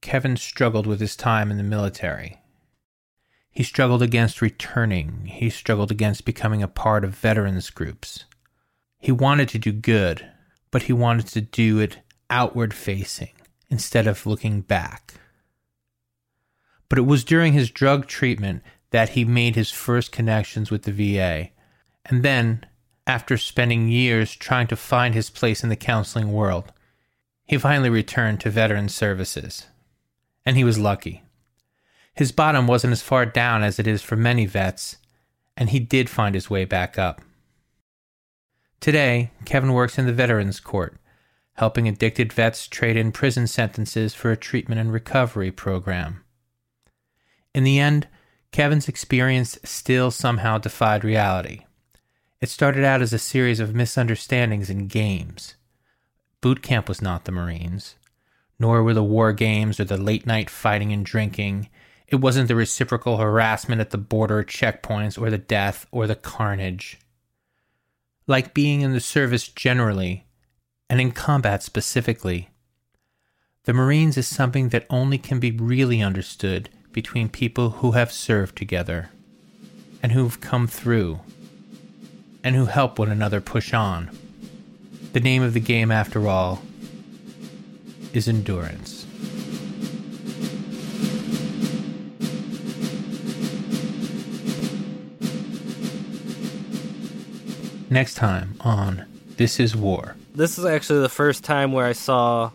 Kevin 0.00 0.36
struggled 0.36 0.86
with 0.86 0.98
his 0.98 1.14
time 1.14 1.50
in 1.50 1.56
the 1.56 1.62
military. 1.62 2.39
He 3.50 3.62
struggled 3.62 4.02
against 4.02 4.40
returning. 4.40 5.26
He 5.26 5.50
struggled 5.50 5.90
against 5.90 6.24
becoming 6.24 6.62
a 6.62 6.68
part 6.68 7.04
of 7.04 7.14
veterans 7.14 7.70
groups. 7.70 8.24
He 8.98 9.12
wanted 9.12 9.48
to 9.50 9.58
do 9.58 9.72
good, 9.72 10.30
but 10.70 10.84
he 10.84 10.92
wanted 10.92 11.26
to 11.28 11.40
do 11.40 11.78
it 11.78 11.98
outward 12.28 12.72
facing 12.72 13.32
instead 13.68 14.06
of 14.06 14.26
looking 14.26 14.60
back. 14.60 15.14
But 16.88 16.98
it 16.98 17.06
was 17.06 17.24
during 17.24 17.52
his 17.52 17.70
drug 17.70 18.06
treatment 18.06 18.62
that 18.90 19.10
he 19.10 19.24
made 19.24 19.54
his 19.54 19.70
first 19.70 20.12
connections 20.12 20.70
with 20.70 20.82
the 20.82 20.92
VA. 20.92 21.50
And 22.04 22.22
then, 22.22 22.66
after 23.06 23.36
spending 23.36 23.88
years 23.88 24.34
trying 24.34 24.66
to 24.68 24.76
find 24.76 25.14
his 25.14 25.30
place 25.30 25.62
in 25.62 25.68
the 25.68 25.76
counseling 25.76 26.32
world, 26.32 26.72
he 27.46 27.58
finally 27.58 27.90
returned 27.90 28.40
to 28.40 28.50
veteran 28.50 28.88
services. 28.88 29.66
And 30.44 30.56
he 30.56 30.64
was 30.64 30.78
lucky. 30.78 31.22
His 32.20 32.32
bottom 32.32 32.66
wasn't 32.66 32.92
as 32.92 33.00
far 33.00 33.24
down 33.24 33.62
as 33.62 33.78
it 33.78 33.86
is 33.86 34.02
for 34.02 34.14
many 34.14 34.44
vets, 34.44 34.98
and 35.56 35.70
he 35.70 35.80
did 35.80 36.10
find 36.10 36.34
his 36.34 36.50
way 36.50 36.66
back 36.66 36.98
up. 36.98 37.22
Today, 38.78 39.30
Kevin 39.46 39.72
works 39.72 39.98
in 39.98 40.04
the 40.04 40.12
Veterans 40.12 40.60
Court, 40.60 40.98
helping 41.54 41.88
addicted 41.88 42.30
vets 42.30 42.68
trade 42.68 42.98
in 42.98 43.10
prison 43.10 43.46
sentences 43.46 44.12
for 44.12 44.30
a 44.30 44.36
treatment 44.36 44.82
and 44.82 44.92
recovery 44.92 45.50
program. 45.50 46.22
In 47.54 47.64
the 47.64 47.80
end, 47.80 48.06
Kevin's 48.52 48.86
experience 48.86 49.58
still 49.64 50.10
somehow 50.10 50.58
defied 50.58 51.04
reality. 51.04 51.64
It 52.42 52.50
started 52.50 52.84
out 52.84 53.00
as 53.00 53.14
a 53.14 53.18
series 53.18 53.60
of 53.60 53.74
misunderstandings 53.74 54.68
and 54.68 54.90
games. 54.90 55.54
Boot 56.42 56.60
camp 56.60 56.86
was 56.86 57.00
not 57.00 57.24
the 57.24 57.32
Marines, 57.32 57.94
nor 58.58 58.82
were 58.82 58.92
the 58.92 59.02
war 59.02 59.32
games 59.32 59.80
or 59.80 59.84
the 59.84 59.96
late 59.96 60.26
night 60.26 60.50
fighting 60.50 60.92
and 60.92 61.02
drinking. 61.02 61.70
It 62.10 62.16
wasn't 62.16 62.48
the 62.48 62.56
reciprocal 62.56 63.18
harassment 63.18 63.80
at 63.80 63.90
the 63.90 63.98
border 63.98 64.42
checkpoints 64.42 65.20
or 65.20 65.30
the 65.30 65.38
death 65.38 65.86
or 65.92 66.06
the 66.06 66.16
carnage. 66.16 66.98
Like 68.26 68.52
being 68.52 68.80
in 68.80 68.92
the 68.92 69.00
service 69.00 69.48
generally, 69.48 70.26
and 70.88 71.00
in 71.00 71.12
combat 71.12 71.62
specifically, 71.62 72.50
the 73.64 73.72
Marines 73.72 74.16
is 74.16 74.26
something 74.26 74.70
that 74.70 74.86
only 74.90 75.18
can 75.18 75.38
be 75.38 75.52
really 75.52 76.02
understood 76.02 76.68
between 76.90 77.28
people 77.28 77.70
who 77.70 77.92
have 77.92 78.10
served 78.10 78.56
together, 78.56 79.10
and 80.02 80.10
who've 80.10 80.40
come 80.40 80.66
through, 80.66 81.20
and 82.42 82.56
who 82.56 82.64
help 82.64 82.98
one 82.98 83.10
another 83.10 83.40
push 83.40 83.72
on. 83.72 84.10
The 85.12 85.20
name 85.20 85.42
of 85.42 85.54
the 85.54 85.60
game, 85.60 85.92
after 85.92 86.26
all, 86.26 86.62
is 88.12 88.26
endurance. 88.26 88.99
Next 97.92 98.14
time 98.14 98.54
on 98.60 99.04
This 99.36 99.58
is 99.58 99.74
War. 99.74 100.14
This 100.32 100.58
is 100.58 100.64
actually 100.64 101.00
the 101.00 101.08
first 101.08 101.42
time 101.42 101.72
where 101.72 101.84
I 101.84 101.92
saw 101.92 102.52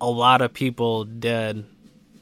a 0.00 0.08
lot 0.08 0.40
of 0.40 0.54
people 0.54 1.02
dead 1.02 1.64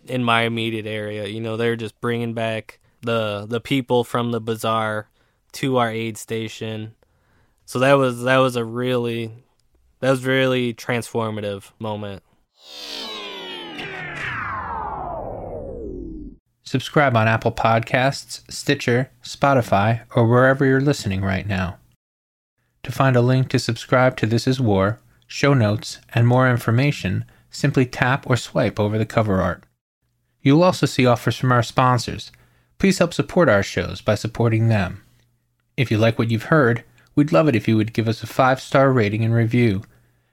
in 0.06 0.24
my 0.24 0.42
immediate 0.42 0.86
area. 0.86 1.26
You 1.26 1.40
know, 1.40 1.58
they're 1.58 1.76
just 1.76 2.00
bringing 2.00 2.32
back 2.32 2.80
the 3.02 3.44
the 3.46 3.60
people 3.60 4.04
from 4.04 4.30
the 4.30 4.40
bazaar 4.40 5.10
to 5.52 5.76
our 5.76 5.90
aid 5.90 6.16
station. 6.16 6.94
So 7.66 7.78
that 7.80 7.92
was 7.92 8.22
that 8.22 8.38
was 8.38 8.56
a 8.56 8.64
really 8.64 9.30
that 9.98 10.10
was 10.10 10.24
really 10.24 10.72
transformative 10.72 11.72
moment. 11.78 12.22
Subscribe 16.62 17.14
on 17.16 17.28
Apple 17.28 17.52
Podcasts, 17.52 18.50
Stitcher, 18.50 19.10
Spotify, 19.22 20.02
or 20.16 20.26
wherever 20.26 20.64
you're 20.64 20.80
listening 20.80 21.20
right 21.20 21.46
now. 21.46 21.76
To 22.84 22.92
find 22.92 23.14
a 23.14 23.20
link 23.20 23.48
to 23.50 23.58
subscribe 23.58 24.16
to 24.16 24.26
This 24.26 24.46
Is 24.46 24.60
War, 24.60 25.00
show 25.26 25.54
notes, 25.54 25.98
and 26.14 26.26
more 26.26 26.50
information, 26.50 27.24
simply 27.50 27.84
tap 27.84 28.28
or 28.28 28.36
swipe 28.36 28.80
over 28.80 28.96
the 28.96 29.06
cover 29.06 29.40
art. 29.40 29.64
You'll 30.42 30.62
also 30.62 30.86
see 30.86 31.04
offers 31.04 31.36
from 31.36 31.52
our 31.52 31.62
sponsors. 31.62 32.32
Please 32.78 32.98
help 32.98 33.12
support 33.12 33.48
our 33.48 33.62
shows 33.62 34.00
by 34.00 34.14
supporting 34.14 34.68
them. 34.68 35.02
If 35.76 35.90
you 35.90 35.98
like 35.98 36.18
what 36.18 36.30
you've 36.30 36.44
heard, 36.44 36.84
we'd 37.14 37.32
love 37.32 37.48
it 37.48 37.56
if 37.56 37.68
you 37.68 37.76
would 37.76 37.92
give 37.92 38.08
us 38.08 38.22
a 38.22 38.26
five 38.26 38.60
star 38.60 38.92
rating 38.92 39.24
and 39.24 39.34
review. 39.34 39.82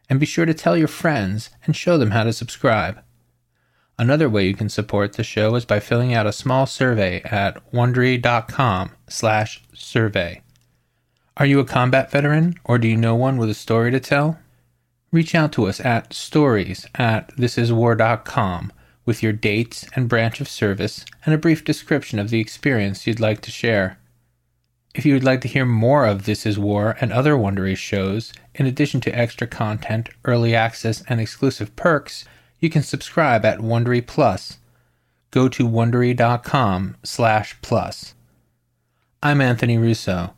And 0.09 0.19
be 0.19 0.25
sure 0.25 0.45
to 0.45 0.53
tell 0.53 0.77
your 0.77 0.87
friends 0.87 1.49
and 1.65 1.75
show 1.75 1.97
them 1.97 2.11
how 2.11 2.23
to 2.23 2.31
subscribe. 2.31 3.03
Another 3.99 4.29
way 4.29 4.47
you 4.47 4.53
can 4.53 4.69
support 4.69 5.13
the 5.13 5.23
show 5.23 5.55
is 5.55 5.65
by 5.65 5.81
filling 5.81 6.13
out 6.13 6.27
a 6.27 6.31
small 6.31 6.65
survey 6.65 7.21
at 7.23 7.71
wondery.com/survey. 7.73 10.41
Are 11.37 11.45
you 11.45 11.59
a 11.59 11.65
combat 11.65 12.09
veteran 12.09 12.55
or 12.63 12.79
do 12.79 12.87
you 12.87 12.97
know 12.97 13.13
one 13.13 13.37
with 13.37 13.51
a 13.51 13.53
story 13.53 13.91
to 13.91 13.99
tell? 13.99 14.39
Reach 15.11 15.35
out 15.35 15.51
to 15.51 15.67
us 15.67 15.79
at 15.79 16.11
stories 16.11 16.87
at 16.95 17.29
thisiswar.com 17.37 18.73
with 19.05 19.21
your 19.21 19.33
dates 19.33 19.85
and 19.95 20.09
branch 20.09 20.41
of 20.41 20.49
service 20.49 21.05
and 21.23 21.35
a 21.35 21.37
brief 21.37 21.63
description 21.63 22.17
of 22.17 22.31
the 22.31 22.39
experience 22.39 23.05
you'd 23.05 23.19
like 23.19 23.41
to 23.41 23.51
share. 23.51 23.99
If 24.95 25.05
you 25.05 25.13
would 25.13 25.23
like 25.23 25.41
to 25.41 25.47
hear 25.47 25.63
more 25.63 26.07
of 26.07 26.25
This 26.25 26.43
Is 26.43 26.57
War 26.57 26.97
and 26.99 27.13
other 27.13 27.35
Wondery 27.35 27.77
shows, 27.77 28.33
in 28.55 28.65
addition 28.65 28.99
to 29.01 29.15
extra 29.15 29.45
content, 29.45 30.09
early 30.25 30.55
access, 30.55 31.03
and 31.07 31.21
exclusive 31.21 31.75
perks, 31.75 32.25
you 32.59 32.71
can 32.71 32.81
subscribe 32.81 33.45
at 33.45 33.59
Wondery 33.59 34.05
Plus. 34.05 34.57
Go 35.29 35.47
to 35.49 35.69
wondery.com 35.69 36.97
slash 37.03 37.61
plus. 37.61 38.15
I'm 39.21 39.39
Anthony 39.39 39.77
Russo. 39.77 40.33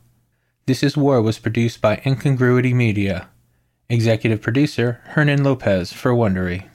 This 0.69 0.83
Is 0.83 0.95
War 0.95 1.19
was 1.19 1.39
produced 1.39 1.81
by 1.81 1.99
Incongruity 2.05 2.75
Media. 2.75 3.29
Executive 3.89 4.39
producer 4.39 5.01
Hernan 5.03 5.43
Lopez 5.43 5.91
for 5.91 6.13
Wondery. 6.13 6.65